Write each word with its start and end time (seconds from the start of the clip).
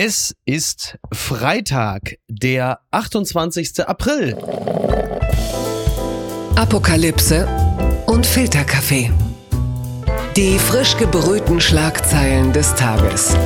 Es 0.00 0.32
ist 0.44 0.96
Freitag, 1.12 2.18
der 2.28 2.78
28. 2.92 3.80
April. 3.84 4.38
Apokalypse 6.54 7.48
und 8.06 8.24
Filterkaffee. 8.24 9.10
Die 10.36 10.56
frisch 10.60 10.96
gebrühten 10.98 11.60
Schlagzeilen 11.60 12.52
des 12.52 12.76
Tages. 12.76 13.36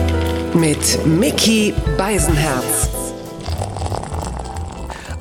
Mit 0.53 1.07
Mickey 1.07 1.73
Beisenherz. 1.97 3.02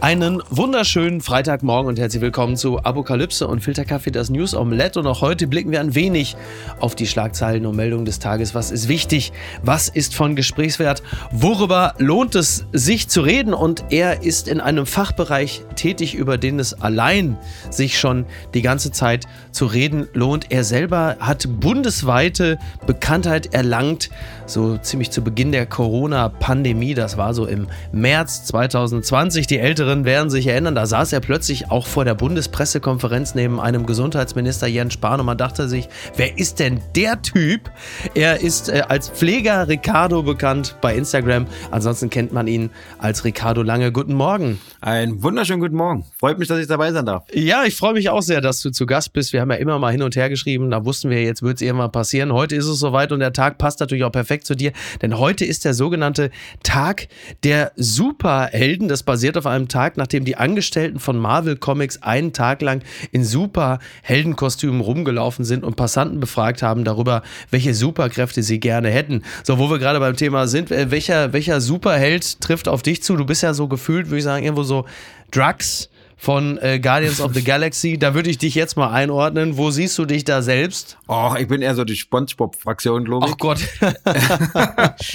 Einen 0.01 0.41
wunderschönen 0.49 1.21
Freitagmorgen 1.21 1.87
und 1.87 1.99
herzlich 1.99 2.23
willkommen 2.23 2.57
zu 2.57 2.79
Apokalypse 2.79 3.47
und 3.47 3.59
Filterkaffee, 3.59 4.09
das 4.09 4.31
News 4.31 4.55
Omelette. 4.55 4.99
Und 4.99 5.05
auch 5.05 5.21
heute 5.21 5.45
blicken 5.45 5.69
wir 5.69 5.79
ein 5.79 5.93
wenig 5.93 6.35
auf 6.79 6.95
die 6.95 7.05
Schlagzeilen 7.05 7.67
und 7.67 7.75
Meldungen 7.75 8.05
des 8.05 8.17
Tages. 8.17 8.55
Was 8.55 8.71
ist 8.71 8.87
wichtig? 8.87 9.31
Was 9.61 9.89
ist 9.89 10.15
von 10.15 10.35
Gesprächswert? 10.35 11.03
Worüber 11.31 11.93
lohnt 11.99 12.33
es 12.33 12.65
sich 12.71 13.09
zu 13.09 13.21
reden? 13.21 13.53
Und 13.53 13.83
er 13.91 14.23
ist 14.23 14.47
in 14.47 14.59
einem 14.59 14.87
Fachbereich 14.87 15.61
tätig, 15.75 16.15
über 16.15 16.39
den 16.39 16.57
es 16.57 16.81
allein 16.81 17.37
sich 17.69 17.99
schon 17.99 18.25
die 18.55 18.63
ganze 18.63 18.91
Zeit 18.91 19.27
zu 19.51 19.67
reden 19.67 20.07
lohnt. 20.13 20.47
Er 20.49 20.63
selber 20.63 21.17
hat 21.19 21.47
bundesweite 21.59 22.57
Bekanntheit 22.87 23.53
erlangt, 23.53 24.09
so 24.47 24.77
ziemlich 24.77 25.11
zu 25.11 25.23
Beginn 25.23 25.51
der 25.51 25.67
Corona-Pandemie. 25.67 26.95
Das 26.95 27.17
war 27.17 27.35
so 27.35 27.45
im 27.45 27.67
März 27.91 28.45
2020. 28.45 29.45
Die 29.45 29.59
ältere 29.59 29.90
Älteren 29.91 30.05
werden 30.05 30.29
sich 30.29 30.47
erinnern, 30.47 30.73
da 30.73 30.85
saß 30.85 31.11
er 31.11 31.19
plötzlich 31.19 31.69
auch 31.69 31.85
vor 31.85 32.05
der 32.05 32.15
Bundespressekonferenz 32.15 33.35
neben 33.35 33.59
einem 33.59 33.85
Gesundheitsminister 33.85 34.65
Jens 34.65 34.93
Spahn 34.93 35.19
und 35.19 35.25
man 35.25 35.37
dachte 35.37 35.67
sich, 35.67 35.89
wer 36.15 36.37
ist 36.37 36.59
denn 36.59 36.79
der 36.95 37.21
Typ? 37.21 37.69
Er 38.15 38.39
ist 38.39 38.69
äh, 38.69 38.83
als 38.87 39.09
Pfleger 39.09 39.67
Ricardo 39.67 40.23
bekannt 40.23 40.77
bei 40.79 40.95
Instagram. 40.95 41.45
Ansonsten 41.71 42.09
kennt 42.09 42.31
man 42.31 42.47
ihn 42.47 42.69
als 42.99 43.25
Ricardo 43.25 43.63
Lange. 43.63 43.91
Guten 43.91 44.13
Morgen. 44.13 44.61
Ein 44.79 45.21
wunderschönen 45.23 45.59
guten 45.59 45.75
Morgen. 45.75 46.05
Freut 46.17 46.39
mich, 46.39 46.47
dass 46.47 46.59
ich 46.59 46.67
dabei 46.67 46.93
sein 46.93 47.05
darf. 47.05 47.25
Ja, 47.33 47.65
ich 47.65 47.75
freue 47.75 47.93
mich 47.93 48.09
auch 48.09 48.21
sehr, 48.21 48.39
dass 48.39 48.61
du 48.61 48.71
zu 48.71 48.85
Gast 48.85 49.11
bist. 49.11 49.33
Wir 49.33 49.41
haben 49.41 49.51
ja 49.51 49.57
immer 49.57 49.77
mal 49.77 49.91
hin 49.91 50.03
und 50.03 50.15
her 50.15 50.29
geschrieben. 50.29 50.71
Da 50.71 50.85
wussten 50.85 51.09
wir, 51.09 51.21
jetzt 51.21 51.43
wird 51.43 51.57
es 51.57 51.61
irgendwann 51.61 51.91
passieren. 51.91 52.31
Heute 52.31 52.55
ist 52.55 52.65
es 52.65 52.79
soweit 52.79 53.11
und 53.11 53.19
der 53.19 53.33
Tag 53.33 53.57
passt 53.57 53.81
natürlich 53.81 54.05
auch 54.05 54.11
perfekt 54.11 54.45
zu 54.45 54.55
dir, 54.55 54.71
denn 55.01 55.17
heute 55.17 55.43
ist 55.43 55.65
der 55.65 55.73
sogenannte 55.73 56.31
Tag 56.63 57.09
der 57.43 57.73
Superhelden. 57.75 58.87
Das 58.87 59.03
basiert 59.03 59.37
auf 59.37 59.45
einem 59.45 59.67
Tag, 59.67 59.80
Tag, 59.81 59.97
nachdem 59.97 60.25
die 60.25 60.37
Angestellten 60.37 60.99
von 60.99 61.17
Marvel 61.17 61.55
Comics 61.55 62.03
einen 62.03 62.33
Tag 62.33 62.61
lang 62.61 62.83
in 63.11 63.25
super 63.25 63.79
Heldenkostümen 64.03 64.79
rumgelaufen 64.79 65.43
sind 65.43 65.63
und 65.63 65.75
Passanten 65.75 66.19
befragt 66.19 66.61
haben 66.61 66.83
darüber, 66.83 67.23
welche 67.49 67.73
Superkräfte 67.73 68.43
sie 68.43 68.59
gerne 68.59 68.91
hätten. 68.91 69.23
So, 69.43 69.57
wo 69.57 69.71
wir 69.71 69.79
gerade 69.79 69.99
beim 69.99 70.15
Thema 70.15 70.45
sind, 70.45 70.69
äh, 70.69 70.91
welcher, 70.91 71.33
welcher 71.33 71.61
Superheld 71.61 72.41
trifft 72.41 72.67
auf 72.67 72.83
dich 72.83 73.01
zu? 73.01 73.15
Du 73.15 73.25
bist 73.25 73.41
ja 73.41 73.55
so 73.55 73.67
gefühlt, 73.67 74.07
würde 74.07 74.19
ich 74.19 74.23
sagen, 74.23 74.43
irgendwo 74.43 74.61
so 74.61 74.85
Drugs 75.31 75.89
von 76.21 76.59
äh, 76.59 76.79
Guardians 76.79 77.19
of 77.19 77.33
the 77.33 77.43
Galaxy. 77.43 77.97
Da 77.97 78.13
würde 78.13 78.29
ich 78.29 78.37
dich 78.37 78.53
jetzt 78.53 78.77
mal 78.77 78.91
einordnen. 78.91 79.57
Wo 79.57 79.71
siehst 79.71 79.97
du 79.97 80.05
dich 80.05 80.23
da 80.23 80.43
selbst? 80.43 80.99
Oh, 81.07 81.33
ich 81.35 81.47
bin 81.47 81.63
eher 81.63 81.73
so 81.73 81.83
die 81.83 81.95
Spongebob-Fraktion, 81.95 83.05
glaube 83.05 83.25
ich. 83.25 83.33
Ach 83.33 83.37
Gott. 83.39 83.59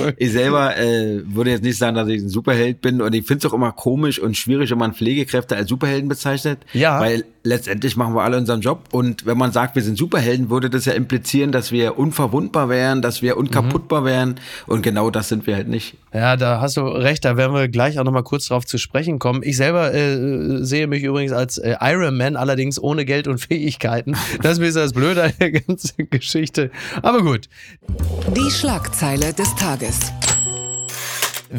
ich 0.17 0.33
selber 0.33 0.77
äh, 0.77 1.23
würde 1.33 1.51
jetzt 1.51 1.63
nicht 1.63 1.79
sagen, 1.79 1.95
dass 1.95 2.09
ich 2.09 2.23
ein 2.23 2.29
Superheld 2.29 2.81
bin. 2.81 3.01
Und 3.01 3.15
ich 3.15 3.25
finde 3.25 3.47
es 3.47 3.53
auch 3.53 3.55
immer 3.55 3.71
komisch 3.71 4.19
und 4.19 4.37
schwierig, 4.37 4.73
wenn 4.73 4.79
man 4.79 4.95
Pflegekräfte 4.95 5.55
als 5.55 5.69
Superhelden 5.69 6.09
bezeichnet. 6.09 6.59
Ja. 6.73 6.99
Weil 6.99 7.25
letztendlich 7.45 7.97
machen 7.97 8.17
wir 8.17 8.25
alle 8.25 8.37
unseren 8.39 8.61
Job. 8.61 8.89
Und 8.91 9.27
wenn 9.27 9.39
man 9.39 9.53
sagt, 9.53 9.77
wir 9.77 9.83
sind 9.83 9.97
Superhelden, 9.97 10.51
würde 10.51 10.71
das 10.71 10.87
ja 10.87 10.93
implizieren, 10.93 11.53
dass 11.53 11.71
wir 11.71 12.01
unverwundbar 12.01 12.69
wären, 12.69 13.01
dass 13.01 13.23
wir 13.23 13.37
unkaputtbar 13.37 14.01
mhm. 14.01 14.07
wären. 14.07 14.35
Und 14.67 14.83
genau 14.83 15.11
das 15.11 15.29
sind 15.29 15.47
wir 15.47 15.55
halt 15.55 15.69
nicht. 15.69 15.99
Ja, 16.17 16.37
da 16.37 16.63
hast 16.63 16.79
du 16.79 16.81
recht. 16.81 17.27
Da 17.27 17.37
werden 17.37 17.55
wir 17.55 17.69
gleich 17.69 17.99
auch 17.99 18.05
nochmal 18.05 18.23
kurz 18.23 18.47
drauf 18.49 18.65
zu 18.65 18.79
sprechen 18.79 19.19
kommen. 19.19 19.43
Ich 19.45 19.59
selber 19.59 19.93
äh, 19.93 20.65
sehe 20.65 20.87
mich 20.87 21.03
übrigens 21.03 21.33
als 21.33 21.59
äh, 21.59 21.77
Iron 21.83 22.17
Man, 22.17 22.37
allerdings 22.37 22.83
ohne 22.83 23.05
Geld 23.05 23.29
und 23.29 23.39
Fähigkeiten. 23.47 24.17
Das 24.41 24.59
ist 24.59 24.77
das 24.77 24.95
Blöde 24.95 25.25
an 25.25 25.33
der 25.39 25.51
ganzen 25.61 26.09
Geschichte. 26.09 26.71
Aber 27.03 27.21
gut. 27.21 27.51
Die 28.35 28.51
Schlagzeile 28.51 29.35
des 29.35 29.55
Tages. 29.57 30.11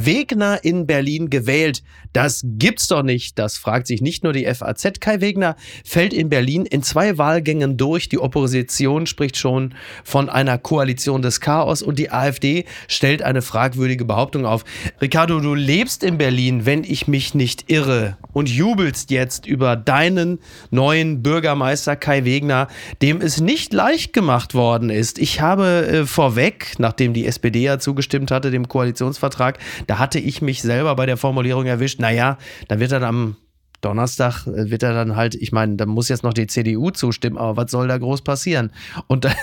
Wegner 0.05 0.63
in 0.63 0.87
Berlin 0.87 1.29
gewählt. 1.29 1.83
Das 2.13 2.41
gibt's 2.43 2.87
doch 2.87 3.03
nicht. 3.03 3.37
Das 3.39 3.57
fragt 3.57 3.87
sich 3.87 4.01
nicht 4.01 4.23
nur 4.23 4.33
die 4.33 4.45
FAZ. 4.45 4.99
Kai 4.99 5.21
Wegner 5.21 5.55
fällt 5.85 6.13
in 6.13 6.29
Berlin 6.29 6.65
in 6.65 6.83
zwei 6.83 7.17
Wahlgängen 7.17 7.77
durch. 7.77 8.09
Die 8.09 8.19
Opposition 8.19 9.05
spricht 9.05 9.37
schon 9.37 9.75
von 10.03 10.29
einer 10.29 10.57
Koalition 10.57 11.21
des 11.21 11.41
Chaos 11.41 11.81
und 11.81 11.99
die 11.99 12.11
AfD 12.11 12.65
stellt 12.87 13.21
eine 13.21 13.41
fragwürdige 13.41 14.05
Behauptung 14.05 14.45
auf. 14.45 14.63
Ricardo, 15.01 15.39
du 15.39 15.53
lebst 15.53 16.03
in 16.03 16.17
Berlin, 16.17 16.65
wenn 16.65 16.83
ich 16.83 17.07
mich 17.07 17.33
nicht 17.33 17.69
irre 17.69 18.17
und 18.33 18.49
jubelst 18.49 19.11
jetzt 19.11 19.45
über 19.45 19.75
deinen 19.75 20.39
neuen 20.69 21.23
Bürgermeister 21.23 21.95
Kai 21.95 22.25
Wegner, 22.25 22.67
dem 23.01 23.21
es 23.21 23.41
nicht 23.41 23.73
leicht 23.73 24.13
gemacht 24.13 24.53
worden 24.53 24.89
ist. 24.89 25.17
Ich 25.19 25.41
habe 25.41 25.87
äh, 25.87 26.05
vorweg, 26.05 26.75
nachdem 26.77 27.13
die 27.13 27.25
SPD 27.25 27.61
ja 27.61 27.79
zugestimmt 27.79 28.31
hatte, 28.31 28.51
dem 28.51 28.67
Koalitionsvertrag, 28.67 29.57
da 29.87 29.99
hatte 29.99 30.19
ich 30.19 30.41
mich 30.41 30.61
selber 30.61 30.95
bei 30.95 31.05
der 31.05 31.17
Formulierung 31.17 31.65
erwischt, 31.65 31.99
naja, 31.99 32.37
dann 32.67 32.79
wird 32.79 32.91
er 32.91 33.01
am 33.03 33.35
Donnerstag 33.81 34.47
äh, 34.47 34.69
wird 34.69 34.83
er 34.83 34.93
dann 34.93 35.15
halt, 35.15 35.35
ich 35.35 35.51
meine, 35.51 35.75
da 35.75 35.85
muss 35.85 36.09
jetzt 36.09 36.23
noch 36.23 36.33
die 36.33 36.47
CDU 36.47 36.91
zustimmen, 36.91 37.37
aber 37.37 37.57
was 37.57 37.71
soll 37.71 37.87
da 37.87 37.97
groß 37.97 38.21
passieren? 38.21 38.71
Und 39.07 39.25
dann, 39.25 39.35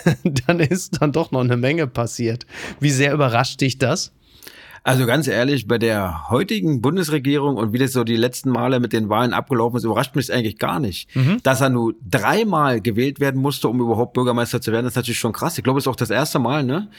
dann 0.47 0.61
ist 0.61 1.01
dann 1.01 1.13
doch 1.13 1.31
noch 1.31 1.41
eine 1.41 1.57
Menge 1.57 1.87
passiert. 1.87 2.47
Wie 2.81 2.91
sehr 2.91 3.13
überrascht 3.13 3.61
dich 3.61 3.79
das? 3.79 4.13
Also 4.87 5.07
ganz 5.07 5.29
ehrlich, 5.29 5.67
bei 5.67 5.79
der 5.79 6.29
heutigen 6.29 6.83
Bundesregierung 6.83 7.57
und 7.57 7.73
wie 7.73 7.79
das 7.79 7.93
so 7.93 8.05
die 8.05 8.17
letzten 8.17 8.51
Male 8.51 8.81
mit 8.81 8.93
den 8.93 9.09
Wahlen 9.09 9.33
abgelaufen 9.33 9.79
ist, 9.79 9.85
überrascht 9.85 10.15
mich 10.15 10.31
eigentlich 10.31 10.59
gar 10.59 10.79
nicht. 10.79 11.15
Mhm. 11.17 11.39
Dass 11.43 11.63
er 11.63 11.71
nur 11.71 11.95
dreimal 12.07 12.83
gewählt 12.83 13.19
werden 13.19 13.41
musste, 13.41 13.69
um 13.69 13.81
überhaupt 13.81 14.13
Bürgermeister 14.13 14.61
zu 14.61 14.73
werden, 14.73 14.87
ist 14.87 14.97
natürlich 14.97 15.19
schon 15.19 15.33
krass. 15.33 15.57
Ich 15.57 15.65
glaube, 15.65 15.79
es 15.79 15.85
ist 15.85 15.89
auch 15.89 15.97
das 15.97 16.11
erste 16.11 16.39
Mal, 16.39 16.65
ne? 16.65 16.91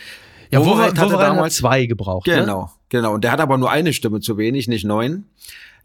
Ja, 0.49 0.61
Wowereit, 0.61 0.97
Wowereit 0.97 0.99
hatte 0.99 1.17
damals 1.17 1.57
zwei 1.57 1.85
gebraucht. 1.85 2.25
Ne? 2.25 2.39
Genau, 2.39 2.61
ne? 2.63 2.69
Genau. 2.89 3.13
Und 3.13 3.23
der 3.23 3.31
hat 3.31 3.39
aber 3.39 3.57
nur 3.57 3.71
eine 3.71 3.93
Stimme 3.93 4.19
zu 4.19 4.37
wenig, 4.37 4.67
nicht 4.67 4.85
neun. 4.85 5.25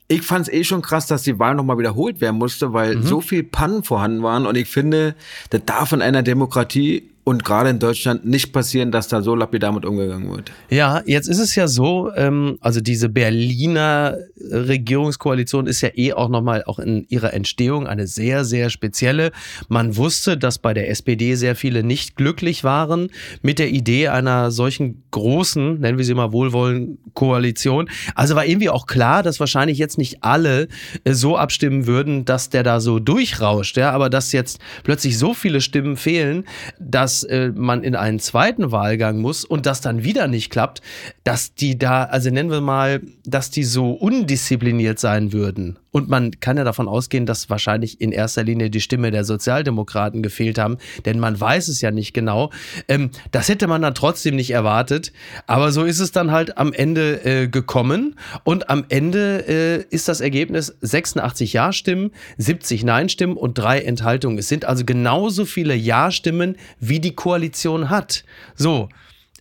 Ich 0.08 0.22
fand 0.22 0.48
es 0.48 0.52
eh 0.52 0.64
schon 0.64 0.82
krass, 0.82 1.06
dass 1.06 1.22
die 1.22 1.38
Wahl 1.38 1.54
nochmal 1.54 1.78
wiederholt 1.78 2.20
werden 2.20 2.36
musste, 2.36 2.72
weil 2.72 2.96
mhm. 2.96 3.02
so 3.04 3.20
viel 3.20 3.44
Pannen 3.44 3.84
vorhanden 3.84 4.22
waren. 4.22 4.46
Und 4.46 4.56
ich 4.56 4.68
finde, 4.68 5.14
das 5.50 5.64
darf 5.64 5.92
in 5.92 6.02
einer 6.02 6.22
Demokratie 6.22 7.04
und 7.30 7.44
gerade 7.44 7.70
in 7.70 7.78
Deutschland 7.78 8.24
nicht 8.24 8.52
passieren, 8.52 8.90
dass 8.90 9.06
da 9.06 9.22
so 9.22 9.36
lapidar 9.36 9.70
mit 9.70 9.84
umgegangen 9.84 10.28
wird. 10.32 10.50
Ja, 10.68 11.00
jetzt 11.06 11.28
ist 11.28 11.38
es 11.38 11.54
ja 11.54 11.68
so, 11.68 12.10
ähm, 12.16 12.58
also 12.60 12.80
diese 12.80 13.08
Berliner 13.08 14.18
Regierungskoalition 14.50 15.68
ist 15.68 15.80
ja 15.80 15.90
eh 15.94 16.12
auch 16.12 16.28
nochmal 16.28 16.64
auch 16.64 16.80
in 16.80 17.06
ihrer 17.08 17.32
Entstehung 17.32 17.86
eine 17.86 18.08
sehr, 18.08 18.44
sehr 18.44 18.68
spezielle. 18.68 19.30
Man 19.68 19.96
wusste, 19.96 20.36
dass 20.36 20.58
bei 20.58 20.74
der 20.74 20.90
SPD 20.90 21.36
sehr 21.36 21.54
viele 21.54 21.84
nicht 21.84 22.16
glücklich 22.16 22.64
waren 22.64 23.10
mit 23.42 23.60
der 23.60 23.70
Idee 23.70 24.08
einer 24.08 24.50
solchen 24.50 25.04
großen, 25.12 25.78
nennen 25.78 25.98
wir 25.98 26.04
sie 26.04 26.14
mal 26.14 26.32
wohlwollend, 26.32 26.98
Koalition. 27.14 27.88
Also 28.16 28.34
war 28.34 28.44
irgendwie 28.44 28.70
auch 28.70 28.86
klar, 28.86 29.22
dass 29.22 29.38
wahrscheinlich 29.38 29.78
jetzt 29.78 29.98
nicht 29.98 30.24
alle 30.24 30.66
äh, 31.04 31.12
so 31.12 31.36
abstimmen 31.36 31.86
würden, 31.86 32.24
dass 32.24 32.50
der 32.50 32.64
da 32.64 32.80
so 32.80 32.98
durchrauscht, 32.98 33.76
ja, 33.76 33.92
aber 33.92 34.10
dass 34.10 34.32
jetzt 34.32 34.58
plötzlich 34.82 35.16
so 35.16 35.32
viele 35.32 35.60
Stimmen 35.60 35.96
fehlen, 35.96 36.44
dass 36.78 37.19
äh, 37.24 37.52
man 37.54 37.82
in 37.82 37.96
einen 37.96 38.20
zweiten 38.20 38.70
Wahlgang 38.70 39.18
muss 39.18 39.44
und 39.44 39.66
das 39.66 39.80
dann 39.80 40.04
wieder 40.04 40.28
nicht 40.28 40.50
klappt, 40.50 40.80
dass 41.24 41.54
die 41.54 41.76
da, 41.76 42.04
also 42.04 42.30
nennen 42.30 42.50
wir 42.50 42.60
mal, 42.60 43.00
dass 43.24 43.50
die 43.50 43.64
so 43.64 43.90
undiszipliniert 43.92 44.98
sein 44.98 45.32
würden. 45.32 45.78
Und 45.90 46.08
man 46.08 46.38
kann 46.40 46.56
ja 46.56 46.64
davon 46.64 46.88
ausgehen, 46.88 47.26
dass 47.26 47.50
wahrscheinlich 47.50 48.00
in 48.00 48.12
erster 48.12 48.44
Linie 48.44 48.70
die 48.70 48.80
Stimme 48.80 49.10
der 49.10 49.24
Sozialdemokraten 49.24 50.22
gefehlt 50.22 50.58
haben, 50.58 50.78
denn 51.04 51.18
man 51.18 51.38
weiß 51.38 51.68
es 51.68 51.80
ja 51.80 51.90
nicht 51.90 52.12
genau. 52.12 52.50
Ähm, 52.88 53.10
das 53.32 53.48
hätte 53.48 53.66
man 53.66 53.82
dann 53.82 53.94
trotzdem 53.94 54.36
nicht 54.36 54.50
erwartet, 54.50 55.12
aber 55.46 55.72
so 55.72 55.84
ist 55.84 56.00
es 56.00 56.12
dann 56.12 56.30
halt 56.30 56.58
am 56.58 56.72
Ende 56.72 57.24
äh, 57.24 57.48
gekommen 57.48 58.16
und 58.44 58.70
am 58.70 58.84
Ende 58.88 59.46
äh, 59.48 59.94
ist 59.94 60.08
das 60.08 60.20
Ergebnis 60.20 60.76
86 60.80 61.52
Ja-Stimmen, 61.52 62.12
70 62.38 62.84
Nein-Stimmen 62.84 63.36
und 63.36 63.58
drei 63.58 63.80
Enthaltungen. 63.80 64.38
Es 64.38 64.48
sind 64.48 64.64
also 64.64 64.84
genauso 64.84 65.44
viele 65.44 65.74
Ja-Stimmen, 65.74 66.56
wie 66.78 67.00
die 67.00 67.14
Koalition 67.14 67.90
hat. 67.90 68.24
So 68.54 68.88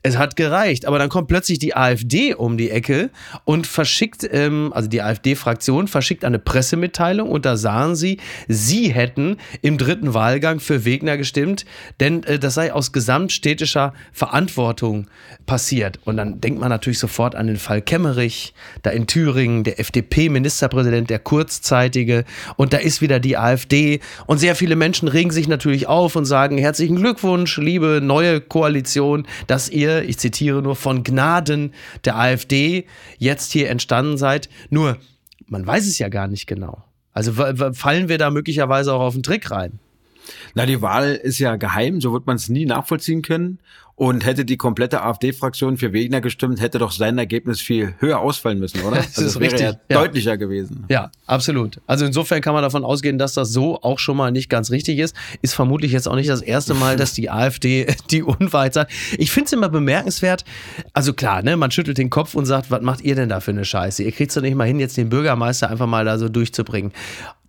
es 0.03 0.17
hat 0.17 0.35
gereicht. 0.35 0.85
Aber 0.85 0.99
dann 0.99 1.09
kommt 1.09 1.27
plötzlich 1.27 1.59
die 1.59 1.75
AfD 1.75 2.33
um 2.33 2.57
die 2.57 2.69
Ecke 2.69 3.09
und 3.45 3.67
verschickt, 3.67 4.27
ähm, 4.31 4.71
also 4.73 4.87
die 4.87 5.01
AfD-Fraktion 5.01 5.87
verschickt 5.87 6.23
eine 6.23 6.39
Pressemitteilung 6.39 7.29
und 7.29 7.45
da 7.45 7.57
sahen 7.57 7.95
sie, 7.95 8.17
sie 8.47 8.93
hätten 8.93 9.37
im 9.61 9.77
dritten 9.77 10.13
Wahlgang 10.13 10.59
für 10.59 10.85
Wegner 10.85 11.17
gestimmt, 11.17 11.65
denn 11.99 12.23
äh, 12.23 12.39
das 12.39 12.53
sei 12.53 12.73
aus 12.73 12.91
gesamtstädtischer 12.91 13.93
Verantwortung 14.11 15.07
passiert. 15.45 15.99
Und 16.05 16.17
dann 16.17 16.39
denkt 16.41 16.59
man 16.59 16.69
natürlich 16.69 16.99
sofort 16.99 17.35
an 17.35 17.47
den 17.47 17.57
Fall 17.57 17.81
Kemmerich, 17.81 18.53
da 18.83 18.91
in 18.91 19.07
Thüringen, 19.07 19.63
der 19.63 19.79
FDP-Ministerpräsident, 19.79 21.09
der 21.09 21.19
kurzzeitige 21.19 22.25
und 22.55 22.73
da 22.73 22.77
ist 22.77 23.01
wieder 23.01 23.19
die 23.19 23.37
AfD 23.37 23.99
und 24.27 24.37
sehr 24.37 24.55
viele 24.55 24.75
Menschen 24.75 25.07
regen 25.07 25.31
sich 25.31 25.47
natürlich 25.47 25.87
auf 25.87 26.15
und 26.15 26.25
sagen 26.25 26.57
herzlichen 26.57 26.95
Glückwunsch, 26.95 27.57
liebe 27.57 27.99
neue 28.01 28.41
Koalition, 28.41 29.27
dass 29.47 29.69
ihr 29.69 29.88
ihr, 29.89 30.07
ich 30.07 30.17
zitiere 30.17 30.61
nur, 30.61 30.75
von 30.75 31.03
Gnaden 31.03 31.73
der 32.05 32.17
AfD 32.17 32.85
jetzt 33.17 33.51
hier 33.51 33.69
entstanden 33.69 34.17
seid. 34.17 34.49
Nur, 34.69 34.97
man 35.47 35.65
weiß 35.65 35.87
es 35.87 35.99
ja 35.99 36.09
gar 36.09 36.27
nicht 36.27 36.47
genau. 36.47 36.83
Also 37.11 37.33
fallen 37.73 38.07
wir 38.07 38.17
da 38.17 38.29
möglicherweise 38.29 38.93
auch 38.93 39.01
auf 39.01 39.13
den 39.13 39.23
Trick 39.23 39.51
rein? 39.51 39.79
Na, 40.53 40.65
die 40.65 40.81
Wahl 40.81 41.15
ist 41.15 41.39
ja 41.39 41.55
geheim, 41.55 42.01
so 42.01 42.13
wird 42.13 42.27
man 42.27 42.35
es 42.35 42.49
nie 42.49 42.65
nachvollziehen 42.65 43.23
können. 43.23 43.59
Und 43.99 44.25
hätte 44.25 44.45
die 44.45 44.55
komplette 44.55 45.01
AfD-Fraktion 45.01 45.75
für 45.75 45.91
Wegner 45.91 46.21
gestimmt, 46.21 46.61
hätte 46.61 46.79
doch 46.79 46.91
sein 46.91 47.17
Ergebnis 47.17 47.59
viel 47.59 47.95
höher 47.99 48.19
ausfallen 48.19 48.57
müssen, 48.57 48.81
oder? 48.83 48.95
Das, 49.09 49.17
also 49.17 49.39
das 49.39 49.39
wäre 49.41 49.61
ja, 49.61 49.73
ja, 49.89 49.99
deutlicher 49.99 50.37
gewesen. 50.37 50.85
Ja, 50.87 51.11
absolut. 51.25 51.81
Also 51.85 52.05
insofern 52.05 52.39
kann 52.39 52.53
man 52.53 52.63
davon 52.63 52.85
ausgehen, 52.85 53.17
dass 53.17 53.33
das 53.33 53.51
so 53.51 53.81
auch 53.81 53.99
schon 53.99 54.15
mal 54.15 54.31
nicht 54.31 54.49
ganz 54.49 54.71
richtig 54.71 54.99
ist. 54.99 55.17
Ist 55.41 55.53
vermutlich 55.53 55.91
jetzt 55.91 56.07
auch 56.07 56.15
nicht 56.15 56.29
das 56.29 56.41
erste 56.41 56.75
Mal, 56.75 56.95
dass 56.95 57.11
die 57.11 57.29
AfD 57.29 57.87
die 58.11 58.23
Unwahrheit 58.23 58.73
sagt. 58.73 58.93
Ich 59.17 59.31
finde 59.31 59.47
es 59.47 59.53
immer 59.53 59.67
bemerkenswert. 59.67 60.45
Also 60.93 61.11
klar, 61.11 61.41
ne, 61.41 61.57
man 61.57 61.71
schüttelt 61.71 61.97
den 61.97 62.09
Kopf 62.09 62.35
und 62.35 62.45
sagt, 62.45 62.71
was 62.71 62.81
macht 62.81 63.01
ihr 63.01 63.15
denn 63.15 63.27
da 63.27 63.41
für 63.41 63.51
eine 63.51 63.65
Scheiße? 63.65 64.01
Ihr 64.03 64.13
kriegt 64.13 64.31
es 64.31 64.35
doch 64.35 64.41
nicht 64.41 64.55
mal 64.55 64.65
hin, 64.65 64.79
jetzt 64.79 64.95
den 64.95 65.09
Bürgermeister 65.09 65.69
einfach 65.69 65.87
mal 65.87 66.05
da 66.05 66.17
so 66.17 66.29
durchzubringen. 66.29 66.93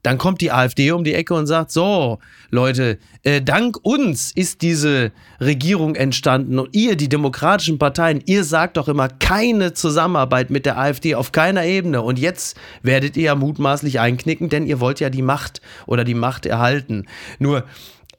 Dann 0.02 0.18
kommt 0.18 0.40
die 0.40 0.50
AfD 0.50 0.92
um 0.92 1.04
die 1.04 1.14
Ecke 1.14 1.34
und 1.34 1.46
sagt, 1.46 1.70
so, 1.70 2.18
Leute, 2.50 2.98
äh, 3.22 3.42
dank 3.42 3.78
uns 3.82 4.32
ist 4.32 4.62
diese 4.62 5.12
Regierung 5.40 5.94
entstanden 5.94 6.58
und 6.58 6.74
ihr, 6.74 6.96
die 6.96 7.08
demokratischen 7.08 7.78
Parteien, 7.78 8.22
ihr 8.24 8.44
sagt 8.44 8.76
doch 8.76 8.88
immer 8.88 9.08
keine 9.08 9.74
Zusammenarbeit 9.74 10.50
mit 10.50 10.64
der 10.64 10.78
AfD 10.78 11.14
auf 11.14 11.32
keiner 11.32 11.64
Ebene 11.64 12.02
und 12.02 12.18
jetzt 12.18 12.56
werdet 12.82 13.16
ihr 13.16 13.24
ja 13.24 13.34
mutmaßlich 13.34 14.00
einknicken, 14.00 14.48
denn 14.48 14.66
ihr 14.66 14.80
wollt 14.80 15.00
ja 15.00 15.10
die 15.10 15.22
Macht 15.22 15.60
oder 15.86 16.04
die 16.04 16.14
Macht 16.14 16.46
erhalten. 16.46 17.06
Nur, 17.38 17.64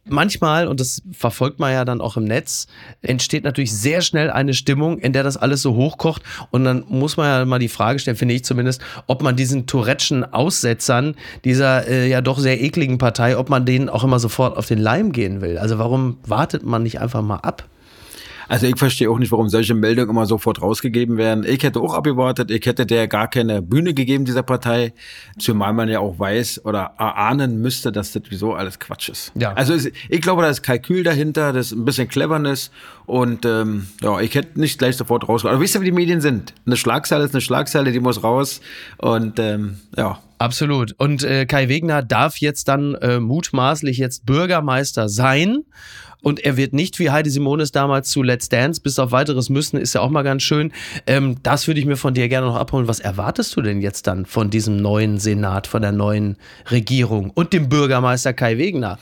manchmal, 0.06 0.68
und 0.68 0.80
das 0.80 1.02
verfolgt 1.12 1.60
man 1.60 1.72
ja 1.72 1.86
dann 1.86 2.02
auch 2.02 2.18
im 2.18 2.24
Netz, 2.24 2.68
entsteht 3.02 3.44
natürlich 3.44 3.74
sehr 3.74 4.02
schnell 4.02 4.30
eine 4.30 4.54
Stimmung, 4.54 4.98
in 5.00 5.14
der 5.14 5.24
das 5.24 5.38
alles 5.38 5.62
so 5.62 5.76
hochkocht. 5.76 6.24
Und 6.50 6.64
dann 6.64 6.84
muss 6.88 7.18
man 7.18 7.28
ja 7.28 7.46
mal 7.46 7.60
die 7.60 7.68
Frage 7.68 8.00
stellen, 8.00 8.18
finde 8.18 8.36
ich 8.36 8.44
zumindest, 8.44 8.82
ob 9.08 9.22
man 9.22 9.36
diesen 9.36 9.68
Tourettschen 9.68 10.24
Aussetzern 10.24 11.16
dieser 11.46 11.88
äh, 11.88 12.08
ja 12.10 12.22
doch 12.22 12.40
sehr 12.40 12.62
ekligen 12.62 12.98
Partei, 12.98 13.38
ob 13.38 13.50
man 13.50 13.66
denen 13.66 13.90
auch 13.90 14.04
immer 14.04 14.20
sofort 14.20 14.58
auf 14.58 14.68
den 14.68 14.80
Leim 14.80 15.12
gehen 15.12 15.42
will. 15.42 15.58
Also 15.58 15.78
warum 15.78 16.18
wartet 16.24 16.64
man 16.64 16.84
nicht 16.84 17.00
einfach 17.00 17.22
mal 17.22 17.38
ab? 17.38 17.68
Also 18.52 18.68
ich 18.68 18.78
verstehe 18.78 19.10
auch 19.10 19.18
nicht, 19.18 19.32
warum 19.32 19.48
solche 19.48 19.74
Meldungen 19.74 20.10
immer 20.10 20.26
sofort 20.26 20.62
rausgegeben 20.62 21.16
werden. 21.16 21.46
Ich 21.48 21.64
hätte 21.64 21.80
auch 21.80 21.94
abgewartet, 21.94 22.52
ich 22.52 22.66
hätte 22.66 22.86
der 22.86 23.08
gar 23.08 23.30
keine 23.30 23.62
Bühne 23.62 23.94
gegeben, 23.94 24.26
dieser 24.26 24.44
Partei, 24.44 24.94
zumal 25.40 25.72
man 25.72 25.88
ja 25.88 26.02
auch 26.02 26.20
weiß 26.20 26.66
oder 26.66 26.92
erahnen 26.98 27.62
müsste, 27.62 27.94
dass 27.94 28.12
das 28.12 28.24
wieso 28.28 28.54
alles 28.54 28.78
Quatsch 28.78 29.08
ist. 29.08 29.32
Ja. 29.36 29.54
Also 29.54 29.74
ich 30.10 30.22
glaube, 30.22 30.42
da 30.42 30.50
ist 30.50 30.64
Kalkül 30.64 31.04
dahinter, 31.04 31.54
das 31.54 31.68
ist 31.68 31.78
ein 31.78 31.86
bisschen 31.86 32.10
Cleverness 32.10 32.72
und 33.06 33.46
ähm, 33.46 33.88
ja, 34.02 34.20
ich 34.20 34.36
hätte 34.36 34.60
nicht 34.60 34.78
gleich 34.78 34.98
sofort 34.98 35.30
rausgegeben. 35.30 35.56
Aber 35.56 35.64
wisst 35.64 35.76
ihr, 35.76 35.82
wie 35.82 35.86
die 35.86 35.94
Medien 35.94 36.20
sind? 36.20 36.54
Eine 36.66 36.76
Schlagzeile 36.76 37.24
ist 37.24 37.34
eine 37.34 37.40
Schlagzeile, 37.40 37.94
die 37.94 38.02
muss 38.02 38.22
raus 38.22 38.60
und 38.98 39.40
ähm, 39.40 39.78
ja. 39.96 40.20
Absolut. 40.40 40.94
Und 40.98 41.24
äh, 41.24 41.46
Kai 41.46 41.70
Wegner 41.70 42.02
darf 42.02 42.38
jetzt 42.38 42.68
dann 42.68 42.96
äh, 42.96 43.20
mutmaßlich 43.22 43.98
jetzt 43.98 44.26
Bürgermeister 44.26 45.08
sein. 45.08 45.64
Und 46.22 46.40
er 46.40 46.56
wird 46.56 46.74
nicht 46.74 47.00
wie 47.00 47.10
Heidi 47.10 47.30
Simonis 47.30 47.72
damals 47.72 48.10
zu 48.10 48.22
Let's 48.22 48.48
Dance, 48.48 48.80
bis 48.82 49.00
auf 49.00 49.12
weiteres 49.12 49.50
müssen, 49.50 49.78
ist 49.78 49.94
ja 49.94 50.02
auch 50.02 50.10
mal 50.10 50.22
ganz 50.22 50.44
schön. 50.44 50.72
Ähm, 51.08 51.38
das 51.44 51.68
würde 51.68 51.80
ich 51.80 51.86
mir 51.86 51.98
von 51.98 52.14
dir 52.14 52.30
gerne 52.30 52.48
noch 52.48 52.56
abholen. 52.56 52.88
Was 52.88 53.00
erwartest 53.00 53.56
du 53.56 53.62
denn 53.62 53.82
jetzt 53.82 54.06
dann 54.08 54.26
von 54.26 54.50
diesem 54.50 54.78
neuen 54.78 55.18
Senat, 55.18 55.66
von 55.68 55.82
der 55.82 55.92
neuen 55.92 56.38
Regierung 56.70 57.32
und 57.32 57.54
dem 57.54 57.70
Bürgermeister 57.70 58.34
Kai 58.34 58.58
Wegner? 58.58 59.00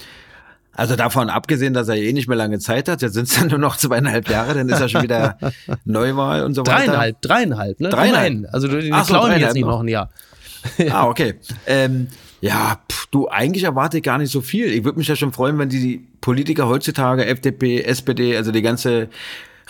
Also 0.72 0.96
davon 0.96 1.30
abgesehen, 1.30 1.74
dass 1.74 1.90
er 1.90 1.98
eh 1.98 2.14
nicht 2.14 2.30
mehr 2.30 2.38
lange 2.38 2.58
Zeit 2.60 2.88
hat, 2.88 3.02
jetzt 3.02 3.14
sind 3.14 3.28
es 3.28 3.36
dann 3.38 3.48
nur 3.50 3.60
noch 3.60 3.76
zweieinhalb 3.76 4.30
Jahre, 4.30 4.54
dann 4.54 4.70
ist 4.70 4.80
er 4.80 4.88
schon 4.88 5.04
wieder 5.04 5.38
Neuwahl 5.84 6.44
und 6.44 6.54
so 6.54 6.62
weiter. 6.62 6.86
Dreieinhalb, 6.86 7.22
dreieinhalb, 7.22 7.80
ne? 7.82 7.90
Dreieinhalb. 7.90 8.46
Also 8.54 8.70
die 8.70 8.90
Ach 8.94 9.04
so, 9.04 9.16
klauen 9.16 9.38
jetzt 9.38 9.56
nicht 9.56 9.66
noch 9.66 9.82
ein 9.82 9.90
Jahr. 9.90 10.10
ah, 10.90 11.08
okay. 11.08 11.36
Ähm, 11.68 12.08
ja, 12.42 12.80
pff, 12.90 13.08
du, 13.08 13.28
eigentlich 13.28 13.64
erwarte 13.64 13.98
ich 13.98 14.04
gar 14.04 14.18
nicht 14.18 14.32
so 14.32 14.42
viel. 14.42 14.68
Ich 14.68 14.84
würde 14.84 14.98
mich 14.98 15.08
ja 15.08 15.16
schon 15.16 15.34
freuen, 15.34 15.58
wenn 15.58 15.70
die 15.70 16.06
Politiker 16.22 16.68
heutzutage, 16.68 17.26
FDP, 17.26 17.82
SPD, 17.82 18.38
also 18.38 18.52
die 18.52 18.62
ganze 18.62 19.10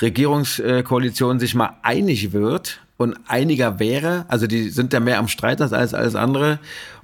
Regierungskoalition 0.01 1.39
sich 1.39 1.55
mal 1.55 1.77
einig 1.81 2.31
wird 2.31 2.79
und 2.97 3.17
einiger 3.27 3.79
wäre. 3.79 4.25
Also 4.27 4.47
die 4.47 4.69
sind 4.69 4.93
ja 4.93 4.99
mehr 4.99 5.19
am 5.19 5.27
Streit 5.27 5.61
als 5.61 5.93
alles 5.93 6.15
andere. 6.15 6.59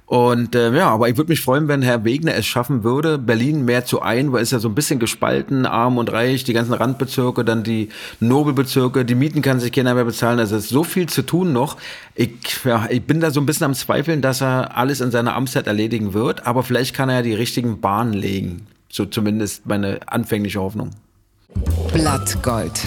Und 0.06 0.54
äh, 0.54 0.72
ja, 0.72 0.88
aber 0.88 1.08
ich 1.08 1.16
würde 1.16 1.30
mich 1.30 1.40
freuen, 1.40 1.66
wenn 1.66 1.82
Herr 1.82 2.04
Wegner 2.04 2.36
es 2.36 2.46
schaffen 2.46 2.84
würde, 2.84 3.18
Berlin 3.18 3.64
mehr 3.64 3.84
zu 3.84 4.02
ein, 4.02 4.32
weil 4.32 4.40
es 4.40 4.52
ja 4.52 4.60
so 4.60 4.68
ein 4.68 4.74
bisschen 4.76 5.00
gespalten, 5.00 5.66
arm 5.66 5.98
und 5.98 6.12
reich, 6.12 6.44
die 6.44 6.52
ganzen 6.52 6.74
Randbezirke, 6.74 7.44
dann 7.44 7.64
die 7.64 7.88
Nobelbezirke, 8.20 9.04
die 9.04 9.16
Mieten 9.16 9.42
kann 9.42 9.58
sich 9.58 9.72
keiner 9.72 9.94
mehr 9.94 10.04
bezahlen. 10.04 10.38
Also 10.38 10.54
es 10.54 10.64
ist 10.64 10.70
so 10.70 10.84
viel 10.84 11.08
zu 11.08 11.22
tun 11.22 11.52
noch. 11.52 11.76
Ich, 12.14 12.30
ja, 12.64 12.86
ich 12.88 13.02
bin 13.02 13.20
da 13.20 13.32
so 13.32 13.40
ein 13.40 13.46
bisschen 13.46 13.66
am 13.66 13.74
Zweifeln, 13.74 14.22
dass 14.22 14.40
er 14.40 14.76
alles 14.76 15.00
in 15.00 15.10
seiner 15.10 15.34
Amtszeit 15.34 15.66
erledigen 15.66 16.14
wird, 16.14 16.46
aber 16.46 16.62
vielleicht 16.62 16.94
kann 16.94 17.08
er 17.08 17.16
ja 17.16 17.22
die 17.22 17.34
richtigen 17.34 17.80
Bahnen 17.80 18.12
legen. 18.12 18.68
So 18.88 19.06
zumindest 19.06 19.66
meine 19.66 19.98
anfängliche 20.06 20.60
Hoffnung. 20.60 20.90
Blattgold. 21.92 22.80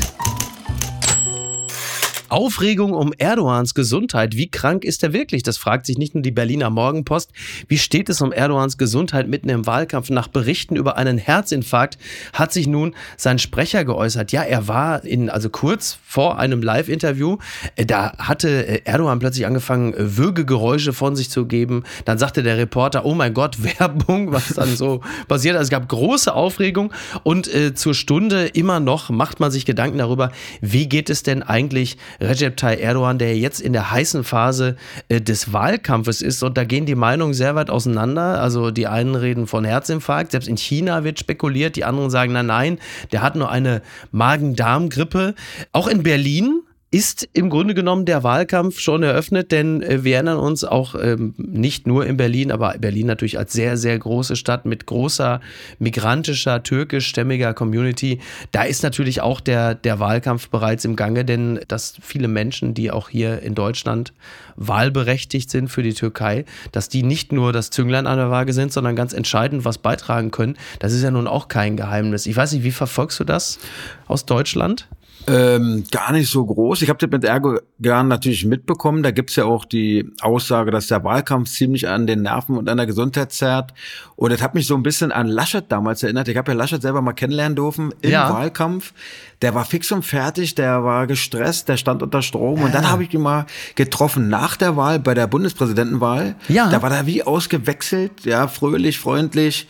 Aufregung 2.32 2.94
um 2.94 3.14
Erdogans 3.18 3.74
Gesundheit. 3.74 4.36
Wie 4.36 4.50
krank 4.50 4.84
ist 4.84 5.04
er 5.04 5.14
wirklich? 5.14 5.44
Das 5.44 5.58
fragt 5.58 5.86
sich 5.86 5.98
nicht 5.98 6.14
nur 6.14 6.22
die 6.22 6.32
Berliner 6.32 6.70
Morgenpost. 6.70 7.32
Wie 7.68 7.78
steht 7.78 8.10
es 8.10 8.22
um 8.22 8.32
Erdogans 8.32 8.78
Gesundheit 8.78 9.28
mitten 9.28 9.50
im 9.50 9.66
Wahlkampf? 9.66 10.10
Nach 10.10 10.28
Berichten 10.28 10.76
über 10.76 10.98
einen 10.98 11.18
Herzinfarkt 11.18 11.98
hat 12.34 12.54
sich 12.54 12.68
nun 12.68 12.96
sein 13.18 13.40
Sprecher 13.40 13.86
geäußert. 13.86 14.32
Ja, 14.32 14.44
er 14.44 14.68
war 14.68 15.04
in, 15.04 15.30
also 15.30 15.50
kurz 15.50 15.98
vor 16.06 16.40
einem 16.40 16.62
Live-Interview, 16.62 17.38
äh, 17.76 17.86
da 17.86 18.18
hatte 18.18 18.50
äh, 18.68 18.82
Erdogan 18.86 19.20
plötzlich 19.20 19.46
angefangen, 19.46 19.94
äh, 19.94 20.18
Würgegeräusche 20.18 20.94
von 20.94 21.16
sich 21.16 21.30
zu 21.30 21.46
geben. 21.46 21.84
Dann 22.06 22.18
sagte 22.18 22.44
der 22.44 22.58
Reporter, 22.58 23.06
oh 23.06 23.16
mein 23.16 23.34
Gott, 23.34 23.58
Werbung, 23.80 24.32
was 24.32 24.50
dann 24.50 24.76
so 24.76 25.02
passiert. 25.28 25.56
Also 25.56 25.64
es 25.64 25.70
gab 25.70 25.88
große 25.88 26.34
Aufregung 26.34 26.94
und 27.24 27.54
äh, 27.54 27.74
zur 27.74 27.94
Stunde 27.94 28.48
immer 28.48 28.80
noch 28.80 29.10
macht 29.10 29.40
man 29.40 29.52
sich 29.52 29.66
Gedanken 29.66 29.98
darüber, 29.98 30.32
wie 30.62 30.88
geht 30.88 31.10
es 31.10 31.24
denn 31.24 31.44
eigentlich 31.44 31.98
Recep 32.22 32.58
Tayyip 32.58 32.82
Erdogan, 32.82 33.18
der 33.18 33.38
jetzt 33.38 33.60
in 33.60 33.74
der 33.74 33.92
heißen 33.92 34.24
Phase 34.24 34.76
äh, 35.08 35.22
des 35.22 35.54
Wahlkampfes 35.54 36.22
ist. 36.22 36.44
Und 36.44 36.58
da 36.58 36.64
gehen 36.64 36.86
die 36.86 36.96
Meinungen 36.96 37.34
sehr 37.34 37.56
weit 37.56 37.70
auseinander. 37.70 38.42
Also 38.42 38.72
die 38.72 38.88
einen 38.88 39.16
reden 39.16 39.48
von 39.48 39.66
Herzinfarkt. 39.66 40.32
Selbst 40.32 40.48
in 40.48 40.58
China 40.58 41.04
wird 41.04 41.20
spekuliert. 41.20 41.76
Die 41.76 41.86
anderen 41.86 42.10
sagen, 42.10 42.34
nein, 42.34 42.48
nein, 42.48 42.80
der 43.12 43.22
hat 43.22 43.36
nur 43.36 43.50
eine 43.50 43.82
Magen-Darm-Grippe. 44.12 45.36
Auch 45.72 45.88
in 45.88 46.04
Berlin 46.04 46.62
ist 46.92 47.30
im 47.34 47.52
Grunde 47.52 47.76
genommen 47.76 48.06
der 48.06 48.24
Wahlkampf 48.24 48.80
schon 48.80 49.04
eröffnet, 49.04 49.52
denn 49.52 49.84
äh, 49.84 50.04
wir 50.04 50.16
erinnern 50.16 50.40
uns 50.40 50.64
auch 50.64 50.96
ähm, 50.96 51.36
nicht 51.38 51.86
nur 51.86 52.08
in 52.08 52.18
Berlin, 52.18 52.52
aber 52.52 52.76
Berlin 52.80 53.06
natürlich 53.06 53.38
als 53.38 53.54
sehr, 53.54 53.78
sehr 53.78 53.98
große 54.00 54.36
Stadt 54.36 54.66
mit 54.66 54.88
großer 54.88 55.40
migrantischer, 55.78 56.64
türkischstämmiger 56.64 57.54
Community. 57.54 58.20
Da 58.52 58.64
ist 58.64 58.82
natürlich 58.82 59.22
auch 59.22 59.40
der, 59.40 59.76
der 59.76 60.00
Wahlkampf 60.00 60.50
bereits 60.50 60.84
im 60.84 60.96
Gange, 60.96 61.26
denn 61.26 61.60
dass 61.68 61.96
viele 62.02 62.28
Menschen, 62.28 62.74
die 62.74 62.90
auch 62.90 63.10
hier 63.10 63.44
in 63.44 63.54
Deutschland 63.54 64.14
wahlberechtigt 64.56 65.52
sind 65.52 65.70
für 65.70 65.84
die 65.84 65.94
Türkei, 65.94 66.44
dass 66.72 66.90
die 66.90 67.04
nicht 67.04 67.32
nur 67.32 67.54
das 67.54 67.70
Zünglein 67.70 68.08
an 68.08 68.18
der 68.18 68.32
Waage 68.32 68.54
sind, 68.54 68.74
sondern 68.74 68.96
ganz 68.96 69.14
entscheidend 69.14 69.64
was 69.64 69.78
beitragen 69.78 70.32
können, 70.32 70.58
das 70.80 70.94
ist 70.94 71.04
ja 71.04 71.12
nun 71.12 71.28
auch 71.28 71.50
kein 71.50 71.78
Geheimnis. 71.78 72.26
Ich 72.26 72.36
weiß 72.36 72.52
nicht, 72.54 72.64
wie 72.64 72.72
verfolgst 72.72 73.20
du 73.20 73.26
das 73.26 73.60
aus 74.08 74.26
Deutschland? 74.26 74.88
Ähm, 75.30 75.84
gar 75.92 76.12
nicht 76.12 76.30
so 76.30 76.44
groß. 76.44 76.82
Ich 76.82 76.90
habe 76.90 76.98
das 76.98 77.12
mit 77.12 77.24
Erdogan 77.24 78.08
natürlich 78.08 78.46
mitbekommen. 78.46 79.04
Da 79.04 79.12
gibt's 79.12 79.36
ja 79.36 79.46
auch 79.46 79.64
die 79.64 80.12
Aussage, 80.22 80.72
dass 80.72 80.88
der 80.88 81.04
Wahlkampf 81.04 81.50
ziemlich 81.50 81.88
an 81.88 82.08
den 82.08 82.24
Nerven 82.24 82.58
und 82.58 82.68
an 82.68 82.78
der 82.78 82.88
Gesundheit 82.88 83.32
zerrt. 83.32 83.74
Und 84.16 84.34
das 84.34 84.42
hat 84.42 84.56
mich 84.56 84.66
so 84.66 84.76
ein 84.76 84.82
bisschen 84.82 85.12
an 85.12 85.28
Laschet 85.28 85.64
damals 85.70 86.02
erinnert. 86.02 86.30
Ich 86.30 86.38
habe 86.38 86.52
ja 86.52 86.58
Laschet 86.58 86.82
selber 86.82 87.04
mal 87.04 87.14
kennenlernen 87.14 87.56
dürfen 87.56 87.94
im 88.02 88.10
ja. 88.10 88.34
Wahlkampf. 88.34 88.94
Der 89.42 89.56
war 89.56 89.64
fix 89.64 89.92
und 89.92 90.04
fertig, 90.04 90.56
der 90.56 90.84
war 90.84 91.08
gestresst, 91.08 91.70
der 91.70 91.78
stand 91.78 92.04
unter 92.04 92.22
Strom. 92.22 92.62
Und 92.62 92.74
dann 92.74 92.90
habe 92.90 93.04
ich 93.04 93.14
ihn 93.14 93.22
mal 93.22 93.46
getroffen 93.76 94.28
nach 94.28 94.58
der 94.58 94.76
Wahl, 94.76 95.00
bei 95.00 95.14
der 95.14 95.28
Bundespräsidentenwahl. 95.28 96.36
Ja. 96.50 96.70
Da 96.70 96.82
war 96.82 96.92
er 96.92 97.06
wie 97.06 97.24
ausgewechselt, 97.24 98.26
ja, 98.26 98.50
fröhlich, 98.50 99.00
freundlich 99.00 99.68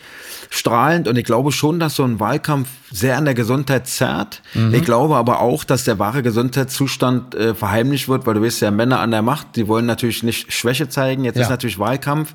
strahlend. 0.50 1.06
Und 1.06 1.16
ich 1.16 1.24
glaube 1.24 1.52
schon, 1.52 1.78
dass 1.78 1.94
so 1.94 2.02
ein 2.02 2.18
Wahlkampf 2.18 2.68
sehr 2.90 3.16
an 3.16 3.24
der 3.24 3.34
Gesundheit 3.34 3.86
zerrt. 3.86 4.42
Mhm. 4.54 4.74
Ich 4.74 4.82
glaube 4.82 5.16
aber 5.16 5.40
auch, 5.40 5.62
dass 5.62 5.84
der 5.84 6.00
wahre 6.00 6.22
Gesundheitszustand 6.22 7.36
äh, 7.36 7.54
verheimlicht 7.54 8.08
wird, 8.08 8.26
weil 8.26 8.34
du 8.34 8.42
weißt 8.42 8.62
ja, 8.62 8.72
Männer 8.72 8.98
an 8.98 9.12
der 9.12 9.22
Macht, 9.22 9.54
die 9.54 9.68
wollen 9.68 9.86
natürlich 9.86 10.24
nicht 10.24 10.52
Schwäche 10.52 10.88
zeigen. 10.88 11.22
Jetzt 11.24 11.36
ja. 11.36 11.42
ist 11.42 11.50
natürlich 11.50 11.78
Wahlkampf. 11.78 12.34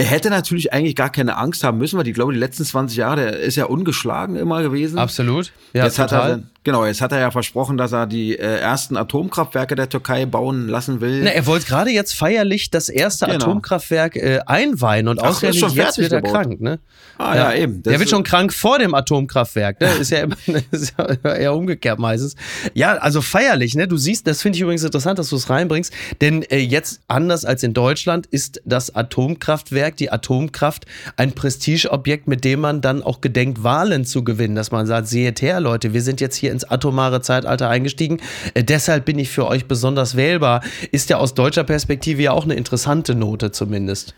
Er 0.00 0.06
hätte 0.06 0.30
natürlich 0.30 0.72
eigentlich 0.72 0.96
gar 0.96 1.10
keine 1.10 1.36
Angst 1.36 1.62
haben 1.62 1.76
müssen, 1.76 1.98
weil 1.98 2.08
ich 2.08 2.14
glaube, 2.14 2.32
die 2.32 2.38
letzten 2.38 2.64
20 2.64 2.96
Jahre, 2.96 3.16
der 3.16 3.38
ist 3.38 3.56
ja 3.56 3.66
ungeschlagen 3.66 4.36
immer 4.36 4.62
gewesen. 4.62 4.98
Absolut. 4.98 5.52
Ja, 5.74 5.84
Jetzt 5.84 5.96
total. 5.96 6.22
hat 6.22 6.30
er 6.30 6.42
Genau, 6.62 6.84
jetzt 6.84 7.00
hat 7.00 7.10
er 7.12 7.20
ja 7.20 7.30
versprochen, 7.30 7.78
dass 7.78 7.92
er 7.92 8.06
die 8.06 8.38
äh, 8.38 8.58
ersten 8.58 8.98
Atomkraftwerke 8.98 9.76
der 9.76 9.88
Türkei 9.88 10.26
bauen 10.26 10.68
lassen 10.68 11.00
will. 11.00 11.22
Na, 11.24 11.30
er 11.30 11.46
wollte 11.46 11.64
gerade 11.64 11.90
jetzt 11.90 12.14
feierlich 12.14 12.68
das 12.68 12.90
erste 12.90 13.24
genau. 13.24 13.36
Atomkraftwerk 13.36 14.16
äh, 14.16 14.40
einweihen 14.44 15.08
und 15.08 15.22
ausgerechnet 15.22 15.72
jetzt 15.72 15.96
wird 15.96 16.12
er 16.12 16.20
gebaut. 16.20 16.34
krank. 16.34 16.60
Ne? 16.60 16.78
Ah 17.16 17.34
ja, 17.34 17.52
ja 17.52 17.62
eben. 17.62 17.82
Das 17.82 17.92
der 17.92 18.00
wird 18.00 18.10
schon 18.10 18.24
krank 18.24 18.52
vor 18.52 18.78
dem 18.78 18.94
Atomkraftwerk. 18.94 19.80
Ne? 19.80 19.88
Ist, 20.00 20.10
ja 20.10 20.18
immer, 20.18 20.36
ist 20.70 20.92
ja 20.98 21.32
eher 21.32 21.54
umgekehrt 21.54 21.98
meistens. 21.98 22.36
Ja, 22.74 22.96
also 22.96 23.22
feierlich. 23.22 23.74
Ne? 23.74 23.88
Du 23.88 23.96
siehst, 23.96 24.26
das 24.26 24.42
finde 24.42 24.56
ich 24.56 24.62
übrigens 24.62 24.84
interessant, 24.84 25.18
dass 25.18 25.30
du 25.30 25.36
es 25.36 25.48
reinbringst, 25.48 25.94
denn 26.20 26.42
äh, 26.42 26.58
jetzt 26.58 27.00
anders 27.08 27.46
als 27.46 27.62
in 27.62 27.72
Deutschland 27.72 28.26
ist 28.26 28.60
das 28.66 28.94
Atomkraftwerk, 28.94 29.96
die 29.96 30.12
Atomkraft, 30.12 30.84
ein 31.16 31.32
Prestigeobjekt, 31.32 32.28
mit 32.28 32.44
dem 32.44 32.60
man 32.60 32.82
dann 32.82 33.02
auch 33.02 33.22
gedenkt, 33.22 33.62
Wahlen 33.62 34.04
zu 34.04 34.24
gewinnen. 34.24 34.56
Dass 34.56 34.70
man 34.70 34.86
sagt, 34.86 35.08
seht 35.08 35.40
her, 35.40 35.60
Leute, 35.60 35.94
wir 35.94 36.02
sind 36.02 36.20
jetzt 36.20 36.36
hier 36.36 36.49
ins 36.50 36.64
atomare 36.64 37.20
Zeitalter 37.20 37.68
eingestiegen. 37.68 38.18
Äh, 38.54 38.64
deshalb 38.64 39.04
bin 39.04 39.18
ich 39.18 39.30
für 39.30 39.46
euch 39.46 39.66
besonders 39.66 40.16
wählbar. 40.16 40.62
Ist 40.92 41.10
ja 41.10 41.18
aus 41.18 41.34
deutscher 41.34 41.64
Perspektive 41.64 42.22
ja 42.22 42.32
auch 42.32 42.44
eine 42.44 42.54
interessante 42.54 43.14
Note 43.14 43.50
zumindest. 43.52 44.14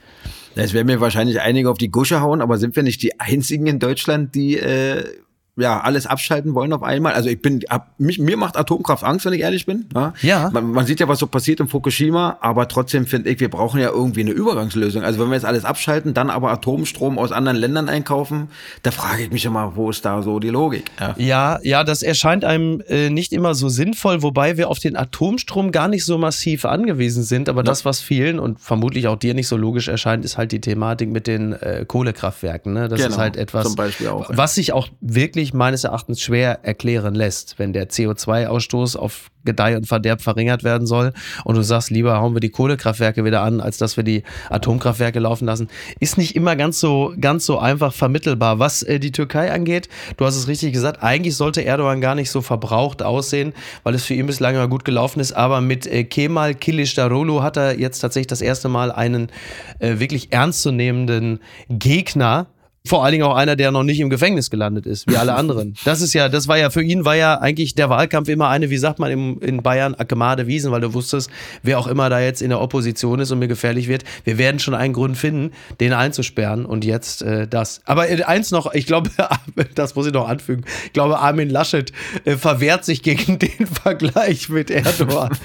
Es 0.55 0.75
werden 0.75 0.87
mir 0.87 1.01
wahrscheinlich 1.01 1.41
einige 1.41 1.71
auf 1.71 1.79
die 1.79 1.91
Gusche 1.91 2.21
hauen, 2.21 2.43
aber 2.43 2.59
sind 2.59 2.77
wir 2.77 2.83
nicht 2.83 3.03
die 3.03 3.19
einzigen 3.21 3.67
in 3.67 3.79
Deutschland, 3.79 4.35
die 4.35 4.59
äh, 4.59 5.05
ja, 5.57 5.81
alles 5.81 6.07
abschalten 6.07 6.55
wollen 6.55 6.73
auf 6.73 6.83
einmal. 6.83 7.13
Also 7.13 7.29
ich 7.29 7.43
bin, 7.43 7.61
ab, 7.69 7.93
mich, 7.99 8.19
mir 8.19 8.39
macht 8.39 8.57
Atomkraft 8.57 9.05
Angst, 9.05 9.27
wenn 9.27 9.35
ich 9.35 9.43
ehrlich 9.43 9.67
bin. 9.67 9.87
Ja. 9.95 10.15
ja. 10.23 10.51
Man, 10.51 10.73
man 10.73 10.87
sieht 10.87 10.99
ja, 10.99 11.09
was 11.09 11.19
so 11.19 11.27
passiert 11.27 11.61
in 11.61 11.69
Fukushima, 11.69 12.39
aber 12.41 12.69
trotzdem 12.69 13.07
finde 13.07 13.29
ich, 13.29 13.39
wir 13.39 13.51
brauchen 13.51 13.79
ja 13.79 13.91
irgendwie 13.91 14.21
eine 14.21 14.31
Übergangslösung. 14.31 15.03
Also 15.03 15.21
wenn 15.21 15.29
wir 15.29 15.35
jetzt 15.35 15.45
alles 15.45 15.67
abschalten, 15.67 16.15
dann 16.15 16.31
aber 16.31 16.51
Atomstrom 16.51 17.19
aus 17.19 17.33
anderen 17.33 17.59
Ländern 17.59 17.91
einkaufen, 17.91 18.49
da 18.83 18.93
frage 18.93 19.25
ich 19.25 19.31
mich 19.31 19.45
immer, 19.45 19.77
wo 19.77 19.91
ist 19.91 20.07
da 20.07 20.23
so 20.23 20.39
die 20.39 20.49
Logik? 20.49 20.91
Ja, 20.99 21.15
ja, 21.19 21.59
ja 21.63 21.85
das 21.85 22.03
erscheint 22.03 22.47
einem 22.47 22.83
äh, 22.89 23.11
nicht 23.11 23.35
immer 23.35 23.55
so 23.55 23.69
sinnvoll, 23.69 24.23
wobei 24.23 24.57
wir 24.57 24.71
auf 24.71 24.79
den 24.79 24.97
Atomstrom 24.97 25.71
gar 25.71 25.89
nicht 25.89 26.07
so 26.07 26.17
massiv 26.17 26.65
angewiesen 26.65 27.25
sind. 27.25 27.51
Aber 27.51 27.61
ja. 27.61 27.65
das, 27.65 27.85
was 27.85 28.01
vielen 28.01 28.39
und 28.39 28.59
vermutlich 28.59 29.07
auch 29.07 29.17
dir 29.17 29.35
nicht 29.35 29.49
so 29.49 29.59
logisch 29.59 29.89
erscheint, 29.89 30.25
ist 30.25 30.39
halt 30.39 30.51
die 30.53 30.63
Thematik 30.63 31.11
mit 31.11 31.27
den 31.27 31.53
äh, 31.53 31.85
Kohlekraftwerken. 31.87 32.73
Ne? 32.73 32.89
Das 32.89 33.01
genau, 33.01 33.11
ist 33.11 33.19
halt 33.19 33.37
etwas, 33.37 33.77
auch, 33.77 34.31
was 34.31 34.55
sich 34.55 34.73
auch 34.73 34.89
wirklich 35.03 35.42
wirklich 35.43 35.55
meines 35.55 35.83
Erachtens 35.83 36.21
schwer 36.21 36.61
erklären 36.63 37.17
lässt, 37.17 37.59
wenn 37.59 37.73
der 37.73 37.89
CO2-Ausstoß 37.89 38.97
auf 38.97 39.33
Gedeih 39.45 39.77
und 39.77 39.89
Verderb 39.89 40.23
verringert 40.23 40.63
werden 40.63 40.87
soll 40.87 41.13
und 41.43 41.57
du 41.57 41.63
sagst, 41.63 41.91
lieber 41.91 42.21
hauen 42.21 42.33
wir 42.33 42.39
die 42.39 42.51
Kohlekraftwerke 42.51 43.25
wieder 43.25 43.43
an, 43.43 43.61
als 43.61 43.77
dass 43.77 43.97
wir 43.97 44.05
die 44.05 44.23
Atomkraftwerke 44.51 45.19
laufen 45.19 45.47
lassen, 45.47 45.67
ist 45.99 46.17
nicht 46.17 46.37
immer 46.37 46.55
ganz 46.55 46.79
so, 46.79 47.13
ganz 47.21 47.45
so 47.45 47.59
einfach 47.59 47.93
vermittelbar. 47.93 48.61
Was 48.61 48.85
äh, 48.85 49.01
die 49.01 49.11
Türkei 49.11 49.51
angeht, 49.51 49.89
du 50.17 50.25
hast 50.25 50.37
es 50.37 50.47
richtig 50.47 50.73
gesagt, 50.73 51.03
eigentlich 51.03 51.35
sollte 51.35 51.65
Erdogan 51.65 52.01
gar 52.01 52.15
nicht 52.15 52.31
so 52.31 52.41
verbraucht 52.41 53.03
aussehen, 53.03 53.53
weil 53.83 53.97
es 53.97 54.05
für 54.05 54.15
ihn 54.15 54.27
bislang 54.27 54.55
immer 54.55 54.69
gut 54.69 54.85
gelaufen 54.85 55.19
ist, 55.19 55.33
aber 55.33 55.61
mit 55.61 55.89
äh, 55.89 56.05
Kemal 56.05 56.55
Kilicdaroglu 56.55 57.43
hat 57.43 57.57
er 57.57 57.81
jetzt 57.81 57.99
tatsächlich 57.99 58.29
das 58.29 58.43
erste 58.43 58.69
Mal 58.69 58.93
einen 58.93 59.27
äh, 59.81 59.99
wirklich 59.99 60.33
ernstzunehmenden 60.33 61.41
Gegner 61.69 62.47
vor 62.85 63.05
allen 63.05 63.13
Dingen 63.13 63.25
auch 63.25 63.37
einer, 63.37 63.55
der 63.55 63.71
noch 63.71 63.85
nicht 63.85 64.01
im 64.01 64.11
Gefängnis 64.11 64.51
gelandet 64.51 64.87
ist, 64.87 65.09
wie 65.09 65.17
alle 65.17 65.35
anderen. 65.37 65.75
Das 65.85 66.01
ist 66.01 66.15
ja, 66.15 66.29
das 66.29 66.49
war 66.49 66.59
ja 66.59 66.71
für 66.71 66.83
ihn 66.83 67.05
war 67.05 67.15
ja 67.15 67.39
eigentlich 67.39 67.75
der 67.75 67.89
Wahlkampf 67.91 68.29
immer 68.29 68.49
eine, 68.49 68.71
wie 68.71 68.79
sagt 68.79 68.99
man 68.99 69.11
im, 69.11 69.39
in 69.41 69.63
Bayern, 69.63 69.95
Akemade 69.95 70.47
Wiesen, 70.47 70.73
weil 70.73 70.81
du 70.81 70.93
wusstest, 70.93 71.31
wer 71.63 71.79
auch 71.79 71.87
immer 71.87 72.11
da 72.11 72.21
jetzt 72.21 72.43
in 72.43 72.49
der 72.49 72.61
Opposition 72.61 73.21
ist 73.21 73.31
und 73.31 73.39
mir 73.39 73.49
gefährlich 73.49 73.89
wird, 73.89 74.05
wir 74.25 74.37
werden 74.37 74.59
schon 74.59 74.75
einen 74.75 74.95
Grund 74.95 75.17
finden, 75.17 75.53
den 75.81 75.93
einzusperren 75.93 76.67
und 76.67 76.85
jetzt 76.85 77.23
äh, 77.23 77.47
das. 77.47 77.83
Aber 77.85 78.09
äh, 78.09 78.23
eins 78.25 78.51
noch, 78.51 78.73
ich 78.75 78.87
glaube, 78.87 79.11
das 79.75 79.95
muss 79.95 80.07
ich 80.07 80.13
noch 80.13 80.29
anfügen, 80.29 80.65
ich 80.87 80.93
glaube, 80.93 81.19
Armin 81.19 81.51
Laschet 81.51 81.93
äh, 82.25 82.37
verwehrt 82.37 82.85
sich 82.85 83.03
gegen 83.03 83.39
den 83.39 83.67
Vergleich 83.67 84.49
mit 84.49 84.71
Erdogan. 84.71 85.37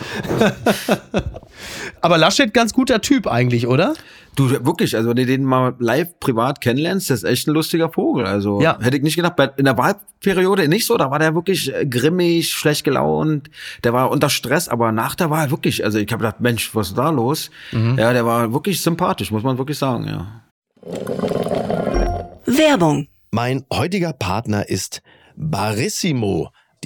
Aber 2.02 2.18
Laschet 2.18 2.54
ganz 2.54 2.74
guter 2.74 3.02
Typ 3.02 3.28
eigentlich, 3.28 3.68
oder? 3.68 3.94
Du, 4.38 4.52
wirklich, 4.52 4.96
also 4.96 5.10
wenn 5.10 5.16
du 5.16 5.26
den 5.26 5.44
mal 5.44 5.76
live 5.80 6.20
privat 6.20 6.62
kennenlernst, 6.62 7.10
das 7.10 7.24
ist 7.24 7.30
echt 7.30 7.48
ein 7.48 7.56
lustiger 7.56 7.90
Vogel. 7.90 8.28
Also 8.28 8.62
ja. 8.62 8.78
hätte 8.80 8.96
ich 8.96 9.02
nicht 9.02 9.16
gedacht, 9.16 9.34
in 9.58 9.66
der 9.66 9.80
Wahlperiode 9.80 10.68
nicht 10.68 10.86
so, 10.86 10.96
da 10.96 11.10
war 11.10 11.18
der 11.18 11.34
wirklich 11.34 11.74
äh, 11.74 11.88
grimmig, 11.88 12.52
schlecht 12.52 12.84
gelaunt, 12.84 13.50
der 13.84 13.94
war 13.94 14.12
unter 14.12 14.30
Stress, 14.30 14.70
aber 14.70 14.92
nach 14.92 15.16
der 15.16 15.32
Wahl 15.32 15.50
wirklich, 15.50 15.84
also 15.84 15.98
ich 15.98 16.12
habe 16.12 16.24
gedacht, 16.24 16.40
Mensch, 16.40 16.76
was 16.76 16.90
ist 16.90 16.98
da 17.00 17.10
los? 17.10 17.50
Mhm. 17.72 17.98
Ja, 17.98 18.14
der 18.14 18.28
war 18.28 18.54
wirklich 18.54 18.80
sympathisch, 18.80 19.32
muss 19.32 19.42
man 19.42 19.58
wirklich 19.58 19.80
sagen, 19.80 20.06
ja. 20.06 20.44
Werbung. 22.46 23.08
Mein 23.32 23.66
heutiger 23.74 24.14
Partner 24.14 24.70
ist 24.70 25.02
Barissimo 25.36 26.52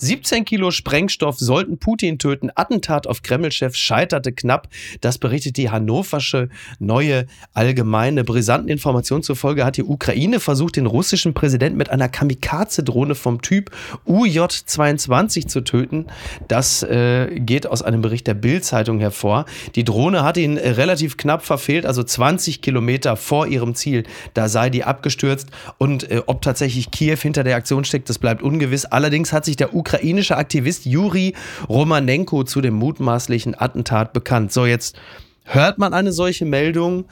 17 0.00 0.46
Kilo 0.46 0.70
Sprengstoff 0.70 1.38
sollten 1.38 1.78
Putin 1.78 2.18
töten. 2.18 2.50
Attentat 2.54 3.06
auf 3.06 3.22
Kreml-Chef 3.22 3.76
scheiterte 3.76 4.32
knapp. 4.32 4.68
Das 5.02 5.18
berichtet 5.18 5.58
die 5.58 5.70
hannoversche 5.70 6.48
Neue 6.78 7.26
Allgemeine. 7.52 8.24
Brisanten 8.24 8.70
Informationen 8.70 9.22
zufolge 9.22 9.66
hat 9.66 9.76
die 9.76 9.84
Ukraine 9.84 10.40
versucht, 10.40 10.76
den 10.76 10.86
russischen 10.86 11.34
Präsidenten 11.34 11.76
mit 11.76 11.90
einer 11.90 12.08
Kamikaze-Drohne 12.08 13.14
vom 13.14 13.42
Typ 13.42 13.70
UJ-22 14.06 15.48
zu 15.48 15.60
töten. 15.60 16.06
Das 16.48 16.82
äh, 16.82 17.38
geht 17.38 17.66
aus 17.66 17.82
einem 17.82 18.00
Bericht 18.00 18.26
der 18.26 18.34
Bild-Zeitung 18.34 19.00
hervor. 19.00 19.44
Die 19.74 19.84
Drohne 19.84 20.24
hat 20.24 20.38
ihn 20.38 20.56
äh, 20.56 20.70
relativ 20.70 21.18
knapp 21.18 21.44
verfehlt, 21.44 21.84
also 21.84 22.02
20 22.02 22.62
Kilometer 22.62 23.16
vor 23.16 23.46
ihrem 23.46 23.74
Ziel. 23.74 24.04
Da 24.32 24.48
sei 24.48 24.70
die 24.70 24.82
abgestürzt 24.84 25.48
und 25.76 26.10
äh, 26.10 26.22
ob 26.24 26.40
tatsächlich 26.40 26.90
Kiew 26.90 27.18
hinter 27.20 27.44
der 27.44 27.56
Aktion 27.56 27.84
steckt, 27.84 28.08
das 28.08 28.18
bleibt 28.18 28.42
ungewiss. 28.42 28.86
Allerdings 28.86 29.34
hat 29.34 29.44
sich 29.44 29.56
der 29.56 29.74
Ukraine 29.74 29.89
ukrainische 29.90 30.36
Aktivist 30.36 30.86
Juri 30.86 31.34
Romanenko 31.68 32.44
zu 32.44 32.60
dem 32.60 32.74
mutmaßlichen 32.74 33.60
Attentat 33.60 34.12
bekannt. 34.12 34.52
So, 34.52 34.64
jetzt 34.64 34.96
hört 35.42 35.78
man 35.78 35.94
eine 35.94 36.12
solche 36.12 36.44
Meldung 36.44 37.06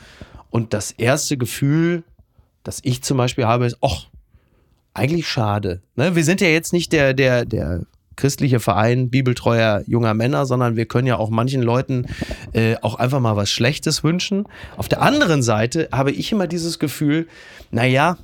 und 0.51 0.73
das 0.75 0.93
erste 0.93 1.37
Gefühl, 1.37 2.05
das 2.63 2.79
ich 2.85 3.03
zum 3.03 3.17
Beispiel 3.17 3.47
habe, 3.47 3.67
ist, 3.67 3.79
ach, 3.81 4.07
eigentlich 4.95 5.27
schade. 5.27 5.83
Ne? 5.97 6.15
Wir 6.15 6.25
sind 6.25 6.41
ja 6.41 6.49
jetzt 6.49 6.73
nicht 6.73 6.93
der, 6.93 7.15
der, 7.15 7.45
der 7.45 7.83
christliche 8.15 8.61
Verein 8.61 9.11
bibeltreuer 9.11 9.83
junger 9.87 10.15
Männer, 10.15 10.47
sondern 10.47 10.77
wir 10.77 10.87
können 10.87 11.09
ja 11.09 11.17
auch 11.17 11.31
manchen 11.31 11.63
Leuten 11.63 12.07
äh, 12.53 12.77
auch 12.83 12.95
einfach 12.95 13.21
mal 13.21 13.35
was 13.35 13.51
Schlechtes 13.51 14.05
wünschen. 14.05 14.45
Auf 14.77 14.89
der 14.89 15.03
anderen 15.03 15.43
Seite 15.43 15.89
habe 15.91 16.13
ich 16.13 16.31
immer 16.31 16.47
dieses 16.47 16.79
Gefühl, 16.79 17.27
naja, 17.73 18.19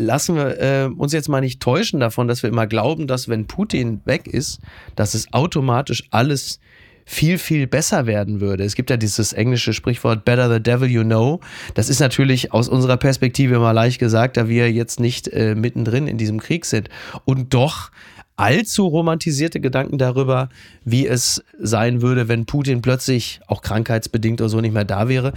lassen 0.00 0.36
wir 0.36 0.60
äh, 0.60 0.86
uns 0.86 1.12
jetzt 1.12 1.28
mal 1.28 1.40
nicht 1.40 1.60
täuschen 1.60 2.00
davon, 2.00 2.28
dass 2.28 2.42
wir 2.42 2.50
immer 2.50 2.66
glauben, 2.66 3.06
dass 3.06 3.28
wenn 3.28 3.46
Putin 3.46 4.00
weg 4.04 4.26
ist, 4.26 4.60
dass 4.96 5.14
es 5.14 5.32
automatisch 5.32 6.04
alles 6.10 6.60
viel, 7.04 7.38
viel 7.38 7.66
besser 7.66 8.06
werden 8.06 8.40
würde. 8.40 8.62
Es 8.64 8.76
gibt 8.76 8.88
ja 8.88 8.96
dieses 8.96 9.32
englische 9.32 9.72
Sprichwort 9.72 10.24
Better 10.24 10.52
the 10.52 10.62
Devil 10.62 10.88
You 10.88 11.02
Know. 11.02 11.40
Das 11.74 11.88
ist 11.88 11.98
natürlich 11.98 12.52
aus 12.52 12.68
unserer 12.68 12.96
Perspektive 12.96 13.58
mal 13.58 13.72
leicht 13.72 13.98
gesagt, 13.98 14.36
da 14.36 14.48
wir 14.48 14.70
jetzt 14.70 15.00
nicht 15.00 15.28
äh, 15.28 15.54
mittendrin 15.54 16.06
in 16.06 16.18
diesem 16.18 16.40
Krieg 16.40 16.64
sind. 16.64 16.88
Und 17.24 17.52
doch 17.52 17.90
allzu 18.36 18.86
romantisierte 18.86 19.60
Gedanken 19.60 19.98
darüber, 19.98 20.48
wie 20.84 21.06
es 21.06 21.42
sein 21.58 22.00
würde, 22.00 22.28
wenn 22.28 22.46
Putin 22.46 22.80
plötzlich 22.80 23.40
auch 23.48 23.60
krankheitsbedingt 23.60 24.40
oder 24.40 24.48
so 24.48 24.60
nicht 24.60 24.72
mehr 24.72 24.84
da 24.84 25.08
wäre, 25.08 25.32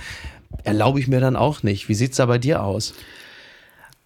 erlaube 0.63 0.99
ich 0.99 1.07
mir 1.07 1.19
dann 1.19 1.35
auch 1.35 1.63
nicht. 1.63 1.89
Wie 1.89 1.95
sieht 1.95 2.11
es 2.11 2.17
da 2.17 2.27
bei 2.27 2.37
dir 2.37 2.63
aus? 2.63 2.93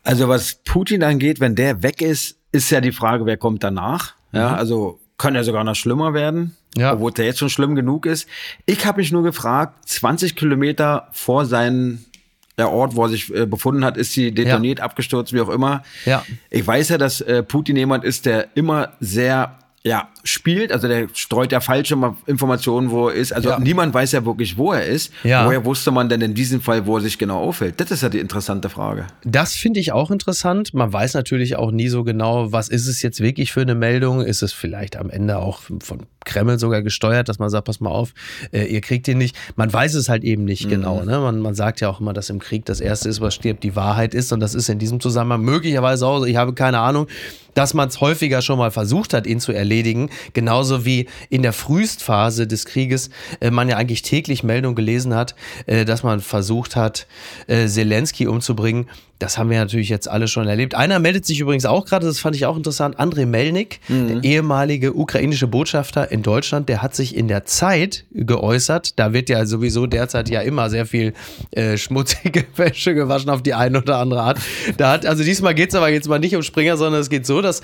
Also 0.08 0.30
was 0.30 0.62
Putin 0.64 1.04
angeht, 1.04 1.42
wenn 1.42 1.56
der 1.56 1.84
weg 1.84 2.02
ist, 2.02 2.38
ist 2.54 2.70
ja 2.70 2.80
die 2.80 2.94
Frage, 2.94 3.26
wer 3.26 3.36
kommt 3.36 3.62
danach. 3.62 4.14
Ja, 4.32 4.52
mhm. 4.52 4.56
also 4.56 5.00
kann 5.18 5.36
ja 5.36 5.44
sogar 5.44 5.66
noch 5.66 5.76
schlimmer 5.76 6.14
werden, 6.14 6.56
ja. 6.78 6.94
obwohl 6.94 7.12
der 7.12 7.26
jetzt 7.26 7.40
schon 7.40 7.50
schlimm 7.50 7.76
genug 7.76 8.06
ist. 8.06 8.26
Ich 8.66 8.86
habe 8.86 9.02
mich 9.02 9.12
nur 9.12 9.24
gefragt, 9.24 9.90
20 9.90 10.38
Kilometer 10.38 11.10
vor 11.12 11.46
seinem 11.46 12.06
der 12.58 12.72
Ort, 12.72 12.96
wo 12.96 13.04
er 13.04 13.10
sich 13.10 13.34
äh, 13.36 13.46
befunden 13.46 13.84
hat, 13.84 13.98
ist 13.98 14.14
sie 14.14 14.32
detoniert, 14.32 14.80
ja. 14.80 14.86
abgestürzt, 14.86 15.34
wie 15.34 15.42
auch 15.42 15.50
immer. 15.50 15.84
Ja. 16.06 16.24
Ich 16.50 16.66
weiß 16.66 16.88
ja, 16.90 16.98
dass 16.98 17.20
äh, 17.20 17.44
Putin 17.44 17.76
jemand 17.76 18.06
ist, 18.06 18.26
der 18.26 18.48
immer 18.56 18.94
sehr 19.02 19.60
ja, 19.84 20.10
spielt, 20.24 20.72
also 20.72 20.88
der 20.88 21.08
streut 21.14 21.52
ja 21.52 21.62
falsche 21.62 21.98
Informationen, 22.26 22.92
wo 22.92 23.08
er 23.08 23.16
ist. 23.16 23.32
Also 23.32 23.50
ja. 23.50 23.60
niemand 23.60 23.94
weiß 23.94 24.12
ja 24.12 24.26
wirklich, 24.26 24.58
wo 24.58 24.74
er 24.74 24.86
ist. 24.86 25.14
Ja. 25.24 25.46
Woher 25.46 25.64
wusste 25.64 25.92
man 25.92 26.10
denn 26.10 26.20
in 26.22 26.34
diesem 26.34 26.62
Fall, 26.62 26.86
wo 26.86 26.98
er 26.98 27.02
sich 27.02 27.18
genau 27.18 27.40
aufhält? 27.40 27.80
Das 27.80 27.92
ist 27.92 28.04
ja 28.04 28.10
die 28.10 28.20
interessante 28.20 28.70
Frage. 28.70 29.08
Das 29.24 29.54
finde 29.54 29.80
ich 29.80 29.94
auch 29.94 30.12
interessant. 30.12 30.74
Man 30.74 30.92
weiß 30.92 31.14
natürlich 31.14 31.56
auch 31.56 31.72
nie 31.72 31.88
so 31.88 32.04
genau, 32.04 32.52
was 32.52 32.70
ist 32.70 32.88
es 32.88 33.02
jetzt 33.02 33.22
wirklich 33.22 33.54
für 33.54 33.62
eine 33.62 33.76
Meldung? 33.76 34.22
Ist 34.22 34.42
es 34.42 34.52
vielleicht 34.52 34.98
am 34.98 35.10
Ende 35.10 35.38
auch 35.38 35.62
von 35.62 36.06
Kreml 36.26 36.60
sogar 36.60 36.82
gesteuert, 36.82 37.30
dass 37.30 37.40
man 37.40 37.50
sagt, 37.50 37.66
pass 37.66 37.80
mal 37.80 37.90
auf, 37.90 38.14
äh, 38.52 38.66
ihr 38.66 38.82
kriegt 38.82 39.08
ihn 39.08 39.18
nicht. 39.18 39.38
Man 39.56 39.72
weiß 39.72 39.94
es 39.94 40.10
halt 40.10 40.24
eben 40.24 40.44
nicht 40.44 40.66
mhm. 40.66 40.70
genau. 40.70 41.04
Ne? 41.04 41.20
Man, 41.20 41.40
man 41.40 41.56
sagt 41.56 41.80
ja 41.80 41.90
auch 41.90 42.02
immer, 42.02 42.14
dass 42.14 42.30
im 42.30 42.40
Krieg 42.40 42.66
das 42.66 42.82
Erste 42.82 43.08
ist, 43.08 43.22
was 43.22 43.34
stirbt, 43.34 43.64
die 43.64 43.76
Wahrheit 43.76 44.14
ist. 44.14 44.34
Und 44.34 44.42
das 44.42 44.54
ist 44.54 44.68
in 44.68 44.80
diesem 44.80 45.00
Zusammenhang 45.00 45.42
möglicherweise 45.42 46.06
auch, 46.06 46.26
ich 46.26 46.36
habe 46.36 46.54
keine 46.54 46.80
Ahnung, 46.80 47.08
dass 47.58 47.74
man 47.74 47.90
es 47.90 48.02
häufiger 48.02 48.44
schon 48.44 48.60
mal 48.60 48.70
versucht 48.70 49.16
hat, 49.16 49.26
ihn 49.26 49.40
zu 49.40 49.52
erledigen. 49.52 50.12
Genauso 50.34 50.86
wie 50.86 51.08
in 51.32 51.42
der 51.42 51.54
Frühstphase 51.54 52.46
des 52.46 52.66
Krieges 52.66 53.10
äh, 53.40 53.50
man 53.50 53.68
ja 53.68 53.78
eigentlich 53.78 54.04
täglich 54.04 54.44
Meldungen 54.44 54.76
gelesen 54.76 55.16
hat, 55.16 55.34
äh, 55.66 55.84
dass 55.84 56.04
man 56.04 56.22
versucht 56.22 56.76
hat, 56.76 57.08
äh, 57.48 57.66
Zelensky 57.66 58.28
umzubringen. 58.28 58.88
Das 59.20 59.38
haben 59.38 59.50
wir 59.50 59.58
natürlich 59.58 59.90
jetzt 59.90 60.08
alle 60.08 60.28
schon 60.28 60.48
erlebt. 60.48 60.76
Einer 60.76 61.00
meldet 61.00 61.26
sich 61.26 61.40
übrigens 61.40 61.66
auch 61.66 61.86
gerade, 61.86 62.06
das 62.06 62.20
fand 62.20 62.36
ich 62.36 62.46
auch 62.46 62.56
interessant, 62.56 63.00
Andrei 63.00 63.26
Melnik, 63.26 63.80
mhm. 63.88 64.08
der 64.08 64.24
ehemalige 64.24 64.94
ukrainische 64.94 65.48
Botschafter 65.48 66.12
in 66.12 66.22
Deutschland, 66.22 66.70
der 66.70 66.82
hat 66.82 66.96
sich 66.96 67.16
in 67.16 67.28
der 67.28 67.46
Zeit 67.46 68.06
geäußert. 68.12 69.00
Da 69.00 69.14
wird 69.14 69.30
ja 69.30 69.46
sowieso 69.46 69.88
derzeit 69.88 70.30
ja 70.30 70.42
immer 70.42 70.70
sehr 70.70 70.86
viel 70.86 71.14
äh, 71.52 71.78
schmutzige 71.78 72.46
Wäsche 72.56 72.94
gewaschen 72.94 73.30
auf 73.30 73.42
die 73.42 73.54
eine 73.54 73.80
oder 73.80 73.98
andere 73.98 74.22
Art. 74.22 74.40
Da 74.78 74.92
hat, 74.92 75.06
also 75.06 75.24
diesmal 75.24 75.56
geht 75.56 75.70
es 75.70 75.76
aber 75.76 75.90
jetzt 75.90 76.08
mal 76.08 76.20
nicht 76.20 76.36
um 76.36 76.44
Springer, 76.44 76.78
sondern 76.78 77.02
es 77.02 77.10
geht 77.10 77.26
so, 77.26 77.42
dass 77.42 77.62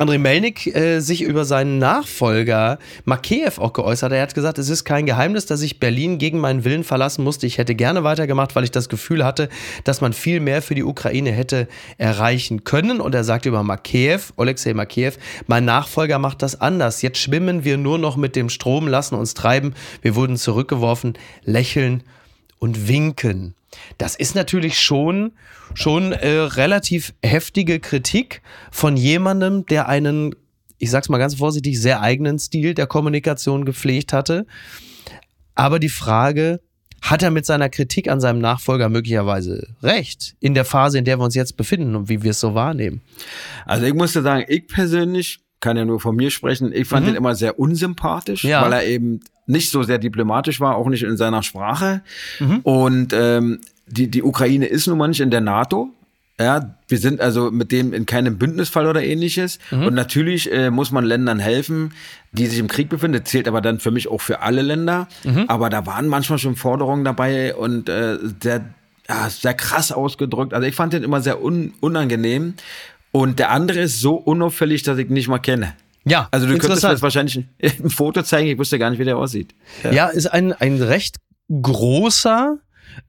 André 0.00 0.16
Melnik 0.16 0.66
äh, 0.74 1.00
sich 1.00 1.20
über 1.20 1.44
seinen 1.44 1.76
Nachfolger 1.76 2.78
Makeyev 3.04 3.60
auch 3.60 3.74
geäußert. 3.74 4.10
Er 4.12 4.22
hat 4.22 4.34
gesagt, 4.34 4.58
es 4.58 4.70
ist 4.70 4.86
kein 4.86 5.04
Geheimnis, 5.04 5.44
dass 5.44 5.60
ich 5.60 5.78
Berlin 5.78 6.16
gegen 6.16 6.38
meinen 6.38 6.64
Willen 6.64 6.84
verlassen 6.84 7.22
musste. 7.22 7.46
Ich 7.46 7.58
hätte 7.58 7.74
gerne 7.74 8.02
weitergemacht, 8.02 8.56
weil 8.56 8.64
ich 8.64 8.70
das 8.70 8.88
Gefühl 8.88 9.26
hatte, 9.26 9.50
dass 9.84 10.00
man 10.00 10.14
viel 10.14 10.40
mehr 10.40 10.62
für 10.62 10.74
die 10.74 10.84
Ukraine 10.84 11.32
hätte 11.32 11.68
erreichen 11.98 12.64
können. 12.64 13.02
Und 13.02 13.14
er 13.14 13.24
sagt 13.24 13.44
über 13.44 13.62
Makeyev, 13.62 14.32
Alexei 14.38 14.72
Makeyev, 14.72 15.18
mein 15.46 15.66
Nachfolger 15.66 16.18
macht 16.18 16.40
das 16.40 16.58
anders. 16.58 17.02
Jetzt 17.02 17.18
schwimmen 17.18 17.64
wir 17.64 17.76
nur 17.76 17.98
noch 17.98 18.16
mit 18.16 18.36
dem 18.36 18.48
Strom, 18.48 18.88
lassen 18.88 19.16
uns 19.16 19.34
treiben. 19.34 19.74
Wir 20.00 20.14
wurden 20.14 20.38
zurückgeworfen, 20.38 21.12
lächeln 21.44 22.02
und 22.58 22.88
winken. 22.88 23.54
Das 23.98 24.14
ist 24.16 24.34
natürlich 24.34 24.78
schon, 24.78 25.32
schon 25.74 26.12
äh, 26.12 26.28
relativ 26.28 27.14
heftige 27.22 27.80
Kritik 27.80 28.42
von 28.70 28.96
jemandem, 28.96 29.66
der 29.66 29.88
einen, 29.88 30.34
ich 30.78 30.90
sag's 30.90 31.08
mal 31.08 31.18
ganz 31.18 31.36
vorsichtig, 31.36 31.80
sehr 31.80 32.00
eigenen 32.00 32.38
Stil 32.38 32.74
der 32.74 32.86
Kommunikation 32.86 33.64
gepflegt 33.64 34.12
hatte. 34.12 34.46
Aber 35.54 35.78
die 35.78 35.88
Frage, 35.88 36.60
hat 37.02 37.22
er 37.22 37.30
mit 37.30 37.46
seiner 37.46 37.68
Kritik 37.68 38.08
an 38.08 38.20
seinem 38.20 38.40
Nachfolger 38.40 38.88
möglicherweise 38.88 39.74
recht 39.82 40.36
in 40.40 40.54
der 40.54 40.64
Phase, 40.64 40.98
in 40.98 41.04
der 41.04 41.18
wir 41.18 41.24
uns 41.24 41.34
jetzt 41.34 41.56
befinden 41.56 41.96
und 41.96 42.08
wie 42.08 42.22
wir 42.22 42.32
es 42.32 42.40
so 42.40 42.54
wahrnehmen? 42.54 43.00
Also 43.64 43.86
ich 43.86 43.94
muss 43.94 44.12
sagen, 44.12 44.44
ich 44.48 44.66
persönlich 44.66 45.40
kann 45.60 45.76
ja 45.76 45.84
nur 45.84 46.00
von 46.00 46.16
mir 46.16 46.30
sprechen. 46.30 46.72
Ich 46.72 46.88
fand 46.88 47.06
mhm. 47.06 47.12
ihn 47.12 47.16
immer 47.16 47.34
sehr 47.34 47.58
unsympathisch, 47.58 48.44
ja. 48.44 48.62
weil 48.62 48.72
er 48.72 48.84
eben 48.84 49.20
nicht 49.46 49.70
so 49.70 49.82
sehr 49.82 49.98
diplomatisch 49.98 50.60
war, 50.60 50.76
auch 50.76 50.88
nicht 50.88 51.02
in 51.02 51.16
seiner 51.16 51.42
Sprache. 51.42 52.02
Mhm. 52.38 52.60
Und 52.60 53.12
ähm, 53.12 53.60
die, 53.86 54.08
die 54.10 54.22
Ukraine 54.22 54.66
ist 54.66 54.86
nun 54.86 54.98
mal 54.98 55.08
nicht 55.08 55.20
in 55.20 55.30
der 55.30 55.40
NATO. 55.40 55.90
Ja, 56.38 56.74
wir 56.88 56.96
sind 56.96 57.20
also 57.20 57.50
mit 57.50 57.70
dem 57.70 57.92
in 57.92 58.06
keinem 58.06 58.38
Bündnisfall 58.38 58.86
oder 58.86 59.04
ähnliches. 59.04 59.58
Mhm. 59.70 59.88
Und 59.88 59.94
natürlich 59.94 60.50
äh, 60.50 60.70
muss 60.70 60.90
man 60.90 61.04
Ländern 61.04 61.38
helfen, 61.38 61.92
die 62.32 62.46
sich 62.46 62.58
im 62.58 62.68
Krieg 62.68 62.88
befinden. 62.88 63.22
Zählt 63.26 63.46
aber 63.46 63.60
dann 63.60 63.78
für 63.78 63.90
mich 63.90 64.08
auch 64.08 64.22
für 64.22 64.40
alle 64.40 64.62
Länder. 64.62 65.06
Mhm. 65.24 65.44
Aber 65.48 65.68
da 65.68 65.84
waren 65.84 66.08
manchmal 66.08 66.38
schon 66.38 66.56
Forderungen 66.56 67.04
dabei 67.04 67.54
und 67.54 67.90
äh, 67.90 68.16
sehr, 68.42 68.64
ja, 69.06 69.28
sehr 69.28 69.52
krass 69.52 69.92
ausgedrückt. 69.92 70.54
Also 70.54 70.66
ich 70.66 70.74
fand 70.74 70.94
den 70.94 71.02
immer 71.02 71.20
sehr 71.20 71.42
un 71.42 71.74
unangenehm. 71.80 72.54
Und 73.12 73.38
der 73.38 73.50
andere 73.50 73.80
ist 73.80 74.00
so 74.00 74.14
unauffällig, 74.14 74.82
dass 74.82 74.98
ich 74.98 75.08
ihn 75.08 75.14
nicht 75.14 75.28
mal 75.28 75.38
kenne. 75.38 75.74
Ja, 76.04 76.28
also 76.30 76.46
du 76.46 76.56
könntest 76.58 76.82
mir 76.82 76.90
jetzt 76.90 77.02
wahrscheinlich 77.02 77.44
ein 77.62 77.90
Foto 77.90 78.22
zeigen, 78.22 78.48
ich 78.48 78.58
wusste 78.58 78.78
gar 78.78 78.90
nicht, 78.90 78.98
wie 78.98 79.04
der 79.04 79.16
aussieht. 79.16 79.54
Ja, 79.84 79.92
ja 79.92 80.06
ist 80.08 80.26
ein, 80.26 80.52
ein 80.52 80.80
recht 80.80 81.16
großer, 81.50 82.58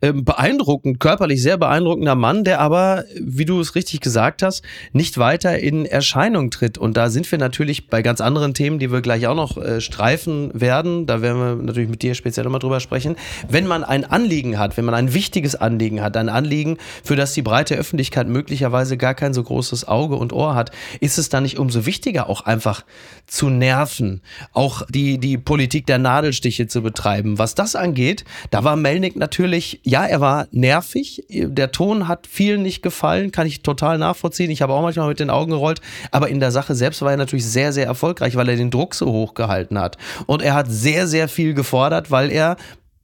ähm, 0.01 0.23
beeindruckend, 0.25 0.99
körperlich 0.99 1.41
sehr 1.41 1.58
beeindruckender 1.58 2.15
Mann, 2.15 2.43
der 2.43 2.60
aber, 2.60 3.06
wie 3.19 3.45
du 3.45 3.60
es 3.60 3.75
richtig 3.75 4.01
gesagt 4.01 4.43
hast, 4.43 4.63
nicht 4.93 5.17
weiter 5.17 5.60
in 5.60 5.86
Erscheinung 5.86 6.51
tritt. 6.51 6.77
Und 6.77 6.97
da 6.97 7.10
sind 7.10 7.30
wir 7.32 7.38
natürlich 7.39 7.88
bei 7.88 8.01
ganz 8.01 8.21
anderen 8.21 8.54
Themen, 8.54 8.80
die 8.80 8.91
wir 8.91 9.01
gleich 9.01 9.27
auch 9.27 9.36
noch 9.36 9.58
äh, 9.58 9.82
streifen 9.82 10.51
werden. 10.54 11.06
Da 11.06 11.21
werden 11.21 11.39
wir 11.39 11.56
natürlich 11.63 11.89
mit 11.89 12.01
dir 12.01 12.15
speziell 12.15 12.43
nochmal 12.43 12.60
drüber 12.60 12.80
sprechen. 12.80 13.15
Wenn 13.49 13.67
man 13.67 13.84
ein 13.84 14.06
Anliegen 14.06 14.58
hat, 14.58 14.77
wenn 14.77 14.86
man 14.86 14.95
ein 14.95 15.13
wichtiges 15.13 15.56
Anliegen 15.56 16.01
hat, 16.01 16.17
ein 16.17 16.30
Anliegen, 16.30 16.77
für 17.04 17.15
das 17.15 17.34
die 17.34 17.41
breite 17.41 17.75
Öffentlichkeit 17.75 18.27
möglicherweise 18.27 18.97
gar 18.97 19.13
kein 19.13 19.34
so 19.34 19.43
großes 19.43 19.88
Auge 19.88 20.15
und 20.15 20.34
Ohr 20.34 20.56
hat, 20.56 20.71
ist 20.99 21.17
es 21.17 21.30
dann 21.30 21.43
nicht 21.43 21.60
umso 21.60 21.86
wichtiger, 21.86 22.30
auch 22.30 22.41
einfach 22.41 22.84
zu 23.27 23.49
nerven, 23.49 24.21
auch 24.54 24.84
die, 24.89 25.17
die 25.17 25.38
Politik 25.38 25.86
der 25.86 25.97
Nadelstiche 25.97 26.67
zu 26.67 26.82
betreiben. 26.82 27.38
Was 27.38 27.56
das 27.56 27.75
angeht, 27.75 28.25
da 28.49 28.63
war 28.63 28.75
Melnik 28.75 29.15
natürlich 29.15 29.81
ja, 29.84 30.06
er 30.06 30.22
war 30.22 30.48
nervig. 30.52 31.24
Der 31.30 31.72
Ton 31.72 32.08
hat 32.08 32.28
vielen 32.28 32.62
nicht 32.62 32.84
gefallen, 32.84 33.32
kann 33.32 33.48
ich 33.48 33.63
total 33.63 33.98
nachvollziehen. 33.98 34.52
Ich 34.52 34.62
habe 34.62 34.74
auch 34.74 34.82
manchmal 34.82 35.08
mit 35.08 35.20
den 35.20 35.30
Augen 35.30 35.52
gerollt. 35.52 35.82
Aber 36.12 36.30
in 36.30 36.39
der 36.39 36.52
Sache 36.52 36.76
selbst 36.76 37.02
war 37.02 37.12
er 37.12 37.17
natürlich 37.17 37.46
sehr, 37.46 37.74
sehr 37.74 37.86
erfolgreich, 37.86 38.36
weil 38.36 38.50
er 38.50 38.56
den 38.56 38.72
Druck 38.72 38.94
so 38.94 39.12
hoch 39.12 39.34
gehalten 39.34 39.80
hat. 39.80 39.98
Und 40.28 40.41
er 40.41 40.54
hat 40.54 40.67
sehr, 40.70 41.08
sehr 41.08 41.28
viel 41.28 41.54
gefordert, 41.54 42.12
weil 42.12 42.32
er, 42.32 42.58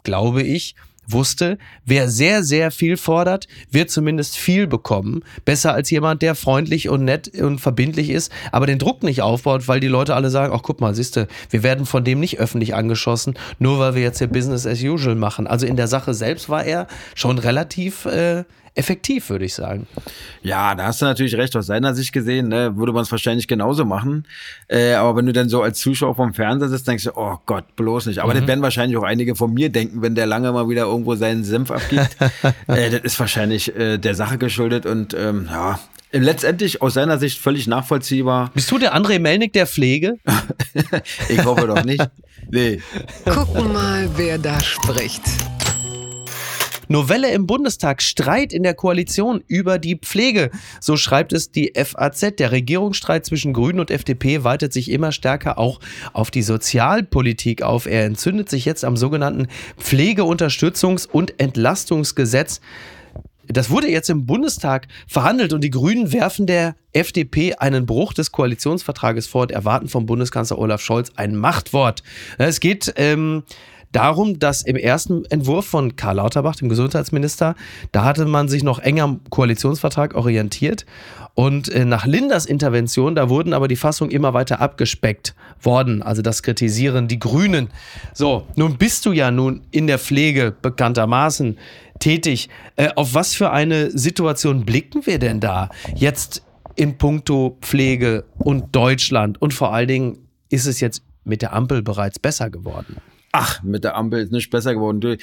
glaube 0.04 0.44
ich, 0.44 0.76
wusste, 1.08 1.58
wer 1.86 2.10
sehr, 2.10 2.44
sehr 2.44 2.72
viel 2.72 2.98
fordert, 2.98 3.48
wird 3.72 3.90
zumindest 3.90 4.38
viel 4.38 4.68
bekommen. 4.68 5.24
Besser 5.46 5.74
als 5.74 5.90
jemand, 5.90 6.22
der 6.22 6.36
freundlich 6.36 6.90
und 6.90 7.04
nett 7.06 7.30
und 7.40 7.60
verbindlich 7.60 8.10
ist, 8.10 8.32
aber 8.52 8.68
den 8.68 8.80
Druck 8.80 9.04
nicht 9.04 9.22
aufbaut, 9.22 9.68
weil 9.68 9.80
die 9.80 9.88
Leute 9.88 10.16
alle 10.16 10.30
sagen, 10.30 10.54
ach 10.56 10.62
guck 10.64 10.82
mal, 10.82 10.94
siehste, 10.94 11.28
wir 11.50 11.64
werden 11.64 11.86
von 11.86 12.04
dem 12.04 12.20
nicht 12.20 12.40
öffentlich 12.40 12.76
angeschossen, 12.76 13.36
nur 13.60 13.80
weil 13.80 13.96
wir 13.96 14.02
jetzt 14.02 14.20
hier 14.20 14.28
Business 14.28 14.68
as 14.68 14.82
usual 14.84 15.16
machen. 15.16 15.48
Also 15.48 15.66
in 15.66 15.78
der 15.78 15.88
Sache 15.88 16.14
selbst 16.14 16.50
war 16.50 16.66
er 16.66 16.88
schon 17.16 17.40
relativ 17.40 18.06
äh, 18.06 18.44
effektiv, 18.78 19.30
würde 19.30 19.46
ich 19.46 19.54
sagen. 19.54 19.88
Ja, 20.42 20.76
da 20.76 20.86
hast 20.86 21.02
du 21.02 21.06
natürlich 21.06 21.36
recht. 21.36 21.56
Aus 21.56 21.68
seiner 21.68 21.94
Sicht 21.94 22.14
gesehen, 22.14 22.48
ne, 22.48 22.78
würde 22.78 22.94
man 22.94 23.04
es 23.04 23.12
wahrscheinlich 23.12 23.48
genauso 23.48 23.86
machen. 23.86 24.26
Äh, 24.68 24.94
aber 24.94 25.18
wenn 25.18 25.26
du 25.26 25.34
dann 25.34 25.50
so 25.50 25.62
als 25.62 25.80
Zuschauer 25.80 26.16
vom 26.16 26.34
Fernseher 26.34 26.70
sitzt, 26.70 26.88
denkst 26.88 27.06
du, 27.06 27.12
oh 27.16 27.38
Gott, 27.46 27.76
bloß 27.76 28.06
nicht. 28.08 28.20
Aber 28.20 28.34
mhm. 28.34 28.40
das 28.40 28.48
werden 28.48 28.62
wahrscheinlich 28.62 28.98
auch 28.98 29.04
einige 29.04 29.36
von 29.36 29.54
mir 29.54 29.70
denken, 29.70 30.02
wenn 30.02 30.16
der 30.16 30.26
lange 30.26 30.52
mal 30.52 30.70
wieder 30.70 30.84
irgendwo 30.84 31.16
seinen 31.16 31.44
Senf 31.44 31.72
abgibt. 31.72 32.18
äh, 32.68 32.90
das 32.90 33.02
ist 33.02 33.20
wahrscheinlich 33.20 33.76
äh, 33.76 33.98
der 33.98 34.16
Sache 34.16 34.38
geschuldet 34.38 34.86
und 34.86 35.14
ähm, 35.14 35.48
ja, 35.50 35.80
letztendlich 36.12 36.82
aus 36.82 36.94
seiner 36.94 37.18
Sicht 37.18 37.40
völlig 37.40 37.68
nachvollziehbar. 37.68 38.52
Bist 38.54 38.72
du 38.72 38.78
der 38.78 38.96
André 38.96 39.20
Melnick 39.20 39.54
der 39.54 39.68
Pflege? 39.68 40.18
ich 41.30 41.44
hoffe 41.44 41.68
doch 41.68 41.84
nicht. 41.84 42.04
Nee. 42.50 42.80
Gucken 43.26 43.74
mal, 43.74 44.10
wer 44.16 44.38
da 44.38 44.58
spricht. 44.62 45.22
Novelle 46.88 47.32
im 47.32 47.48
Bundestag, 47.48 48.02
Streit 48.02 48.54
in 48.54 48.64
der 48.64 48.74
Koalition 48.74 49.44
über 49.48 49.80
die 49.80 49.96
Pflege. 49.96 50.50
So 50.80 50.98
schreibt 50.98 51.34
es 51.34 51.52
die 51.52 51.74
FAZ. 51.76 52.36
Der 52.40 52.52
Regierungsstreit 52.52 53.26
zwischen 53.26 53.54
Grünen 53.54 53.80
und 53.80 53.92
FDP 53.92 54.44
weitet 54.44 54.74
sich 54.74 54.92
immer 54.92 55.12
stärker 55.12 55.58
auch 55.58 55.80
auf 56.14 56.32
die 56.32 56.42
Sozialpolitik 56.42 57.62
auf. 57.62 57.86
Er 57.86 58.06
entzündet 58.06 58.50
sich 58.50 58.66
jetzt 58.66 58.86
am 58.86 58.98
sogenannten 58.98 59.48
Pflegeunterstützungs- 59.80 61.08
und 61.08 61.40
Entlastungsgesetz. 61.40 62.62
das 63.50 63.70
wurde 63.70 63.90
jetzt 63.90 64.10
im 64.10 64.26
Bundestag 64.26 64.88
verhandelt 65.08 65.54
und 65.54 65.64
die 65.64 65.70
Grünen 65.70 66.12
werfen 66.12 66.48
der 66.48 66.76
FDP 66.92 67.56
einen 67.56 67.86
Bruch 67.86 68.14
des 68.14 68.32
Koalitionsvertrages 68.32 69.28
vor 69.28 69.44
und 69.44 69.52
erwarten 69.52 69.88
vom 69.88 70.06
Bundeskanzler 70.06 70.58
Olaf 70.58 70.82
Scholz 70.82 71.12
ein 71.16 71.36
Machtwort. 71.36 72.04
Es 72.38 72.60
geht 72.60 72.94
ähm, 72.98 73.44
darum, 73.92 74.40
dass 74.40 74.62
im 74.62 74.76
ersten 74.76 75.26
Entwurf 75.26 75.66
von 75.66 75.96
Karl 75.96 76.18
Lauterbach, 76.18 76.56
dem 76.56 76.70
Gesundheitsminister, 76.70 77.56
da 77.92 78.04
hatte 78.04 78.26
man 78.26 78.48
sich 78.48 78.64
noch 78.64 78.80
enger 78.80 79.04
am 79.04 79.22
Koalitionsvertrag 79.30 80.16
orientiert. 80.16 80.86
Und 81.34 81.70
äh, 81.70 81.86
nach 81.86 82.06
Linders 82.06 82.48
Intervention, 82.48 83.14
da 83.14 83.30
wurden 83.30 83.54
aber 83.54 83.68
die 83.68 83.76
Fassungen 83.76 84.12
immer 84.12 84.34
weiter 84.34 84.60
abgespeckt 84.60 85.36
worden. 85.62 86.02
Also 86.02 86.24
das 86.24 86.42
kritisieren 86.42 87.08
die 87.08 87.20
Grünen. 87.20 87.70
So, 88.14 88.48
nun 88.56 88.78
bist 88.78 89.06
du 89.06 89.12
ja 89.12 89.30
nun 89.30 89.62
in 89.70 89.86
der 89.86 90.00
Pflege 90.00 90.56
bekanntermaßen 90.62 91.58
tätig. 92.00 92.50
Äh, 92.76 92.90
auf 92.96 93.14
was 93.14 93.36
für 93.36 93.52
eine 93.52 93.92
Situation 93.92 94.66
blicken 94.66 95.06
wir 95.06 95.20
denn 95.20 95.40
da 95.40 95.70
jetzt 95.94 96.44
in 96.76 96.98
puncto 96.98 97.58
Pflege 97.62 98.26
und 98.40 98.76
Deutschland? 98.76 99.42
Und 99.42 99.54
vor 99.54 99.74
allen 99.74 99.88
Dingen 99.88 100.18
ist 100.50 100.66
es 100.66 100.80
jetzt 100.80 101.04
mit 101.24 101.42
der 101.42 101.54
Ampel 101.54 101.84
bereits 101.84 102.18
besser 102.20 102.50
geworden? 102.50 102.98
Ach, 103.32 103.62
mit 103.64 103.84
der 103.84 103.96
Ampel 103.96 104.22
ist 104.22 104.32
nicht 104.32 104.50
besser 104.50 104.74
geworden. 104.74 105.02
Du, 105.02 105.18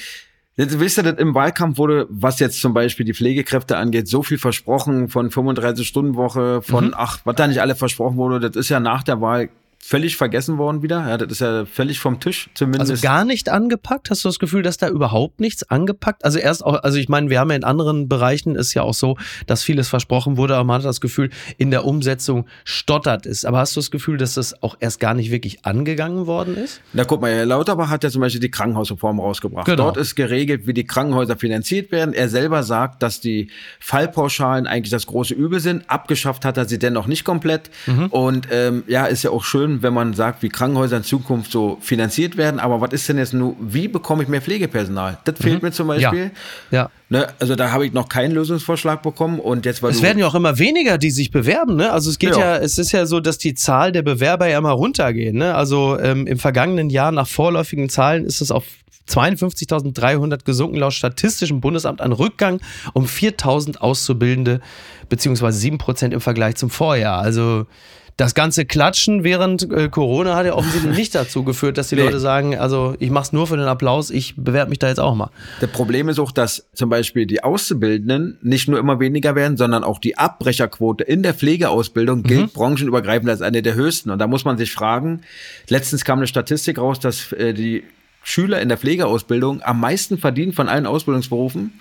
Jetzt 0.57 0.79
wisst 0.79 0.99
ihr, 0.99 1.03
dass 1.03 1.19
im 1.19 1.35
Wahlkampf 1.35 1.79
wurde, 1.79 2.07
was 2.11 2.39
jetzt 2.39 2.61
zum 2.61 2.75
Beispiel 2.75 3.05
die 3.05 3.15
Pflegekräfte 3.15 3.77
angeht, 3.77 4.07
so 4.07 4.23
viel 4.23 4.39
versprochen 4.39 5.09
von 5.09 5.31
35-Stunden-Woche, 5.31 6.63
von, 6.63 6.87
mhm. 6.87 6.95
ach, 6.97 7.19
was 7.25 7.35
da 7.35 7.49
nicht 7.49 7.61
alle 7.61 7.75
versprochen 7.75 8.17
wurde, 8.17 8.39
das 8.39 8.55
ist 8.55 8.69
ja 8.69 8.79
nach 8.79 9.03
der 9.03 9.21
Wahl 9.21 9.49
völlig 9.87 10.17
vergessen 10.17 10.57
worden 10.57 10.83
wieder. 10.83 11.07
Ja, 11.07 11.19
das 11.19 11.31
ist 11.31 11.41
ja 11.41 11.67
völlig 11.67 12.01
vom 12.01 12.19
Tisch 12.19 12.49
zumindest. 12.55 12.91
Also 12.91 13.03
gar 13.03 13.27
nicht 13.27 13.51
angepackt? 13.51 14.09
Hast 14.09 14.25
du 14.25 14.29
das 14.31 14.39
Gefühl, 14.39 14.63
dass 14.63 14.79
da 14.79 14.89
überhaupt 14.89 15.41
nichts 15.41 15.69
angepackt? 15.69 16.25
Also 16.25 16.39
erst 16.39 16.65
auch, 16.65 16.83
also 16.83 16.97
ich 16.97 17.11
meine, 17.11 17.29
wir 17.29 17.39
haben 17.39 17.51
ja 17.51 17.57
in 17.57 17.65
anderen 17.65 18.09
Bereichen 18.09 18.57
ist 18.57 18.73
ja 18.73 18.81
auch 18.81 18.95
so, 18.95 19.19
dass 19.47 19.63
vieles 19.63 19.89
versprochen 19.89 20.39
wurde, 20.39 20.55
aber 20.55 20.65
man 20.65 20.79
hat 20.79 20.87
das 20.87 21.03
Gefühl, 21.03 21.29
in 21.59 21.71
der 21.71 21.85
Umsetzung 21.85 22.47
stottert 22.65 23.27
es. 23.27 23.45
Aber 23.45 23.59
hast 23.59 23.77
du 23.77 23.81
das 23.81 23.91
Gefühl, 23.91 24.17
dass 24.17 24.35
das 24.35 24.63
auch 24.63 24.75
erst 24.81 25.01
gar 25.01 25.13
nicht 25.13 25.31
wirklich 25.31 25.67
angegangen 25.67 26.27
worden 26.27 26.57
ist? 26.57 26.81
Na 26.95 27.05
guck 27.05 27.21
mal, 27.21 27.31
Herr 27.31 27.45
Lauterbach 27.45 27.91
hat 27.91 28.05
ja 28.05 28.11
zum 28.11 28.23
Beispiel 28.23 28.41
die 28.41 28.51
Krankenhausreform 28.51 29.21
rausgebracht. 29.21 29.67
Genau. 29.67 29.85
Dort 29.85 29.99
ist 29.99 30.15
geregelt, 30.15 30.67
wie 30.67 30.73
die 30.73 30.87
Krankenhäuser 30.87 31.37
finanziert 31.37 31.93
werden. 31.93 32.15
Er 32.15 32.31
selber 32.31 32.63
sagt, 32.63 33.03
dass 33.03 33.21
die 33.21 33.51
Fallpauschalen 33.81 34.67
eigentlich 34.67 34.91
das 34.91 35.05
große 35.07 35.35
Übel 35.35 35.61
sind. 35.61 35.91
Abgeschafft 35.91 36.47
hat 36.47 36.57
er 36.57 36.65
sie 36.65 36.79
dennoch 36.79 37.07
nicht 37.07 37.25
komplett. 37.25 37.69
Mhm. 37.87 38.07
Und 38.07 38.49
ähm, 38.51 38.85
ja, 38.87 39.05
ist 39.05 39.25
ja 39.25 39.31
auch 39.31 39.45
schön, 39.45 39.74
wenn 39.83 39.95
man 39.95 40.15
sagt, 40.15 40.43
wie 40.43 40.49
Krankenhäuser 40.49 40.99
in 40.99 41.05
Zukunft 41.05 41.51
so 41.51 41.79
finanziert 41.81 42.37
werden. 42.37 42.61
Aber 42.61 42.81
was 42.81 42.93
ist 42.93 43.09
denn 43.09 43.19
jetzt 43.19 43.35
nur, 43.35 43.57
wie 43.61 43.89
bekomme 43.89 44.23
ich 44.23 44.29
mehr 44.29 44.43
Pflegepersonal? 44.43 45.19
Das 45.25 45.39
fehlt 45.39 45.63
mhm. 45.63 45.69
mir 45.69 45.73
zum 45.73 45.89
Beispiel. 45.89 46.31
Ja. 46.71 46.79
ja. 46.79 46.91
Ne, 47.09 47.29
also 47.39 47.55
da 47.55 47.71
habe 47.71 47.87
ich 47.87 47.93
noch 47.93 48.09
keinen 48.09 48.33
Lösungsvorschlag 48.33 49.03
bekommen 49.03 49.39
und 49.39 49.67
jetzt 49.67 49.83
weil 49.83 49.91
Es 49.91 50.03
werden 50.03 50.19
ja 50.19 50.27
auch 50.27 50.35
immer 50.35 50.59
weniger, 50.59 50.99
die 50.99 51.11
sich 51.11 51.31
bewerben. 51.31 51.77
Ne? 51.77 51.93
Also 51.93 52.11
es 52.11 52.19
geht 52.19 52.37
ja. 52.37 52.57
ja. 52.57 52.57
es 52.57 52.79
ist 52.79 52.93
ja 52.93 53.07
so, 53.07 53.21
dass 53.21 53.39
die 53.39 53.55
Zahl 53.55 53.93
der 53.93 54.03
Bewerber 54.03 54.49
ja 54.49 54.59
immer 54.59 54.73
runtergeht. 54.73 55.35
Ne? 55.35 55.55
Also 55.55 55.99
ähm, 55.99 56.27
im 56.27 56.39
vergangenen 56.39 56.91
Jahr 56.91 57.13
nach 57.13 57.29
vorläufigen 57.29 57.89
Zahlen 57.89 58.25
ist 58.25 58.41
es 58.41 58.51
auf 58.51 58.65
52.300 59.09 60.45
gesunken 60.45 60.77
laut 60.77 60.95
Statistischem 60.95 61.61
Bundesamt 61.61 62.01
ein 62.01 62.13
Rückgang 62.13 62.61
um 62.95 63.05
4.000 63.05 63.79
Auszubildende 63.79 64.61
beziehungsweise 65.09 65.59
7 65.59 65.79
Prozent 65.79 66.15
im 66.15 66.21
Vergleich 66.21 66.57
zum 66.57 66.71
Vorjahr. 66.71 67.21
Also 67.21 67.67
das 68.17 68.35
ganze 68.35 68.65
Klatschen 68.65 69.25
während 69.25 69.71
äh, 69.71 69.89
Corona 69.89 70.37
hat 70.37 70.47
ja 70.47 70.55
offensichtlich 70.55 70.97
nicht 70.97 71.15
dazu 71.15 71.43
geführt, 71.43 71.79
dass 71.79 71.89
die 71.89 71.97
nee. 71.97 72.03
Leute 72.03 72.21
sagen, 72.21 72.57
also 72.57 72.95
ich 73.01 73.11
mache 73.11 73.25
es 73.25 73.33
nur 73.33 73.47
für 73.47 73.57
den 73.57 73.67
Applaus, 73.67 74.11
ich 74.11 74.35
bewerbe 74.37 74.71
mich 74.71 74.79
da 74.79 74.89
jetzt 74.89 75.01
auch 75.01 75.15
mal. 75.15 75.31
Das 75.61 75.71
Problem 75.71 76.09
ist 76.09 76.19
auch, 76.19 76.31
dass 76.31 76.67
zum 76.75 76.91
Beispiel 76.91 77.27
die 77.27 77.43
Auszubildenden 77.43 78.39
nicht 78.43 78.69
nur 78.69 78.79
immer 78.79 79.01
weniger 79.01 79.35
werden, 79.35 79.57
sondern 79.57 79.83
auch 79.83 79.99
die 79.99 80.17
Abbrecherquote 80.17 81.03
in 81.03 81.23
der 81.23 81.35
Pflegeausbildung 81.35 82.23
gilt 82.23 82.41
mhm. 82.41 82.51
branchenübergreifend 82.51 83.29
als 83.29 83.43
eine 83.43 83.63
der 83.63 83.75
höchsten. 83.75 84.11
Und 84.11 84.19
da 84.19 84.27
muss 84.27 84.45
man 84.45 84.59
sich 84.59 84.73
fragen, 84.73 85.23
letztens 85.69 86.05
kam 86.05 86.19
eine 86.19 86.29
Statistik 86.29 86.79
raus, 86.79 87.01
dass 87.01 87.33
äh, 87.33 87.53
die 87.53 87.83
Schüler 88.23 88.61
in 88.61 88.69
der 88.69 88.79
Pflegeausbildung 88.79 89.63
am 89.63 89.81
meisten 89.81 90.19
verdienen 90.19 90.53
von 90.53 90.69
allen 90.69 90.87
Ausbildungsberufen. 90.87 91.73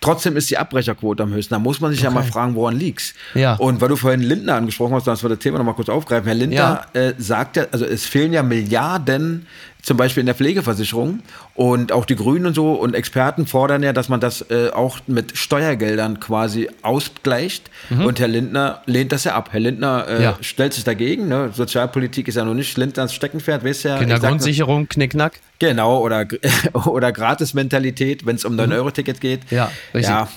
Trotzdem 0.00 0.34
ist 0.36 0.48
die 0.48 0.56
Abbrecherquote 0.56 1.22
am 1.22 1.34
höchsten. 1.34 1.52
Da 1.52 1.58
muss 1.58 1.80
man 1.80 1.90
sich 1.90 2.00
okay. 2.00 2.08
ja 2.08 2.10
mal 2.10 2.22
fragen, 2.22 2.54
woran 2.54 2.74
liegt's? 2.74 3.12
Ja. 3.34 3.56
Und 3.56 3.82
weil 3.82 3.88
du 3.88 3.96
vorhin 3.96 4.20
Lindner 4.22 4.54
angesprochen 4.54 4.94
hast, 4.94 5.06
dass 5.06 5.22
wir 5.22 5.28
das 5.28 5.40
Thema 5.40 5.58
noch 5.58 5.64
mal 5.66 5.74
kurz 5.74 5.90
aufgreifen. 5.90 6.26
Herr 6.26 6.34
Lindner 6.34 6.86
ja. 6.94 7.00
äh, 7.00 7.14
sagt 7.18 7.58
ja, 7.58 7.66
also 7.70 7.84
es 7.84 8.06
fehlen 8.06 8.32
ja 8.32 8.42
Milliarden 8.42 9.46
zum 9.82 9.96
Beispiel 9.96 10.20
in 10.20 10.26
der 10.26 10.34
Pflegeversicherung. 10.34 11.20
Und 11.54 11.92
auch 11.92 12.04
die 12.04 12.16
Grünen 12.16 12.46
und 12.46 12.54
so 12.54 12.72
und 12.72 12.94
Experten 12.94 13.46
fordern 13.46 13.82
ja, 13.82 13.92
dass 13.92 14.08
man 14.08 14.20
das 14.20 14.50
äh, 14.50 14.70
auch 14.70 14.98
mit 15.06 15.36
Steuergeldern 15.36 16.20
quasi 16.20 16.68
ausgleicht. 16.82 17.70
Mhm. 17.90 18.06
Und 18.06 18.20
Herr 18.20 18.28
Lindner 18.28 18.82
lehnt 18.86 19.12
das 19.12 19.24
ja 19.24 19.34
ab. 19.34 19.50
Herr 19.52 19.60
Lindner 19.60 20.06
äh, 20.08 20.22
ja. 20.22 20.38
stellt 20.40 20.74
sich 20.74 20.84
dagegen. 20.84 21.28
Ne? 21.28 21.50
Sozialpolitik 21.54 22.28
ist 22.28 22.36
ja 22.36 22.44
noch 22.44 22.54
nicht 22.54 22.76
Lindners 22.76 23.14
Steckenpferd, 23.14 23.64
weißt 23.64 23.84
ja. 23.84 23.98
Kindergrundsicherung, 23.98 24.88
Knickknack. 24.88 25.40
Genau, 25.58 26.00
oder, 26.00 26.26
oder 26.86 27.12
Gratis-Mentalität, 27.12 28.24
wenn 28.24 28.36
es 28.36 28.44
um 28.44 28.58
9-Euro-Ticket 28.58 29.20
geht. 29.20 29.40
Ja, 29.50 29.70
richtig. 29.92 30.10
Ja, 30.10 30.28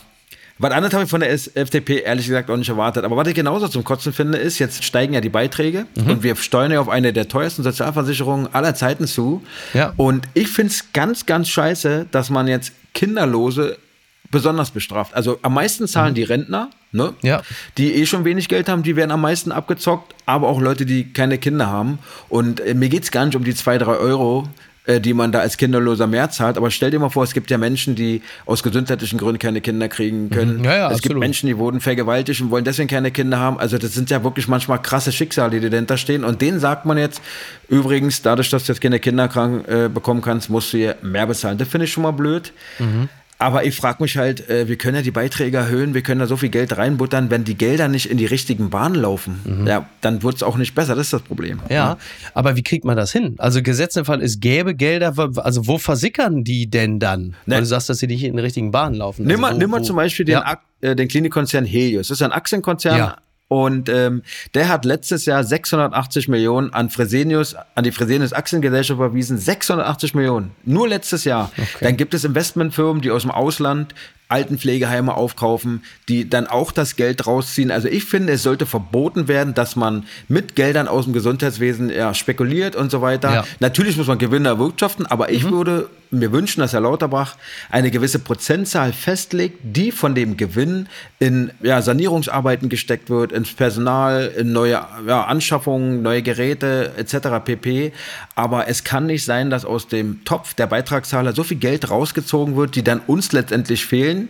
was 0.64 0.72
anderes 0.72 0.94
habe 0.94 1.04
ich 1.04 1.10
von 1.10 1.20
der 1.20 1.32
FDP 1.32 2.00
ehrlich 2.00 2.26
gesagt 2.26 2.50
auch 2.50 2.58
nicht 2.58 2.70
erwartet. 2.70 3.04
Aber 3.04 3.18
was 3.18 3.28
ich 3.28 3.36
genauso 3.36 3.68
zum 3.68 3.84
Kotzen 3.84 4.14
finde, 4.14 4.38
ist, 4.38 4.60
jetzt 4.60 4.84
steigen 4.84 5.14
ja 5.14 5.22
die 5.22 5.30
Beiträge 5.30 5.86
mhm. 5.96 6.10
und 6.10 6.24
wir 6.24 6.36
steuern 6.38 6.72
ja 6.72 6.80
auf 6.80 6.90
eine 6.90 7.14
der 7.14 7.28
teuersten 7.28 7.64
Sozialversicherungen 7.64 8.54
aller 8.54 8.74
Zeiten 8.74 9.06
zu. 9.06 9.44
Ja. 9.74 9.94
Und 9.98 10.28
ich 10.34 10.48
finde 10.48 10.72
es 10.72 10.94
ganz, 10.94 11.26
ganz 11.26 11.50
scheiße, 11.50 12.08
dass 12.12 12.30
man 12.30 12.48
jetzt 12.48 12.72
Kinderlose 12.94 13.78
besonders 14.32 14.72
bestraft. 14.72 15.14
Also 15.14 15.38
am 15.44 15.54
meisten 15.54 15.88
zahlen 15.88 16.12
mhm. 16.12 16.16
die 16.16 16.24
Rentner, 16.24 16.70
ne? 16.92 17.14
ja. 17.22 17.42
die 17.78 17.94
eh 17.94 18.06
schon 18.06 18.26
wenig 18.26 18.48
Geld 18.48 18.68
haben, 18.70 18.84
die 18.84 18.96
werden 18.96 19.12
am 19.12 19.22
meisten 19.22 19.52
abgezockt, 19.52 20.16
aber 20.26 20.48
auch 20.48 20.60
Leute, 20.60 20.86
die 20.86 21.12
keine 21.12 21.38
Kinder 21.38 21.68
haben. 21.68 22.00
Und 22.30 22.62
äh, 22.62 22.74
mir 22.74 22.90
geht 22.90 23.04
es 23.04 23.12
gar 23.12 23.26
nicht 23.26 23.36
um 23.36 23.44
die 23.44 23.54
zwei, 23.54 23.78
drei 23.78 23.96
Euro, 23.96 24.48
die 24.88 25.14
man 25.14 25.32
da 25.32 25.40
als 25.40 25.58
Kinderloser 25.58 26.08
mehr 26.08 26.30
zahlt. 26.30 26.58
Aber 26.58 26.70
stell 26.72 26.92
dir 26.92 27.00
mal 27.00 27.10
vor, 27.10 27.24
es 27.24 27.34
gibt 27.34 27.50
ja 27.52 27.58
Menschen, 27.58 27.96
die 27.96 28.22
aus 28.46 28.64
gesundheitlichen 28.64 29.18
Gründen 29.18 29.40
keine 29.40 29.62
Kinder 29.62 29.88
kriegen 29.88 30.30
können. 30.30 30.58
Mhm. 30.58 30.66
Ja, 30.66 30.72
ja, 30.76 30.88
es 30.88 30.96
absolut. 30.96 31.04
gibt 31.04 31.20
Menschen, 31.20 31.48
die 31.48 31.58
wurden 31.58 31.80
vergewaltigt 31.80 32.42
und 32.42 32.52
wollen 32.52 32.66
deswegen 32.66 32.90
keine 32.90 33.12
Kinder 33.12 33.40
haben. 33.40 33.58
Also 33.60 33.78
das 33.78 33.94
sind 33.94 34.10
ja 34.10 34.24
wirklich 34.24 34.48
manchmal 34.48 34.82
krasse 34.82 35.12
Schicksale, 35.12 35.60
die 35.60 35.70
dahinter 35.70 35.98
stehen. 35.98 36.24
Und 36.24 36.42
denen 36.42 36.60
sagt 36.60 36.86
man 36.86 36.98
jetzt, 36.98 37.22
übrigens, 37.70 38.22
dadurch, 38.22 38.50
dass 38.50 38.66
du 38.66 38.74
jetzt 38.74 38.82
keine 38.82 39.00
Kinder 39.00 39.28
krank 39.28 39.68
äh, 39.68 39.90
bekommen 39.90 40.22
kannst, 40.22 40.50
musst 40.50 40.74
du 40.74 40.78
hier 40.78 40.98
mehr 41.02 41.28
bezahlen. 41.28 41.58
Das 41.58 41.68
finde 41.68 41.86
ich 41.86 41.92
schon 41.92 42.04
mal 42.04 42.12
blöd. 42.12 42.52
Mhm. 42.80 43.10
Aber 43.40 43.66
ich 43.66 43.76
frage 43.76 44.02
mich 44.02 44.18
halt, 44.18 44.50
äh, 44.50 44.68
wir 44.68 44.78
können 44.78 44.96
ja 44.96 45.02
die 45.02 45.12
Beiträge 45.12 45.58
erhöhen, 45.58 45.94
wir 45.94 46.02
können 46.02 46.20
da 46.20 46.28
so 46.28 46.38
viel 46.38 46.50
Geld 46.50 46.78
reinbuttern, 46.78 47.30
wenn 47.30 47.44
die 47.44 47.56
Gelder 47.56 47.88
nicht 47.88 48.10
in 48.10 48.18
die 48.18 48.26
richtigen 48.26 48.70
Bahnen 48.70 48.96
laufen, 48.96 49.42
mhm. 49.44 49.68
ja, 49.68 49.88
dann 50.02 50.24
wird 50.24 50.36
es 50.36 50.44
auch 50.44 50.58
nicht 50.58 50.76
besser, 50.76 50.96
das 50.96 51.08
ist 51.08 51.14
das 51.14 51.22
Problem. 51.24 51.60
Ja, 51.70 51.76
ja, 51.76 51.98
aber 52.34 52.56
wie 52.56 52.64
kriegt 52.64 52.86
man 52.86 52.96
das 52.96 53.12
hin? 53.12 53.36
Also 53.40 53.62
Gesetz 53.62 53.96
im 53.96 54.06
Fall, 54.06 54.22
es 54.22 54.40
gäbe 54.40 54.76
Gelder, 54.76 55.14
also 55.38 55.68
wo 55.68 55.78
versickern 55.78 56.44
die 56.44 56.70
denn 56.70 57.00
dann? 57.00 57.36
Ne. 57.46 57.56
Weil 57.56 57.60
du 57.62 57.66
sagst, 57.66 57.90
dass 57.90 58.00
sie 58.00 58.08
nicht 58.08 58.24
in 58.24 58.36
die 58.36 58.42
richtigen 58.42 58.72
Bahnen 58.72 58.96
laufen. 58.96 59.26
Nimm 59.26 59.44
also 59.44 59.56
mal, 59.56 59.60
nimm 59.60 59.70
mal 59.70 59.84
zum 59.84 59.96
Beispiel 59.96 60.26
den, 60.26 60.34
ja. 60.34 60.58
äh, 60.82 60.96
den 60.96 61.08
Klinikkonzern 61.08 61.66
Helios. 61.66 62.08
Das 62.08 62.18
ist 62.18 62.22
ein 62.22 62.32
Aktienkonzern, 62.32 62.98
ja. 62.98 63.18
Und 63.48 63.88
ähm, 63.90 64.24
der 64.56 64.70
hat 64.70 64.84
letztes 64.84 65.26
Jahr 65.26 65.44
680 65.44 66.28
Millionen 66.28 66.74
an 66.74 66.90
Fresenius, 66.90 67.56
an 67.76 67.84
die 67.84 67.92
Fresenius 67.92 68.34
Aktiengesellschaft 68.34 68.98
überwiesen. 68.98 69.38
680 69.38 70.16
Millionen. 70.16 70.52
Nur 70.64 70.88
letztes 70.88 71.24
Jahr. 71.24 71.52
Okay. 71.56 71.68
Dann 71.82 71.98
gibt 71.98 72.14
es 72.14 72.24
Investmentfirmen, 72.24 73.02
die 73.02 73.12
aus 73.12 73.22
dem 73.22 73.32
Ausland 73.32 73.94
Altenpflegeheime 74.30 75.14
aufkaufen, 75.14 75.84
die 76.10 76.28
dann 76.28 76.48
auch 76.48 76.72
das 76.72 76.96
Geld 76.96 77.28
rausziehen. 77.28 77.70
Also 77.70 77.88
ich 77.88 78.06
finde, 78.06 78.34
es 78.34 78.42
sollte 78.42 78.66
verboten 78.66 79.28
werden, 79.28 79.54
dass 79.54 79.76
man 79.76 80.08
mit 80.28 80.56
Geldern 80.56 80.88
aus 80.88 81.04
dem 81.04 81.14
Gesundheitswesen 81.14 81.92
ja, 81.92 82.16
spekuliert 82.16 82.76
und 82.76 82.90
so 82.90 83.02
weiter. 83.02 83.34
Ja. 83.34 83.44
Natürlich 83.60 83.96
muss 83.96 84.08
man 84.08 84.18
Gewinne 84.18 84.50
erwirtschaften, 84.50 85.06
aber 85.06 85.32
ich 85.32 85.44
mhm. 85.44 85.52
würde 85.52 85.90
mir 86.14 86.32
wünschen, 86.32 86.62
dass 86.62 86.74
Herr 86.74 86.82
Lauterbach 86.82 87.36
eine 87.70 87.92
gewisse 87.92 88.20
Prozentzahl 88.20 88.94
festlegt, 88.94 89.60
die 89.64 89.92
von 89.92 90.16
dem 90.16 90.38
Gewinn 90.38 90.88
in 91.20 91.52
ja, 91.62 91.82
Sanierungsarbeiten 91.82 92.70
gesteckt 92.70 93.10
wird, 93.10 93.32
ins 93.32 93.54
Personal, 93.54 94.32
in 94.38 94.52
neue 94.54 94.82
ja, 95.08 95.24
Anschaffungen, 95.26 96.02
neue 96.02 96.22
Geräte 96.22 96.92
etc. 96.98 97.44
pp. 97.44 97.92
Aber 98.36 98.68
es 98.68 98.84
kann 98.84 99.08
nicht 99.08 99.26
sein, 99.26 99.50
dass 99.50 99.66
aus 99.66 99.88
dem 99.88 100.24
Topf 100.26 100.54
der 100.54 100.68
Beitragszahler 100.68 101.34
so 101.34 101.44
viel 101.44 101.58
Geld 101.58 101.90
rausgezogen 101.90 102.56
wird, 102.56 102.76
die 102.76 102.84
dann 102.84 103.00
uns 103.00 103.32
letztendlich 103.32 103.86
fehlen 103.86 104.30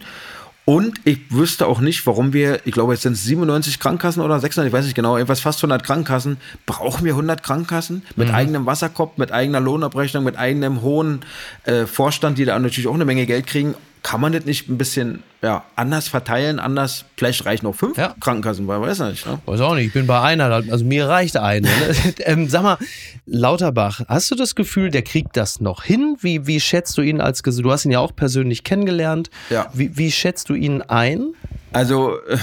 und 0.66 1.00
ich 1.04 1.20
wüsste 1.30 1.68
auch 1.68 1.82
nicht, 1.82 2.06
warum 2.08 2.32
wir, 2.32 2.62
ich 2.66 2.72
glaube, 2.72 2.94
jetzt 2.94 3.04
sind 3.04 3.14
es 3.14 3.24
97 3.24 3.80
Krankenkassen 3.80 4.22
oder 4.22 4.40
600, 4.40 4.68
ich 4.68 4.74
weiß 4.74 4.86
nicht 4.86 4.96
genau, 4.96 5.18
etwas 5.18 5.42
fast 5.42 5.60
100 5.60 5.84
Krankenkassen. 5.84 6.38
Brauchen 6.66 7.04
wir 7.04 7.14
100 7.14 7.44
Krankenkassen 7.44 8.04
mit 8.16 8.30
mhm. 8.30 8.34
eigenem 8.36 8.66
Wasserkopf, 8.66 9.18
mit 9.18 9.34
eigener 9.34 9.60
Lohnabrechnung, 9.60 10.24
mit 10.24 10.38
eigenem 10.38 10.82
hohen 10.82 11.22
äh, 11.66 11.86
Vorstand, 11.86 12.38
die 12.38 12.46
da 12.46 12.58
natürlich 12.58 12.88
auch 12.88 12.94
eine 12.94 13.06
Menge 13.06 13.26
Geld 13.26 13.46
kriegen? 13.46 13.76
Kann 14.04 14.20
man 14.20 14.34
das 14.34 14.46
nicht 14.46 14.70
ein 14.70 14.78
bisschen 14.78 15.24
ja, 15.42 15.64
anders 15.76 16.10
verteilen, 16.10 16.60
anders, 16.60 17.06
vielleicht 17.18 17.46
reichen 17.46 17.66
auch 17.68 17.76
fünf 17.76 17.98
Ja. 17.98 18.16
Krankenkassen, 18.20 18.68
weil 18.68 18.82
weiß 18.82 19.00
nicht. 19.00 19.26
Ne? 19.26 19.40
Weiß 19.46 19.62
auch 19.62 19.76
nicht, 19.76 19.88
ich 19.88 19.94
bin 19.94 20.08
bei 20.08 20.22
einer, 20.22 20.46
also 20.52 20.86
mir 20.86 21.08
reicht 21.08 21.38
eine. 21.38 21.68
Ne? 21.68 21.96
ähm, 22.20 22.50
sag 22.50 22.64
mal, 22.64 22.78
Lauterbach, 23.26 24.02
hast 24.08 24.30
du 24.30 24.36
das 24.36 24.56
Gefühl, 24.56 24.92
der 24.92 25.02
kriegt 25.02 25.36
das 25.38 25.62
noch 25.62 25.84
hin? 25.84 26.18
Wie, 26.20 26.46
wie 26.46 26.60
schätzt 26.60 26.98
du 26.98 27.02
ihn 27.02 27.22
als, 27.22 27.42
du 27.42 27.72
hast 27.72 27.86
ihn 27.86 27.92
ja 27.92 28.00
auch 28.00 28.16
persönlich 28.16 28.64
kennengelernt. 28.64 29.30
Ja. 29.50 29.70
Wie, 29.74 29.98
wie 29.98 30.12
schätzt 30.12 30.50
du 30.50 30.54
ihn 30.54 30.82
ein? 30.82 31.34
Also, 31.72 32.20
äh, 32.28 32.38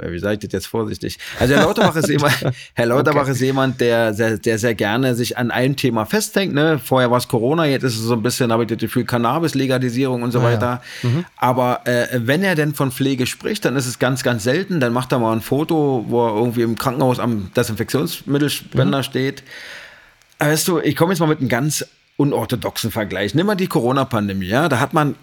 wie 0.00 0.18
sage 0.18 0.34
ich 0.34 0.38
das 0.40 0.52
jetzt 0.52 0.66
vorsichtig? 0.66 1.18
Also 1.40 1.54
Herr 1.54 1.62
Lauterbach 1.64 1.96
ist 1.96 2.08
jemand, 2.08 2.34
Herr 2.74 2.86
Lauterbach 2.86 3.28
ist 3.28 3.40
jemand, 3.40 3.80
der 3.80 4.14
sehr, 4.14 4.38
der 4.38 4.58
sehr 4.58 4.74
gerne 4.74 5.14
sich 5.14 5.36
an 5.38 5.50
einem 5.50 5.76
Thema 5.76 6.04
festhängt. 6.06 6.54
Ne? 6.54 6.78
Vorher 6.82 7.10
war 7.10 7.18
es 7.18 7.28
Corona, 7.28 7.64
jetzt 7.66 7.82
ist 7.82 7.94
es 7.96 8.02
so 8.02 8.12
ein 8.14 8.22
bisschen, 8.22 8.52
habe 8.52 8.64
ich 8.64 8.68
das 8.68 8.78
Gefühl, 8.78 9.04
Cannabis-Legalisierung 9.04 10.22
und 10.22 10.32
so 10.32 10.40
Ah, 10.40 10.42
ja. 10.42 10.48
weiter. 10.52 10.82
Aber 11.36 11.86
äh, 11.86 12.06
wenn 12.12 12.42
er 12.42 12.54
denn 12.54 12.74
von 12.74 12.90
Pflege 12.90 13.26
spricht, 13.26 13.64
dann 13.64 13.76
ist 13.76 13.86
es 13.86 13.98
ganz, 13.98 14.22
ganz 14.22 14.44
selten. 14.44 14.80
Dann 14.80 14.92
macht 14.92 15.12
er 15.12 15.18
mal 15.18 15.32
ein 15.32 15.40
Foto, 15.40 16.04
wo 16.08 16.26
er 16.26 16.34
irgendwie 16.36 16.62
im 16.62 16.76
Krankenhaus 16.76 17.18
am 17.18 17.50
Desinfektionsmittelspender 17.56 19.02
steht. 19.02 19.42
Aber 20.38 20.50
Weißt 20.50 20.68
du, 20.68 20.78
ich 20.80 20.96
komme 20.96 21.12
jetzt 21.12 21.20
mal 21.20 21.26
mit 21.26 21.40
einem 21.40 21.48
ganz 21.48 21.84
unorthodoxen 22.18 22.90
Vergleich. 22.90 23.34
Nimm 23.34 23.46
mal 23.46 23.54
die 23.54 23.66
Corona-Pandemie, 23.66 24.46
ja. 24.46 24.68
Da 24.68 24.80
hat 24.80 24.92
man 24.94 25.14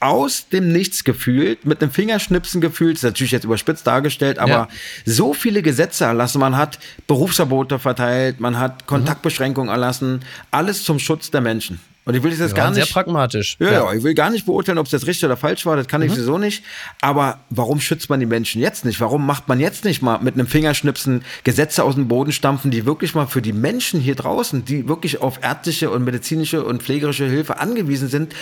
aus 0.00 0.48
dem 0.48 0.70
Nichts 0.72 1.02
gefühlt, 1.04 1.66
mit 1.66 1.82
einem 1.82 1.90
Fingerschnipsen 1.90 2.60
gefühlt, 2.60 2.96
ist 2.96 3.02
natürlich 3.02 3.32
jetzt 3.32 3.44
überspitzt 3.44 3.86
dargestellt, 3.86 4.38
aber 4.38 4.50
Ja. 4.50 4.68
so 5.04 5.34
viele 5.34 5.62
Gesetze 5.62 6.04
erlassen. 6.04 6.40
Man 6.40 6.56
hat 6.56 6.78
Berufsverbote 7.06 7.78
verteilt, 7.78 8.38
man 8.40 8.58
hat 8.58 8.86
Kontaktbeschränkungen 8.86 9.70
erlassen, 9.70 10.20
alles 10.50 10.84
zum 10.84 10.98
Schutz 10.98 11.30
der 11.30 11.40
Menschen. 11.40 11.80
Und 12.08 12.14
ich 12.14 12.22
will 12.22 12.30
das 12.30 12.40
jetzt 12.40 12.54
gar 12.54 12.64
waren 12.64 12.74
sehr 12.74 12.84
nicht. 12.84 12.94
pragmatisch. 12.94 13.58
Ja, 13.60 13.70
ja, 13.70 13.92
ich 13.92 14.02
will 14.02 14.14
gar 14.14 14.30
nicht 14.30 14.46
beurteilen, 14.46 14.78
ob 14.78 14.86
es 14.86 14.92
jetzt 14.92 15.06
richtig 15.06 15.26
oder 15.26 15.36
falsch 15.36 15.66
war, 15.66 15.76
das 15.76 15.88
kann 15.88 16.00
ich 16.00 16.10
sowieso 16.10 16.38
nicht. 16.38 16.64
Aber 17.02 17.40
warum 17.50 17.80
schützt 17.80 18.08
man 18.08 18.18
die 18.18 18.24
Menschen 18.24 18.62
jetzt 18.62 18.86
nicht? 18.86 18.98
Warum 18.98 19.26
macht 19.26 19.46
man 19.46 19.60
jetzt 19.60 19.84
nicht 19.84 20.00
mal 20.00 20.18
mit 20.18 20.32
einem 20.32 20.46
Fingerschnipsen 20.46 21.22
Gesetze 21.44 21.84
aus 21.84 21.96
dem 21.96 22.08
Boden 22.08 22.32
stampfen, 22.32 22.70
die 22.70 22.86
wirklich 22.86 23.14
mal 23.14 23.26
für 23.26 23.42
die 23.42 23.52
Menschen 23.52 24.00
hier 24.00 24.14
draußen, 24.14 24.64
die 24.64 24.88
wirklich 24.88 25.20
auf 25.20 25.40
ärztliche 25.42 25.90
und 25.90 26.02
medizinische 26.02 26.64
und 26.64 26.82
pflegerische 26.82 27.26
Hilfe 27.26 27.58
angewiesen 27.58 28.08
sind? 28.08 28.34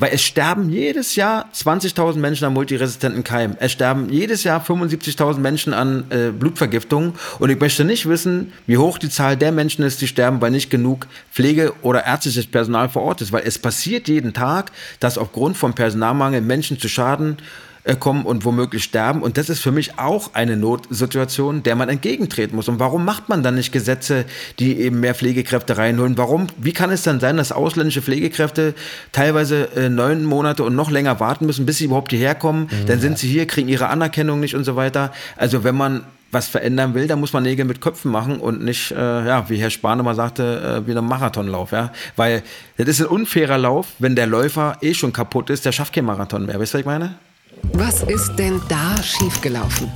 Weil 0.00 0.10
es 0.12 0.22
sterben 0.22 0.68
jedes 0.68 1.14
Jahr 1.14 1.48
20.000 1.54 2.16
Menschen 2.16 2.46
an 2.46 2.52
multiresistenten 2.54 3.22
Keimen. 3.22 3.56
Es 3.60 3.70
sterben 3.70 4.08
jedes 4.10 4.42
Jahr 4.42 4.60
75.000 4.60 5.38
Menschen 5.38 5.74
an 5.74 6.06
äh, 6.10 6.30
Blutvergiftungen. 6.32 7.12
Und 7.38 7.50
ich 7.50 7.60
möchte 7.60 7.84
nicht 7.84 8.08
wissen, 8.08 8.52
wie 8.66 8.78
hoch 8.78 8.98
die 8.98 9.10
Zahl 9.10 9.36
der 9.36 9.52
Menschen 9.52 9.84
ist, 9.84 10.00
die 10.00 10.08
sterben, 10.08 10.40
weil 10.40 10.50
nicht 10.50 10.70
genug 10.70 11.06
Pflege- 11.32 11.72
oder 11.82 12.04
ärztliches 12.04 12.48
Personal 12.48 12.88
vor 12.88 13.02
Ort 13.02 13.11
ist. 13.20 13.32
Weil 13.32 13.42
es 13.44 13.58
passiert 13.58 14.08
jeden 14.08 14.32
Tag, 14.32 14.72
dass 15.00 15.18
aufgrund 15.18 15.56
von 15.56 15.74
Personalmangel 15.74 16.40
Menschen 16.40 16.78
zu 16.78 16.88
Schaden 16.88 17.36
äh, 17.84 17.96
kommen 17.96 18.24
und 18.24 18.44
womöglich 18.44 18.84
sterben. 18.84 19.22
Und 19.22 19.36
das 19.36 19.48
ist 19.48 19.58
für 19.58 19.72
mich 19.72 19.98
auch 19.98 20.34
eine 20.34 20.56
Notsituation, 20.56 21.64
der 21.64 21.74
man 21.74 21.88
entgegentreten 21.88 22.54
muss. 22.54 22.68
Und 22.68 22.78
warum 22.78 23.04
macht 23.04 23.28
man 23.28 23.42
dann 23.42 23.56
nicht 23.56 23.72
Gesetze, 23.72 24.24
die 24.60 24.78
eben 24.78 25.00
mehr 25.00 25.16
Pflegekräfte 25.16 25.76
reinholen? 25.78 26.16
Warum, 26.16 26.46
wie 26.58 26.72
kann 26.72 26.90
es 26.90 27.02
dann 27.02 27.18
sein, 27.18 27.36
dass 27.36 27.50
ausländische 27.50 28.00
Pflegekräfte 28.00 28.74
teilweise 29.10 29.68
äh, 29.74 29.88
neun 29.88 30.24
Monate 30.24 30.62
und 30.62 30.76
noch 30.76 30.92
länger 30.92 31.18
warten 31.18 31.44
müssen, 31.46 31.66
bis 31.66 31.78
sie 31.78 31.86
überhaupt 31.86 32.12
hierher 32.12 32.36
kommen? 32.36 32.68
Dann 32.86 33.00
sind 33.00 33.18
sie 33.18 33.26
hier, 33.26 33.46
kriegen 33.48 33.68
ihre 33.68 33.88
Anerkennung 33.88 34.38
nicht 34.38 34.54
und 34.54 34.62
so 34.62 34.76
weiter. 34.76 35.12
Also 35.36 35.64
wenn 35.64 35.74
man 35.74 36.04
was 36.32 36.48
verändern 36.48 36.94
will, 36.94 37.06
dann 37.06 37.20
muss 37.20 37.32
man 37.32 37.42
Nägel 37.42 37.66
mit 37.66 37.80
Köpfen 37.80 38.10
machen 38.10 38.40
und 38.40 38.62
nicht, 38.64 38.90
äh, 38.90 39.26
ja, 39.26 39.48
wie 39.48 39.56
Herr 39.56 39.70
Spahn 39.70 40.00
immer 40.00 40.14
sagte, 40.14 40.82
äh, 40.82 40.86
wie 40.86 40.96
ein 40.96 41.04
Marathonlauf, 41.04 41.72
ja. 41.72 41.92
Weil 42.16 42.42
das 42.78 42.88
ist 42.88 43.02
ein 43.02 43.06
unfairer 43.06 43.58
Lauf, 43.58 43.88
wenn 43.98 44.16
der 44.16 44.26
Läufer 44.26 44.78
eh 44.80 44.94
schon 44.94 45.12
kaputt 45.12 45.50
ist, 45.50 45.64
der 45.66 45.72
schafft 45.72 45.94
keinen 45.94 46.06
Marathon 46.06 46.46
mehr. 46.46 46.58
Weißt 46.58 46.72
du, 46.72 46.78
was 46.78 46.80
ich 46.80 46.86
meine? 46.86 47.14
Was 47.74 48.02
ist 48.02 48.34
denn 48.36 48.60
da 48.68 49.00
schiefgelaufen? 49.02 49.90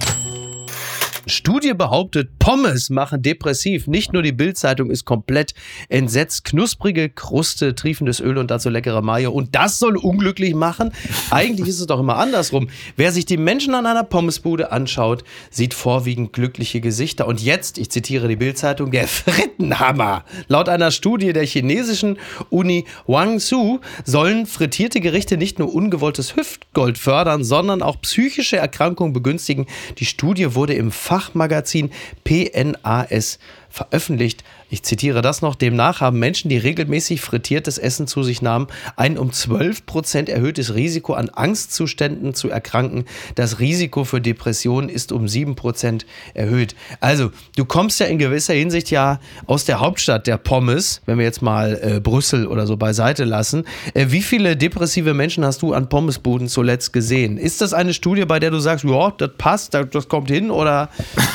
Studie 1.27 1.75
behauptet, 1.75 2.39
Pommes 2.39 2.89
machen 2.89 3.21
depressiv. 3.21 3.89
Nicht 3.89 4.13
nur 4.13 4.23
die 4.23 4.33
Bildzeitung 4.33 4.91
ist 4.91 5.05
komplett 5.05 5.55
entsetzt. 5.89 6.45
Knusprige 6.45 7.09
Kruste, 7.09 7.75
triefendes 7.75 8.21
Öl 8.21 8.39
und 8.39 8.51
dazu 8.51 8.71
leckere 8.71 9.03
Mayo. 9.03 9.33
Und 9.33 9.57
das 9.57 9.81
soll 9.81 9.97
unglücklich 9.97 10.55
machen? 10.55 10.93
Eigentlich 11.31 11.69
ist 11.69 11.81
es 11.81 11.87
doch 11.87 11.99
immer 11.99 12.17
andersrum. 12.17 12.69
Wer 12.97 13.11
sich 13.11 13.27
die 13.27 13.39
Menschen 13.39 13.75
an 13.75 13.87
einer 13.87 14.05
Pommesbude 14.05 14.71
anschaut, 14.71 15.25
sieht 15.51 15.75
vorwiegend 15.75 16.33
glückliche 16.33 16.81
Gesichter. 16.81 17.27
Und 17.27 17.43
jetzt, 17.43 17.79
ich 17.79 17.91
zitiere 17.91 18.29
die 18.29 18.37
Bildzeitung, 18.37 18.93
der 18.93 19.09
Frittenhammer. 19.09 20.25
Laut 20.47 20.69
einer 20.69 20.93
Studie 20.93 21.33
der 21.33 21.45
chinesischen 21.45 22.19
Uni 22.51 22.85
Guangzhou 23.07 23.81
sollen 24.05 24.47
frittierte 24.47 25.01
Gerichte 25.01 25.37
nicht 25.37 25.59
nur 25.59 25.75
ungewolltes 25.75 26.37
Hüftgold 26.37 26.99
fördern, 26.99 27.43
sondern 27.43 27.83
auch 27.83 28.01
psychische 28.03 28.59
Erkrankungen 28.59 29.13
begünstigen. 29.13 29.67
Die 29.99 30.05
Studie 30.05 30.55
wurde 30.55 30.75
im 30.75 30.93
Fachmagazin 31.17 31.91
PNAS 32.25 33.39
veröffentlicht. 33.77 34.43
Ich 34.71 34.83
zitiere 34.83 35.21
das 35.21 35.43
noch. 35.43 35.55
Demnach 35.55 36.01
haben 36.01 36.19
Menschen, 36.19 36.49
die 36.49 36.57
regelmäßig 36.57 37.21
frittiertes 37.21 37.77
Essen 37.77 38.07
zu 38.07 38.23
sich 38.23 38.41
nahmen, 38.41 38.69
ein 38.97 39.19
um 39.19 39.33
12 39.33 39.85
Prozent 39.85 40.29
erhöhtes 40.29 40.75
Risiko 40.75 41.13
an 41.13 41.29
Angstzuständen 41.29 42.35
zu 42.35 42.49
erkranken. 42.49 43.05
Das 43.35 43.61
Risiko 43.61 44.05
für 44.05 44.21
Depressionen 44.21 44.89
ist 44.89 45.13
um 45.13 45.29
7 45.29 45.57
Prozent 45.57 46.07
erhöht. 46.33 46.75
Also, 47.01 47.31
du 47.57 47.67
kommst 47.67 48.01
ja 48.01 48.07
in 48.07 48.19
gewisser 48.19 48.55
Hinsicht 48.55 48.91
ja 48.91 49.21
aus 49.47 49.67
der 49.67 49.79
Hauptstadt 49.79 50.27
der 50.27 50.39
Pommes, 50.39 51.03
wenn 51.05 51.19
wir 51.19 51.27
jetzt 51.27 51.43
mal 51.43 51.79
äh, 51.83 52.01
Brüssel 52.01 52.47
oder 52.47 52.67
so 52.67 52.79
beiseite 52.79 53.25
lassen. 53.25 53.65
Äh, 53.93 54.07
wie 54.09 54.23
viele 54.23 54.57
depressive 54.57 55.13
Menschen 55.13 55.45
hast 55.45 55.61
du 55.61 55.75
an 55.75 55.91
Pommesbuden 55.91 56.49
zuletzt 56.49 56.95
gesehen? 56.95 57.37
Ist 57.37 57.61
das 57.61 57.75
eine 57.75 57.93
Studie, 57.93 58.25
bei 58.25 58.41
der 58.41 58.51
du 58.51 58.59
sagst, 58.59 58.85
ja, 58.87 59.11
das 59.11 59.31
passt, 59.37 59.75
das, 59.75 60.09
kommt 60.09 60.31
hin? 60.31 60.51
Oder 60.51 60.89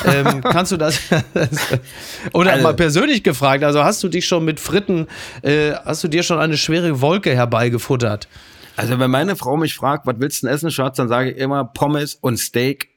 ähm, 0.04 0.40
kannst 0.42 0.72
du 0.72 0.76
das. 0.76 0.98
oder 2.34 2.52
Also- 2.52 2.62
mal 2.64 2.74
persönlich 2.74 3.22
gefragt, 3.22 3.64
also 3.64 3.84
hast 3.84 4.02
du 4.02 4.08
dich 4.08 4.26
schon 4.26 4.44
mit 4.44 4.60
Fritten, 4.60 5.06
äh, 5.42 5.72
hast 5.84 6.02
du 6.04 6.08
dir 6.08 6.22
schon 6.22 6.38
eine 6.38 6.56
schwere 6.56 7.00
Wolke 7.00 7.34
herbeigefuttert? 7.34 8.28
Also 8.76 8.98
wenn 8.98 9.10
meine 9.10 9.36
Frau 9.36 9.56
mich 9.56 9.74
fragt, 9.74 10.06
was 10.06 10.16
willst 10.18 10.42
du 10.42 10.46
denn 10.46 10.54
essen, 10.56 10.70
Schatz, 10.70 10.96
dann 10.96 11.08
sage 11.08 11.32
ich 11.32 11.36
immer 11.38 11.64
Pommes 11.64 12.14
und 12.14 12.38
Steak. 12.38 12.88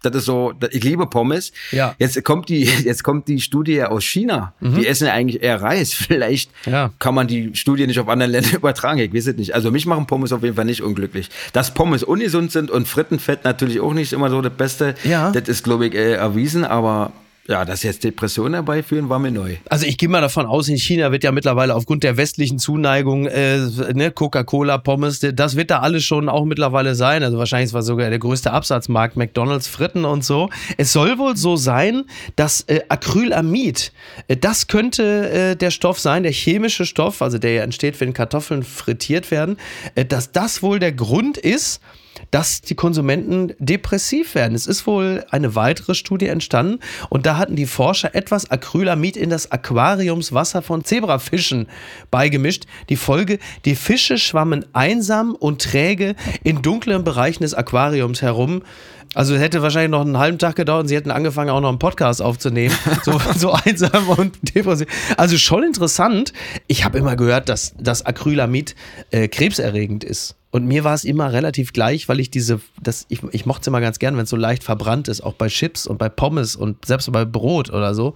Das 0.00 0.14
ist 0.14 0.26
so, 0.26 0.52
ich 0.70 0.84
liebe 0.84 1.06
Pommes. 1.08 1.50
Ja. 1.72 1.96
Jetzt 1.98 2.22
kommt 2.22 2.48
die, 2.48 2.62
jetzt 2.84 3.02
kommt 3.02 3.26
die 3.26 3.40
Studie 3.40 3.82
aus 3.82 4.04
China. 4.04 4.54
Die 4.60 4.86
essen 4.86 5.08
ja 5.08 5.12
eigentlich 5.12 5.42
eher 5.42 5.60
Reis. 5.60 5.92
Vielleicht 5.92 6.52
Ja. 6.66 6.92
kann 7.00 7.16
man 7.16 7.26
die 7.26 7.50
Studie 7.56 7.84
nicht 7.88 7.98
auf 7.98 8.08
andere 8.08 8.30
Länder 8.30 8.54
übertragen. 8.56 9.00
Ich 9.00 9.12
weiß 9.12 9.26
es 9.26 9.36
nicht. 9.36 9.56
Also 9.56 9.72
mich 9.72 9.86
machen 9.86 10.06
Pommes 10.06 10.32
auf 10.32 10.44
jeden 10.44 10.54
Fall 10.54 10.66
nicht 10.66 10.82
unglücklich. 10.82 11.30
Dass 11.52 11.74
Pommes 11.74 12.04
ungesund 12.04 12.52
sind 12.52 12.70
und 12.70 12.86
Frittenfett 12.86 13.42
natürlich 13.42 13.80
auch 13.80 13.92
nicht 13.92 14.12
immer 14.12 14.30
so 14.30 14.40
das 14.40 14.52
Beste. 14.52 14.94
Ja. 15.02 15.32
Das 15.32 15.48
ist, 15.48 15.64
glaube 15.64 15.88
ich, 15.88 15.94
äh, 15.96 16.12
erwiesen. 16.12 16.64
Aber 16.64 17.10
ja, 17.48 17.64
dass 17.64 17.82
jetzt 17.82 18.04
Depressionen 18.04 18.52
herbeiführen, 18.54 19.08
war 19.08 19.18
mir 19.18 19.30
neu. 19.30 19.56
Also 19.70 19.86
ich 19.86 19.96
gehe 19.96 20.08
mal 20.08 20.20
davon 20.20 20.44
aus, 20.44 20.68
in 20.68 20.76
China 20.76 21.10
wird 21.12 21.24
ja 21.24 21.32
mittlerweile 21.32 21.74
aufgrund 21.74 22.04
der 22.04 22.18
westlichen 22.18 22.58
Zuneigung, 22.58 23.26
äh, 23.26 23.58
ne, 23.94 24.10
Coca-Cola, 24.10 24.76
Pommes, 24.76 25.20
das 25.20 25.56
wird 25.56 25.70
da 25.70 25.78
alles 25.78 26.04
schon 26.04 26.28
auch 26.28 26.44
mittlerweile 26.44 26.94
sein. 26.94 27.22
Also 27.22 27.38
wahrscheinlich 27.38 27.72
war 27.72 27.82
sogar 27.82 28.10
der 28.10 28.18
größte 28.18 28.52
Absatzmarkt 28.52 29.16
McDonalds, 29.16 29.66
Fritten 29.66 30.04
und 30.04 30.24
so. 30.24 30.50
Es 30.76 30.92
soll 30.92 31.16
wohl 31.18 31.38
so 31.38 31.56
sein, 31.56 32.04
dass 32.36 32.60
äh, 32.68 32.82
Acrylamid, 32.90 33.92
äh, 34.28 34.36
das 34.36 34.66
könnte 34.66 35.30
äh, 35.30 35.56
der 35.56 35.70
Stoff 35.70 35.98
sein, 35.98 36.24
der 36.24 36.32
chemische 36.32 36.84
Stoff, 36.84 37.22
also 37.22 37.38
der 37.38 37.54
ja 37.54 37.62
entsteht, 37.62 37.98
wenn 38.00 38.12
Kartoffeln 38.12 38.62
frittiert 38.62 39.30
werden, 39.30 39.56
äh, 39.94 40.04
dass 40.04 40.32
das 40.32 40.62
wohl 40.62 40.78
der 40.78 40.92
Grund 40.92 41.38
ist, 41.38 41.80
dass 42.30 42.60
die 42.60 42.74
Konsumenten 42.74 43.52
depressiv 43.58 44.34
werden. 44.34 44.54
Es 44.54 44.66
ist 44.66 44.86
wohl 44.86 45.24
eine 45.30 45.54
weitere 45.54 45.94
Studie 45.94 46.26
entstanden 46.26 46.80
und 47.08 47.26
da 47.26 47.36
hatten 47.36 47.56
die 47.56 47.66
Forscher 47.66 48.14
etwas 48.14 48.50
Acrylamid 48.50 49.16
in 49.16 49.30
das 49.30 49.50
Aquariumswasser 49.50 50.62
von 50.62 50.84
Zebrafischen 50.84 51.66
beigemischt. 52.10 52.64
Die 52.88 52.96
Folge, 52.96 53.38
die 53.64 53.74
Fische 53.74 54.18
schwammen 54.18 54.64
einsam 54.72 55.34
und 55.34 55.62
träge 55.62 56.14
in 56.44 56.62
dunklen 56.62 57.04
Bereichen 57.04 57.42
des 57.42 57.54
Aquariums 57.54 58.22
herum. 58.22 58.62
Also 59.14 59.34
es 59.34 59.40
hätte 59.40 59.62
wahrscheinlich 59.62 59.90
noch 59.90 60.02
einen 60.02 60.18
halben 60.18 60.38
Tag 60.38 60.56
gedauert 60.56 60.82
und 60.82 60.88
sie 60.88 60.96
hätten 60.96 61.10
angefangen, 61.10 61.50
auch 61.50 61.60
noch 61.60 61.70
einen 61.70 61.78
Podcast 61.78 62.20
aufzunehmen. 62.22 62.74
So, 63.04 63.18
so 63.36 63.52
einsam 63.52 64.08
und 64.10 64.36
depressiv. 64.54 64.86
Also 65.16 65.38
schon 65.38 65.62
interessant. 65.62 66.32
Ich 66.66 66.84
habe 66.84 66.98
immer 66.98 67.16
gehört, 67.16 67.48
dass 67.48 67.74
das 67.78 68.04
Acrylamid 68.04 68.74
äh, 69.10 69.28
krebserregend 69.28 70.04
ist. 70.04 70.36
Und 70.50 70.66
mir 70.66 70.82
war 70.82 70.94
es 70.94 71.04
immer 71.04 71.32
relativ 71.32 71.74
gleich, 71.74 72.08
weil 72.08 72.20
ich 72.20 72.30
diese, 72.30 72.60
das, 72.82 73.04
ich, 73.08 73.22
ich 73.32 73.44
mochte 73.44 73.62
es 73.62 73.66
immer 73.66 73.82
ganz 73.82 73.98
gern, 73.98 74.16
wenn 74.16 74.24
es 74.24 74.30
so 74.30 74.36
leicht 74.36 74.64
verbrannt 74.64 75.08
ist, 75.08 75.20
auch 75.20 75.34
bei 75.34 75.48
Chips 75.48 75.86
und 75.86 75.98
bei 75.98 76.08
Pommes 76.08 76.56
und 76.56 76.86
selbst 76.86 77.10
bei 77.12 77.26
Brot 77.26 77.68
oder 77.70 77.94
so. 77.94 78.14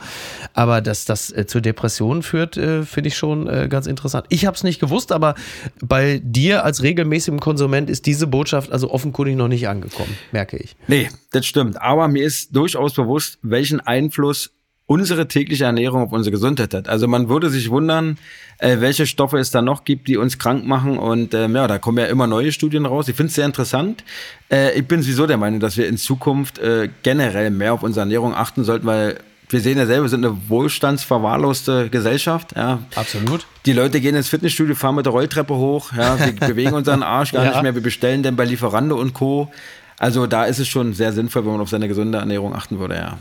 Aber 0.55 0.81
dass 0.81 1.05
das 1.05 1.31
äh, 1.31 1.47
zu 1.47 1.61
Depressionen 1.61 2.23
führt, 2.23 2.57
äh, 2.57 2.85
finde 2.85 3.09
ich 3.09 3.17
schon 3.17 3.47
äh, 3.49 3.69
ganz 3.69 3.87
interessant. 3.87 4.27
Ich 4.31 4.47
habe 4.47 4.57
es 4.57 4.63
nicht 4.63 4.81
gewusst, 4.81 5.13
aber 5.13 5.35
bei 5.83 6.23
dir 6.25 6.65
als 6.65 6.83
regelmäßigem 6.83 7.39
Konsument 7.39 7.91
ist 7.91 8.07
diese 8.07 8.27
Botschaft 8.27 8.73
also 8.73 8.91
offenkundig 8.91 9.37
noch 9.37 9.49
nicht 9.49 9.69
angekommen, 9.69 10.17
merke 10.33 10.57
ich. 10.57 10.75
Nee, 10.89 11.11
das 11.33 11.45
stimmt. 11.45 11.83
Aber 11.83 12.09
mir 12.09 12.25
ist 12.25 12.57
durchaus 12.57 12.95
bewusst, 12.95 13.39
welchen 13.43 13.81
Einfluss 13.81 14.53
unsere 14.87 15.29
tägliche 15.29 15.65
Ernährung 15.65 16.03
auf 16.03 16.13
unsere 16.13 16.33
Gesundheit 16.33 16.75
hat. 16.75 16.89
Also 16.89 17.09
man 17.09 17.29
würde 17.29 17.51
sich 17.51 17.71
wundern, 17.71 18.19
äh, 18.59 18.81
welche 18.81 19.07
Stoffe 19.07 19.39
es 19.39 19.51
da 19.51 19.63
noch 19.63 19.85
gibt, 19.85 20.09
die 20.09 20.17
uns 20.17 20.39
krank 20.39 20.67
machen. 20.67 20.99
Und 20.99 21.35
ähm, 21.35 21.55
ja, 21.55 21.67
da 21.67 21.79
kommen 21.79 21.99
ja 21.99 22.07
immer 22.07 22.27
neue 22.27 22.53
Studien 22.53 22.85
raus. 22.85 23.09
Ich 23.09 23.17
finde 23.17 23.29
es 23.29 23.35
sehr 23.35 23.47
interessant. 23.47 24.05
Äh, 24.51 24.79
ich 24.79 24.87
bin 24.87 25.03
sowieso 25.03 25.27
der 25.27 25.39
Meinung, 25.39 25.61
dass 25.61 25.77
wir 25.77 25.89
in 25.89 25.97
Zukunft 25.97 26.59
äh, 26.59 26.89
generell 27.03 27.51
mehr 27.51 27.75
auf 27.75 27.83
unsere 27.83 28.03
Ernährung 28.03 28.35
achten 28.35 28.65
sollten, 28.65 28.87
weil 28.87 29.19
wir 29.49 29.61
sehen 29.61 29.77
ja 29.77 29.87
selber, 29.87 30.05
wir 30.05 30.09
sind 30.09 30.25
eine 30.25 30.49
wohlstandsverwahrloste 30.49 31.91
Gesellschaft. 31.91 32.57
Ja. 32.57 32.81
Absolut. 32.95 33.47
Die 33.67 33.75
Leute 33.75 34.01
gehen 34.01 34.17
ins 34.17 34.29
Fitnessstudio, 34.29 34.75
fahren 34.75 34.95
mit 34.95 35.07
der 35.07 35.13
Rolltreppe 35.13 35.55
hoch, 35.55 35.93
ja, 35.93 36.19
wir 36.25 36.33
bewegen 36.33 36.73
unseren 36.73 37.03
Arsch 37.03 37.33
gar 37.33 37.45
ja. 37.45 37.51
nicht 37.51 37.63
mehr, 37.63 37.75
wir 37.75 37.83
bestellen 37.83 38.23
denn 38.23 38.35
bei 38.35 38.47
Lieferando 38.47 38.99
und 38.99 39.13
Co. 39.13 39.53
Also 39.99 40.27
da 40.27 40.45
ist 40.45 40.59
es 40.59 40.69
schon 40.69 40.95
sehr 40.95 41.13
sinnvoll, 41.13 41.45
wenn 41.45 41.53
man 41.53 41.61
auf 41.61 41.69
seine 41.69 41.87
gesunde 41.87 42.19
Ernährung 42.19 42.55
achten 42.55 42.79
würde, 42.79 42.95
ja. 42.95 43.19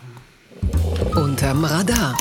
Unterm 1.16 1.64
Radar. 1.66 2.16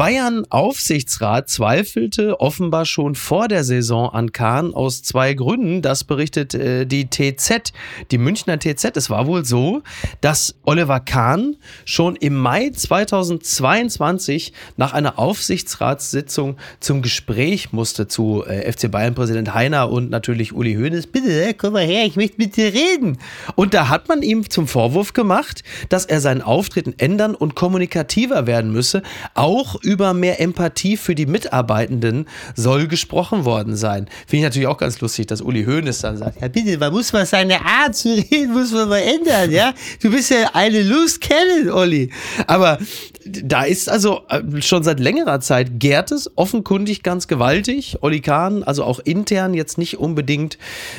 Bayern-Aufsichtsrat 0.00 1.50
zweifelte 1.50 2.40
offenbar 2.40 2.86
schon 2.86 3.14
vor 3.14 3.48
der 3.48 3.64
Saison 3.64 4.08
an 4.08 4.32
Kahn 4.32 4.72
aus 4.72 5.02
zwei 5.02 5.34
Gründen. 5.34 5.82
Das 5.82 6.04
berichtet 6.04 6.54
äh, 6.54 6.86
die 6.86 7.10
TZ, 7.10 7.74
die 8.10 8.16
Münchner 8.16 8.58
TZ. 8.58 8.96
Es 8.96 9.10
war 9.10 9.26
wohl 9.26 9.44
so, 9.44 9.82
dass 10.22 10.54
Oliver 10.64 11.00
Kahn 11.00 11.56
schon 11.84 12.16
im 12.16 12.34
Mai 12.34 12.70
2022 12.70 14.54
nach 14.78 14.94
einer 14.94 15.18
Aufsichtsratssitzung 15.18 16.56
zum 16.80 17.02
Gespräch 17.02 17.74
musste 17.74 18.08
zu 18.08 18.42
äh, 18.46 18.72
FC 18.72 18.90
Bayern-Präsident 18.90 19.52
Heiner 19.52 19.90
und 19.90 20.08
natürlich 20.08 20.54
Uli 20.54 20.76
Hoeneß. 20.76 21.08
Bitte, 21.08 21.52
komm 21.52 21.74
mal 21.74 21.84
her, 21.84 22.06
ich 22.06 22.16
möchte 22.16 22.38
mit 22.38 22.56
dir 22.56 22.72
reden. 22.72 23.18
Und 23.54 23.74
da 23.74 23.90
hat 23.90 24.08
man 24.08 24.22
ihm 24.22 24.48
zum 24.48 24.66
Vorwurf 24.66 25.12
gemacht, 25.12 25.62
dass 25.90 26.06
er 26.06 26.22
sein 26.22 26.40
Auftreten 26.40 26.94
ändern 26.96 27.34
und 27.34 27.54
kommunikativer 27.54 28.46
werden 28.46 28.72
müsse, 28.72 29.02
auch 29.34 29.74
über 29.82 29.89
mehr 29.96 30.40
Empathie 30.40 30.96
für 30.96 31.14
die 31.14 31.26
Mitarbeitenden 31.26 32.26
soll 32.54 32.86
gesprochen 32.86 33.44
worden 33.44 33.76
sein. 33.76 34.06
Finde 34.26 34.38
ich 34.38 34.42
natürlich 34.42 34.68
auch 34.68 34.78
ganz 34.78 35.00
lustig, 35.00 35.26
dass 35.26 35.40
Uli 35.40 35.64
Hoeneß 35.64 36.00
dann 36.00 36.16
sagt, 36.16 36.40
ja 36.40 36.48
bitte, 36.48 36.78
man 36.78 36.92
muss 36.92 37.12
mal 37.12 37.26
seine 37.26 37.64
Art 37.64 37.94
zu 37.94 38.08
reden, 38.08 38.52
muss 38.52 38.72
man 38.72 38.88
mal 38.88 38.98
ändern, 38.98 39.50
ja. 39.50 39.72
Du 40.02 40.10
bist 40.10 40.30
ja 40.30 40.50
eine 40.52 40.82
Loose 40.82 41.18
Cannon, 41.20 41.70
Olli. 41.70 42.10
Aber 42.46 42.78
da 43.24 43.62
ist 43.62 43.88
also 43.88 44.22
äh, 44.28 44.62
schon 44.62 44.82
seit 44.82 45.00
längerer 45.00 45.40
Zeit 45.40 45.78
gärt 45.78 46.10
es 46.10 46.30
offenkundig 46.36 47.02
ganz 47.02 47.28
gewaltig. 47.28 47.98
Olli 48.00 48.20
Kahn, 48.20 48.62
also 48.62 48.84
auch 48.84 48.98
intern 48.98 49.54
jetzt 49.54 49.78
nicht 49.78 49.98
unbedingt 49.98 50.58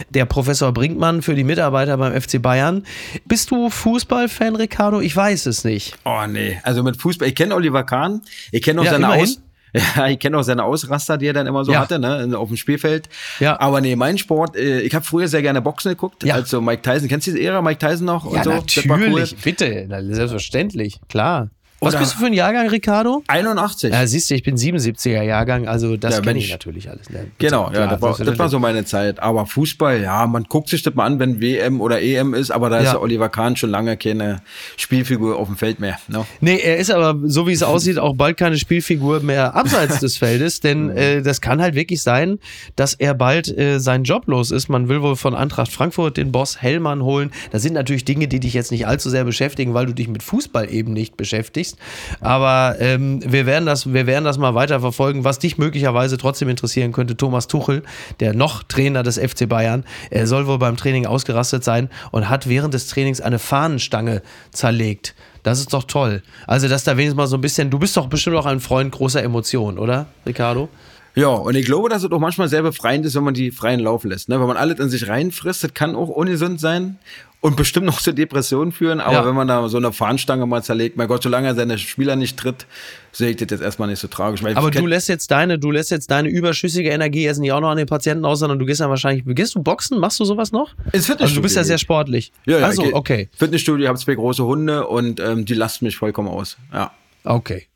der 0.10 0.26
Professor 0.26 0.72
Brinkmann 0.72 1.22
für 1.22 1.36
die 1.36 1.44
Mitarbeiter 1.44 1.98
beim 1.98 2.20
FC 2.20 2.42
Bayern. 2.42 2.84
Bist 3.26 3.52
du 3.52 3.70
Fußballfan, 3.70 4.56
Ricardo? 4.56 5.02
Ich 5.02 5.16
weiß 5.16 5.48
es 5.48 5.64
nicht. 5.64 5.98
Oh 6.06 6.26
nee, 6.28 6.60
also 6.64 6.84
mit 6.84 6.98
Fußball, 6.98 7.28
ich 7.28 7.36
kenne 7.36 7.56
Oliver 7.56 7.84
Kahn, 7.84 8.22
ich 8.52 8.62
kenne 8.62 8.71
auch 8.80 8.86
ja, 8.86 8.92
seine 8.92 9.06
immerhin. 9.06 9.24
Aus 9.24 9.42
ja, 9.96 10.08
ich 10.08 10.20
kenne 10.20 10.38
auch 10.38 10.44
seine 10.44 10.64
Ausraster, 10.64 11.18
die 11.18 11.28
er 11.28 11.34
dann 11.34 11.48
immer 11.48 11.64
so 11.64 11.72
ja. 11.72 11.80
hatte, 11.80 11.98
ne, 11.98 12.38
auf 12.38 12.50
dem 12.50 12.58
Spielfeld. 12.58 13.08
Ja. 13.40 13.60
Aber 13.60 13.80
nee, 13.80 13.96
mein 13.96 14.18
Sport, 14.18 14.56
äh, 14.56 14.82
ich 14.82 14.94
habe 14.94 15.06
früher 15.06 15.28
sehr 15.28 15.42
gerne 15.42 15.62
Boxen 15.62 15.90
geguckt, 15.90 16.24
ja. 16.24 16.36
also 16.36 16.62
Mike 16.62 16.82
Tyson. 16.82 17.08
Kennst 17.08 17.28
du 17.28 17.32
diese 17.32 17.44
Ära, 17.44 17.62
Mike 17.62 17.80
Tyson 17.80 18.06
noch? 18.06 18.26
Und 18.26 18.36
ja, 18.36 18.44
so? 18.44 18.50
natürlich, 18.50 18.90
cool. 18.90 19.26
bitte, 19.44 19.88
selbstverständlich, 20.10 21.00
klar. 21.08 21.50
Was 21.84 21.98
bist 21.98 22.13
du 22.13 22.20
für 22.20 22.26
ein 22.28 22.34
Jahrgang, 22.34 22.70
Ricardo? 22.70 23.24
81. 23.28 23.91
Ja, 23.91 24.06
siehst 24.06 24.30
du, 24.30 24.36
ich 24.36 24.44
bin 24.44 24.56
77er 24.56 25.24
Jahrgang, 25.24 25.67
also 25.67 25.98
das 25.98 26.17
ja, 26.17 26.22
kenne 26.22 26.38
ich, 26.38 26.52
natürlich 26.52 26.88
alles. 26.88 27.10
Ne? 27.10 27.26
Genau, 27.39 27.72
ja, 27.74 27.88
das 27.88 28.00
war, 28.00 28.15
das 28.15 28.38
war 28.38 28.50
so 28.50 28.60
meine 28.60 28.86
Zeit. 28.86 29.20
Aber 29.20 29.48
Fußball, 29.48 30.00
ja, 30.00 30.28
man 30.28 30.44
guckt 30.44 30.70
sich 30.70 30.84
das 30.84 30.94
mal 30.94 31.08
an, 31.08 31.17
wenn 31.17 31.41
WM 31.41 31.82
oder 31.82 32.00
EM 32.00 32.36
ist, 32.36 32.52
aber 32.52 32.70
da 32.70 32.76
ja. 32.78 32.84
ist 32.84 32.94
ja 32.94 33.00
Oliver 33.00 33.30
Kahn 33.30 33.56
schon 33.56 33.72
lange 33.72 33.98
keine 33.98 34.44
Spielfigur 34.78 35.38
auf 35.38 35.48
dem 35.48 35.58
Feld 35.58 35.80
mehr. 35.80 35.98
No? 36.08 36.20
Ne? 36.20 36.26
Nee, 36.41 36.60
er 36.60 36.78
ist 36.78 36.91
aber, 36.91 37.20
so 37.28 37.48
wie 37.48 37.54
es 37.54 37.63
aussieht, 37.63 37.98
auch 37.98 38.15
bald 38.15 38.38
keine 38.38 38.60
Spielfigur 38.60 39.22
mehr 39.22 39.56
abseits 39.56 40.00
des 40.02 40.17
Feldes, 40.17 40.60
denn 40.60 40.86
mhm. 40.91 40.98
äh, 40.98 41.22
das 41.24 41.41
kann 41.41 41.63
halt 41.63 41.74
wirklich 41.74 42.04
sein, 42.04 42.38
dass 42.76 42.94
er 42.94 43.15
bald 43.15 43.58
äh, 43.58 43.80
seinen 43.80 44.04
Job 44.04 44.28
los 44.28 44.52
ist. 44.52 44.70
Man 44.70 44.88
will 44.88 45.02
wohl 45.02 45.15
von 45.15 45.34
Eintracht 45.34 45.72
Frankfurt 45.72 46.17
den 46.17 46.32
Boss 46.32 46.62
Hellmann 46.62 47.02
holen. 47.02 47.32
Das 47.50 47.63
sind 47.63 47.74
natürlich 47.74 48.06
Dinge, 48.06 48.28
die 48.28 48.39
dich 48.39 48.54
jetzt 48.54 48.70
nicht 48.70 48.86
allzu 48.86 49.10
sehr 49.10 49.24
beschäftigen, 49.24 49.74
weil 49.74 49.88
du 49.88 49.94
dich 49.94 50.08
mit 50.08 50.22
Fußball 50.22 50.72
eben 50.72 50.94
nicht 50.94 51.17
beschäftigst 51.17 51.71
sprichst. 51.72 51.78
Aber 52.22 52.76
ähm, 52.80 53.20
wir, 53.26 53.46
werden 53.46 53.66
das, 53.66 53.92
wir 53.94 54.08
werden 54.08 54.26
das 54.26 54.38
mal 54.38 54.56
weiter 54.56 54.80
verfolgen. 54.80 55.24
Was 55.24 55.40
dich 55.40 55.58
möglicherweise 55.58 56.18
trotzdem 56.18 56.50
interessieren 56.50 56.92
könnte, 56.92 57.18
Thomas 57.18 57.48
Tuchel, 57.48 57.84
der 58.20 58.34
noch 58.34 58.64
Trainer 58.64 59.04
des 59.04 59.18
FC 59.18 59.48
Bayern, 59.48 59.84
er 60.10 60.28
soll 60.28 60.48
wohl 60.48 60.60
beim 60.60 60.78
Training 60.78 61.06
ausgerastet 61.06 61.64
sein 61.64 61.90
und 62.12 62.30
hat 62.30 62.48
während 62.48 62.74
des 62.74 62.88
Trainings 62.88 63.22
eine 63.22 63.40
Fahnenstange 63.40 64.22
zerlegt. 64.52 65.16
Das 65.44 65.60
ist 65.60 65.74
doch 65.74 65.86
toll. 65.86 66.22
Also, 66.46 66.68
dass 66.68 66.84
da 66.84 66.98
wenigstens 66.98 67.18
mal 67.18 67.28
so 67.28 67.38
ein 67.38 67.42
bisschen, 67.42 67.72
du 67.72 67.80
bist 67.80 67.98
doch 67.98 68.08
bestimmt 68.08 68.36
auch 68.36 68.46
ein 68.46 68.60
Freund 68.60 68.92
großer 68.92 69.24
Emotionen, 69.24 69.80
oder, 69.80 70.06
Ricardo? 70.26 70.70
Ja, 71.16 71.28
und 71.28 71.56
ich 71.56 71.66
glaube, 71.66 71.90
dass 71.90 72.04
es 72.04 72.12
auch 72.12 72.20
manchmal 72.20 72.48
sehr 72.48 72.62
befreiend 72.62 73.06
ist, 73.06 73.16
wenn 73.16 73.24
man 73.24 73.34
die 73.34 73.52
freien 73.52 73.82
Lauf 73.82 74.06
lässt. 74.06 74.30
Ne? 74.30 74.40
Wenn 74.40 74.48
man 74.48 74.56
alles 74.56 74.80
in 74.80 74.90
sich 74.90 75.10
reinfrisst, 75.10 75.64
das 75.64 75.74
kann 75.74 75.96
auch 75.96 76.08
ungesund 76.08 76.62
sein 76.62 77.00
und 77.42 77.56
bestimmt 77.56 77.88
noch 77.88 78.00
zu 78.00 78.14
Depressionen 78.14 78.72
führen. 78.72 79.00
Aber 79.02 79.14
ja. 79.14 79.26
wenn 79.26 79.36
man 79.36 79.48
da 79.48 79.68
so 79.68 79.78
eine 79.78 79.92
Fahnenstange 79.92 80.46
mal 80.46 80.64
zerlegt, 80.64 80.96
mein 80.96 81.08
Gott, 81.08 81.24
solange 81.24 81.48
er 81.48 81.56
seine 81.56 81.78
Spieler 81.80 82.16
nicht 82.16 82.38
tritt, 82.38 82.68
sehe 83.12 83.32
ich 83.32 83.38
das 83.38 83.50
jetzt 83.50 83.62
erstmal 83.62 83.90
nicht 83.90 84.00
so 84.00 84.08
tragisch. 84.08 84.44
aber 84.44 84.72
du 84.72 84.86
lässt 84.86 85.10
jetzt 85.10 85.32
deine, 85.32 85.58
du 85.60 85.72
lässt 85.72 85.92
jetzt 85.92 86.12
deine 86.12 86.30
überschüssige 86.30 86.90
Energie 86.90 87.24
jetzt 87.24 87.40
nicht 87.40 87.52
auch 87.52 87.60
noch 87.60 87.72
an 87.72 87.78
den 87.78 87.88
Patienten 87.88 88.26
aus, 88.26 88.40
sondern 88.40 88.60
du 88.60 88.66
gehst 88.66 88.80
ja 88.80 88.90
wahrscheinlich, 88.90 89.26
gehst 89.36 89.56
du 89.56 89.64
boxen? 89.64 90.00
Machst 90.00 90.20
du 90.20 90.26
sowas 90.26 90.52
noch? 90.52 90.76
Ins 90.94 91.08
Fitnessstudio. 91.08 91.24
Also 91.24 91.36
du 91.36 91.42
bist 91.42 91.56
ja 91.56 91.64
sehr 91.64 91.80
sportlich. 91.80 92.32
Ja, 92.46 92.60
ja. 92.60 92.66
Also, 92.68 92.84
okay. 92.94 93.30
Fitnessstudio, 93.36 93.84
ich 93.84 93.90
habe 93.90 94.00
zwei 94.00 94.14
große 94.14 94.46
Hunde 94.46 94.88
und 94.88 95.20
ähm, 95.20 95.44
die 95.44 95.56
lasten 95.56 95.86
mich 95.86 95.98
vollkommen 95.98 96.30
aus. 96.30 96.58
Ja. 96.72 96.92
Okay. 97.24 97.68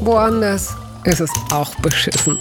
Woanders 0.00 0.74
ist 1.04 1.20
es 1.20 1.30
auch 1.50 1.74
beschissen. 1.76 2.38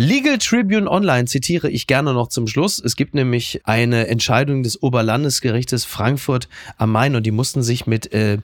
Legal 0.00 0.38
Tribune 0.38 0.88
Online 0.88 1.24
zitiere 1.24 1.68
ich 1.68 1.88
gerne 1.88 2.14
noch 2.14 2.28
zum 2.28 2.46
Schluss. 2.46 2.78
Es 2.78 2.94
gibt 2.94 3.14
nämlich 3.14 3.62
eine 3.64 4.06
Entscheidung 4.06 4.62
des 4.62 4.80
Oberlandesgerichtes 4.80 5.84
Frankfurt 5.84 6.48
am 6.76 6.92
Main 6.92 7.16
und 7.16 7.26
die 7.26 7.32
mussten 7.32 7.64
sich 7.64 7.88
mit 7.88 8.12
äh, 8.12 8.38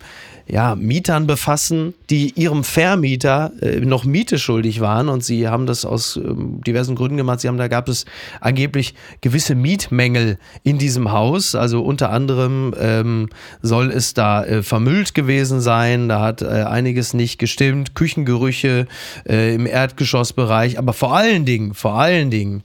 ja, 0.47 0.75
Mietern 0.75 1.27
befassen, 1.27 1.95
die 2.11 2.33
ihrem 2.35 2.65
Vermieter 2.65 3.53
äh, 3.63 3.81
noch 3.81 4.05
Miete 4.05 4.39
schuldig 4.39 4.81
waren 4.81 5.09
und 5.09 5.25
sie 5.25 5.49
haben 5.49 5.67
das 5.67 5.85
aus 5.85 6.17
ähm, 6.17 6.61
diversen 6.67 6.97
Gründen 6.97 7.17
gemacht. 7.17 7.41
Sie 7.41 7.49
haben, 7.49 7.57
da 7.57 7.69
gab 7.69 7.89
es 7.89 8.05
angeblich 8.41 8.95
gewisse 9.21 9.55
Mietmängel 9.55 10.39
in 10.65 10.79
diesem 10.79 11.13
Haus. 11.13 11.55
Also 11.55 11.83
unter 11.83 12.11
anderem 12.11 12.75
ähm, 12.79 13.29
soll 13.63 13.91
es 13.91 14.13
da 14.13 14.45
äh, 14.45 14.63
vermüllt 14.65 15.15
gewesen 15.15 15.61
sein. 15.61 16.09
Da 16.09 16.21
hat 16.21 16.43
äh, 16.43 16.47
einiges 16.47 17.15
nicht 17.15 17.39
gestimmt. 17.39 17.95
Küchengerüche 17.95 18.87
äh, 19.29 19.55
im 19.55 19.67
Erdgeschossbereich. 19.67 20.79
Aber 20.79 20.93
vor 20.93 21.15
allen 21.45 21.47
Dingen, 21.47 21.75
vor 21.75 21.95
allen 21.95 22.31
Dingen 22.31 22.63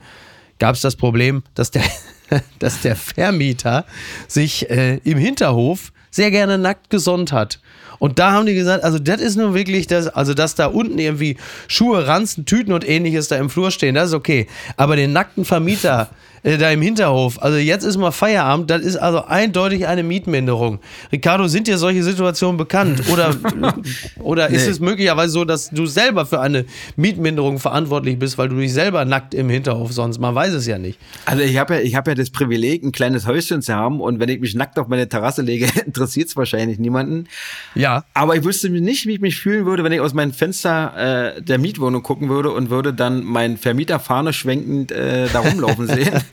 gab 0.58 0.76
es 0.76 0.82
das 0.82 0.96
Problem, 0.96 1.44
dass 1.54 1.72
der, 1.72 1.84
dass 2.60 2.82
der 2.82 2.96
Vermieter 2.96 3.86
sich 4.28 4.70
äh, 4.70 4.98
im 5.04 5.18
Hinterhof 5.18 5.92
sehr 6.12 6.32
gerne 6.32 6.58
nackt 6.58 6.90
gesonnt 6.90 7.32
hat. 7.32 7.60
Und 8.00 8.18
da 8.18 8.32
haben 8.32 8.46
die 8.46 8.56
gesagt, 8.56 8.84
also 8.84 8.98
das 8.98 9.20
ist 9.20 9.36
nur 9.36 9.54
wirklich 9.54 9.86
das, 9.86 10.08
also 10.08 10.34
dass 10.34 10.56
da 10.56 10.68
unten 10.68 10.98
irgendwie 10.98 11.36
Schuhe, 11.68 12.08
Ranzen, 12.08 12.46
Tüten 12.46 12.72
und 12.72 12.88
ähnliches 12.88 13.28
da 13.28 13.36
im 13.36 13.50
Flur 13.50 13.72
stehen, 13.72 13.96
das 13.96 14.10
ist 14.10 14.16
okay. 14.16 14.48
Aber 14.78 14.96
den 14.96 15.12
nackten 15.12 15.44
Vermieter 15.44 16.10
äh, 16.44 16.58
da 16.58 16.72
im 16.72 16.82
Hinterhof. 16.82 17.42
Also 17.42 17.58
jetzt 17.58 17.84
ist 17.84 17.98
mal 17.98 18.12
Feierabend, 18.12 18.70
das 18.70 18.82
ist 18.82 18.98
also 18.98 19.26
eindeutig 19.26 19.88
eine 19.88 20.04
Mietminderung. 20.04 20.80
Ricardo, 21.12 21.48
sind 21.48 21.68
dir 21.68 21.78
solche 21.78 22.04
Situationen 22.04 22.58
bekannt? 22.58 23.04
Oder, 23.12 23.36
oder 24.20 24.50
nee. 24.50 24.56
ist 24.56 24.68
es 24.68 24.80
möglicherweise 24.80 25.32
so, 25.32 25.46
dass 25.46 25.70
du 25.70 25.86
selber 25.86 26.26
für 26.26 26.40
eine 26.40 26.66
Mietminderung 26.96 27.60
verantwortlich 27.60 28.20
bist, 28.20 28.38
weil 28.38 28.50
du 28.50 28.56
dich 28.56 28.74
selber 28.74 29.06
nackt 29.06 29.34
im 29.34 29.50
Hinterhof 29.50 29.92
sonst? 29.92 30.20
Man 30.20 30.36
weiß 30.36 30.54
es 30.54 30.68
ja 30.68 30.78
nicht. 30.78 31.00
Also 31.26 31.44
ich 31.44 31.58
habe 31.58 31.76
ja, 31.76 31.82
ich 31.82 31.96
hab 31.96 32.08
ja 32.08 32.16
das 32.16 32.30
Privileg, 32.30 32.84
ein 32.84 32.92
kleines 32.92 33.28
Häuschen 33.28 33.62
zu 33.62 33.74
haben 33.74 34.02
und 34.02 34.20
wenn 34.20 34.30
ich 34.30 34.40
mich 34.40 34.56
nackt 34.56 34.80
auf 34.80 34.88
meine 34.88 35.08
Terrasse 35.10 35.42
lege, 35.42 35.68
interessiert 35.86 36.30
es 36.30 36.36
wahrscheinlich 36.36 36.80
niemanden. 36.80 37.28
Ja. 37.76 38.04
Aber 38.14 38.36
ich 38.36 38.44
wüsste 38.44 38.70
nicht, 38.70 39.06
wie 39.06 39.14
ich 39.14 39.22
mich 39.22 39.38
fühlen 39.38 39.66
würde, 39.66 39.84
wenn 39.84 39.92
ich 39.92 40.02
aus 40.02 40.14
meinem 40.14 40.34
Fenster 40.34 41.36
äh, 41.36 41.42
der 41.42 41.58
Mietwohnung 41.58 42.04
gucken 42.04 42.30
würde 42.30 42.52
und 42.52 42.70
würde 42.70 42.94
dann 42.94 43.24
meinen 43.24 43.58
Vermieter 43.58 44.00
Fahne 44.00 44.34
schwenkend 44.34 44.92
äh, 44.92 45.28
da 45.32 45.40
rumlaufen 45.40 45.88
sehen. 45.88 46.12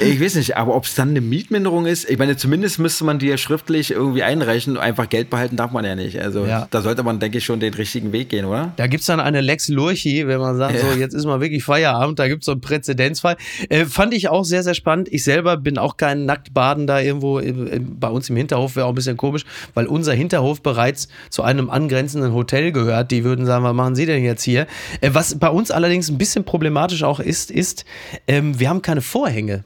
ich 0.00 0.20
weiß 0.20 0.36
nicht, 0.36 0.56
aber 0.56 0.74
ob 0.74 0.84
es 0.84 0.94
dann 0.94 1.10
eine 1.10 1.20
Mietminderung 1.20 1.86
ist, 1.86 2.08
ich 2.08 2.18
meine, 2.18 2.36
zumindest 2.36 2.78
müsste 2.78 3.04
man 3.04 3.18
die 3.18 3.26
ja 3.26 3.36
schriftlich 3.36 3.90
irgendwie 3.90 4.22
einreichen. 4.22 4.76
Einfach 4.76 5.08
Geld 5.08 5.30
behalten 5.30 5.56
darf 5.56 5.70
man 5.70 5.84
ja 5.84 5.94
nicht. 5.94 6.20
Also 6.20 6.46
ja. 6.46 6.66
da 6.70 6.82
sollte 6.82 7.02
man, 7.02 7.20
denke 7.20 7.38
ich, 7.38 7.44
schon 7.44 7.60
den 7.60 7.74
richtigen 7.74 8.12
Weg 8.12 8.28
gehen, 8.28 8.44
oder? 8.44 8.72
Da 8.76 8.86
gibt 8.86 9.00
es 9.00 9.06
dann 9.06 9.20
eine 9.20 9.40
Lex 9.40 9.68
Lurchi, 9.68 10.26
wenn 10.26 10.40
man 10.40 10.56
sagt, 10.56 10.74
ja. 10.74 10.80
so 10.80 10.98
jetzt 10.98 11.14
ist 11.14 11.24
mal 11.24 11.40
wirklich 11.40 11.64
Feierabend, 11.64 12.18
da 12.18 12.28
gibt 12.28 12.42
es 12.42 12.46
so 12.46 12.52
einen 12.52 12.60
Präzedenzfall. 12.60 13.36
Äh, 13.68 13.84
fand 13.86 14.14
ich 14.14 14.28
auch 14.28 14.44
sehr, 14.44 14.62
sehr 14.62 14.74
spannend. 14.74 15.08
Ich 15.10 15.24
selber 15.24 15.56
bin 15.56 15.78
auch 15.78 15.96
kein 15.96 16.24
Nacktbaden 16.26 16.86
da 16.86 17.00
irgendwo 17.00 17.40
bei 17.80 18.08
uns 18.08 18.30
im 18.30 18.36
Hinterhof, 18.36 18.76
wäre 18.76 18.86
auch 18.86 18.92
ein 18.92 18.94
bisschen 18.94 19.16
komisch, 19.16 19.44
weil 19.74 19.86
unser 19.86 20.12
Hinterhof 20.12 20.62
bereits 20.62 21.08
zu 21.30 21.42
einem 21.42 21.70
angrenzenden 21.70 22.32
Hotel 22.32 22.72
gehört. 22.72 23.10
Die 23.10 23.24
würden 23.24 23.46
sagen, 23.46 23.64
was 23.64 23.74
machen 23.74 23.94
Sie 23.94 24.06
denn 24.06 24.24
jetzt 24.24 24.42
hier? 24.42 24.66
Äh, 25.00 25.10
was 25.12 25.38
bei 25.38 25.48
uns 25.48 25.70
allerdings 25.70 26.08
ein 26.08 26.18
bisschen 26.18 26.44
problematisch 26.44 27.02
auch 27.02 27.20
ist, 27.20 27.50
ist, 27.50 27.84
ähm, 28.26 28.58
wir 28.58 28.68
haben 28.68 28.82
keine 28.82 29.00
Vor 29.00 29.21
Vorhänge. 29.22 29.64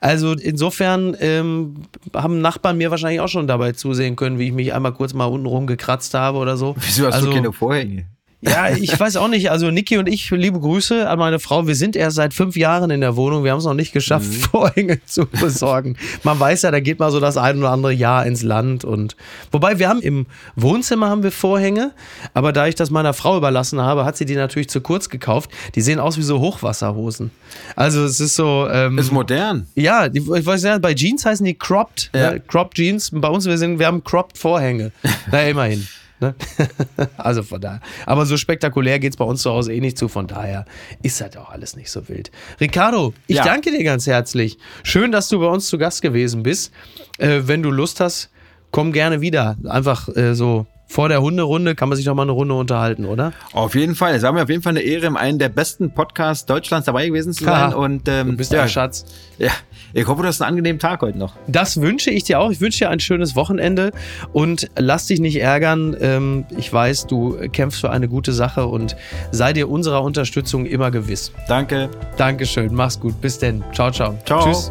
Also 0.00 0.32
insofern 0.32 1.16
ähm, 1.20 1.84
haben 2.14 2.40
Nachbarn 2.40 2.76
mir 2.76 2.90
wahrscheinlich 2.90 3.20
auch 3.20 3.28
schon 3.28 3.46
dabei 3.46 3.72
zusehen 3.72 4.16
können, 4.16 4.38
wie 4.38 4.46
ich 4.48 4.52
mich 4.52 4.74
einmal 4.74 4.92
kurz 4.92 5.14
mal 5.14 5.26
unten 5.26 5.46
rum 5.46 5.66
gekratzt 5.66 6.12
habe 6.14 6.38
oder 6.38 6.56
so. 6.56 6.74
Wieso 6.78 7.06
hast 7.06 7.14
also, 7.14 7.28
du 7.28 7.34
keine 7.34 7.52
Vorhänge? 7.52 8.06
Ja, 8.44 8.70
ich 8.70 8.98
weiß 8.98 9.16
auch 9.16 9.28
nicht. 9.28 9.52
Also 9.52 9.70
Niki 9.70 9.98
und 9.98 10.08
ich, 10.08 10.28
liebe 10.30 10.58
Grüße 10.58 11.08
an 11.08 11.18
meine 11.20 11.38
Frau. 11.38 11.68
Wir 11.68 11.76
sind 11.76 11.94
erst 11.94 12.16
seit 12.16 12.34
fünf 12.34 12.56
Jahren 12.56 12.90
in 12.90 13.00
der 13.00 13.14
Wohnung. 13.14 13.44
Wir 13.44 13.52
haben 13.52 13.58
es 13.58 13.64
noch 13.64 13.74
nicht 13.74 13.92
geschafft, 13.92 14.26
mhm. 14.26 14.32
Vorhänge 14.50 15.04
zu 15.06 15.26
besorgen. 15.26 15.96
Man 16.24 16.40
weiß 16.40 16.62
ja, 16.62 16.72
da 16.72 16.80
geht 16.80 16.98
mal 16.98 17.12
so 17.12 17.20
das 17.20 17.36
ein 17.36 17.58
oder 17.58 17.70
andere 17.70 17.92
Jahr 17.92 18.26
ins 18.26 18.42
Land. 18.42 18.84
Und 18.84 19.16
wobei 19.52 19.78
wir 19.78 19.88
haben 19.88 20.02
im 20.02 20.26
Wohnzimmer 20.56 21.08
haben 21.08 21.22
wir 21.22 21.30
Vorhänge, 21.30 21.92
aber 22.34 22.52
da 22.52 22.66
ich 22.66 22.74
das 22.74 22.90
meiner 22.90 23.14
Frau 23.14 23.36
überlassen 23.36 23.80
habe, 23.80 24.04
hat 24.04 24.16
sie 24.16 24.24
die 24.24 24.34
natürlich 24.34 24.68
zu 24.68 24.80
kurz 24.80 25.08
gekauft. 25.08 25.48
Die 25.76 25.80
sehen 25.80 26.00
aus 26.00 26.18
wie 26.18 26.22
so 26.22 26.40
Hochwasserhosen. 26.40 27.30
Also 27.76 28.04
es 28.04 28.18
ist 28.18 28.34
so. 28.34 28.66
Ähm, 28.68 28.98
ist 28.98 29.12
modern. 29.12 29.68
Ja, 29.76 30.08
ich 30.12 30.26
weiß 30.26 30.64
ja, 30.64 30.78
bei 30.78 30.94
Jeans 30.94 31.24
heißen 31.24 31.46
die 31.46 31.54
cropped, 31.54 32.10
ja. 32.12 32.32
äh, 32.32 32.40
cropped 32.40 32.74
Jeans. 32.74 33.10
Bei 33.12 33.28
uns 33.28 33.46
wir 33.46 33.56
sind, 33.56 33.78
wir 33.78 33.86
haben 33.86 34.02
cropped 34.02 34.36
Vorhänge. 34.36 34.90
Na 35.30 35.44
immerhin. 35.44 35.86
Ne? 36.22 36.34
also 37.18 37.42
von 37.42 37.60
daher. 37.60 37.80
Aber 38.06 38.24
so 38.24 38.36
spektakulär 38.36 38.98
geht 38.98 39.12
es 39.12 39.16
bei 39.16 39.24
uns 39.24 39.42
zu 39.42 39.50
Hause 39.50 39.74
eh 39.74 39.80
nicht 39.80 39.98
zu. 39.98 40.08
Von 40.08 40.26
daher 40.26 40.64
ist 41.02 41.20
halt 41.20 41.36
auch 41.36 41.50
alles 41.50 41.76
nicht 41.76 41.90
so 41.90 42.08
wild. 42.08 42.30
Ricardo, 42.60 43.12
ich 43.26 43.36
ja. 43.36 43.44
danke 43.44 43.70
dir 43.70 43.84
ganz 43.84 44.06
herzlich. 44.06 44.56
Schön, 44.84 45.12
dass 45.12 45.28
du 45.28 45.40
bei 45.40 45.46
uns 45.46 45.68
zu 45.68 45.76
Gast 45.76 46.00
gewesen 46.00 46.42
bist. 46.42 46.72
Äh, 47.18 47.42
wenn 47.44 47.62
du 47.62 47.70
Lust 47.70 48.00
hast, 48.00 48.30
komm 48.72 48.92
gerne 48.92 49.20
wieder. 49.20 49.56
Einfach 49.64 50.08
äh, 50.16 50.34
so 50.34 50.66
vor 50.92 51.08
der 51.08 51.22
Hunderunde 51.22 51.74
kann 51.74 51.88
man 51.88 51.96
sich 51.96 52.04
noch 52.04 52.14
mal 52.14 52.22
eine 52.22 52.32
Runde 52.32 52.52
unterhalten, 52.52 53.06
oder? 53.06 53.32
Auf 53.54 53.74
jeden 53.74 53.94
Fall. 53.94 54.14
Es 54.14 54.22
war 54.24 54.32
mir 54.32 54.42
auf 54.42 54.50
jeden 54.50 54.62
Fall 54.62 54.72
eine 54.72 54.82
Ehre, 54.82 55.06
in 55.06 55.16
einem 55.16 55.38
der 55.38 55.48
besten 55.48 55.90
Podcasts 55.90 56.44
Deutschlands 56.44 56.84
dabei 56.84 57.06
gewesen 57.06 57.32
zu 57.32 57.44
sein. 57.44 57.72
Und, 57.72 58.08
ähm, 58.08 58.32
du 58.32 58.36
bist 58.36 58.52
ja, 58.52 58.64
ein 58.64 58.68
Schatz. 58.68 59.06
Ja, 59.38 59.50
ich 59.94 60.06
hoffe, 60.06 60.20
du 60.20 60.28
hast 60.28 60.42
einen 60.42 60.50
angenehmen 60.50 60.78
Tag 60.78 61.00
heute 61.00 61.16
noch. 61.16 61.32
Das 61.46 61.80
wünsche 61.80 62.10
ich 62.10 62.24
dir 62.24 62.40
auch. 62.40 62.50
Ich 62.50 62.60
wünsche 62.60 62.80
dir 62.80 62.90
ein 62.90 63.00
schönes 63.00 63.34
Wochenende 63.36 63.92
und 64.34 64.68
lass 64.76 65.06
dich 65.06 65.18
nicht 65.18 65.40
ärgern. 65.40 65.96
Ähm, 65.98 66.44
ich 66.58 66.70
weiß, 66.70 67.06
du 67.06 67.38
kämpfst 67.52 67.80
für 67.80 67.90
eine 67.90 68.08
gute 68.08 68.34
Sache 68.34 68.66
und 68.66 68.94
sei 69.30 69.54
dir 69.54 69.70
unserer 69.70 70.02
Unterstützung 70.02 70.66
immer 70.66 70.90
gewiss. 70.90 71.32
Danke. 71.48 71.88
Dankeschön. 72.18 72.74
Mach's 72.74 73.00
gut. 73.00 73.18
Bis 73.22 73.38
denn. 73.38 73.64
Ciao, 73.72 73.90
ciao. 73.90 74.18
Ciao. 74.26 74.44
Tschüss. 74.44 74.70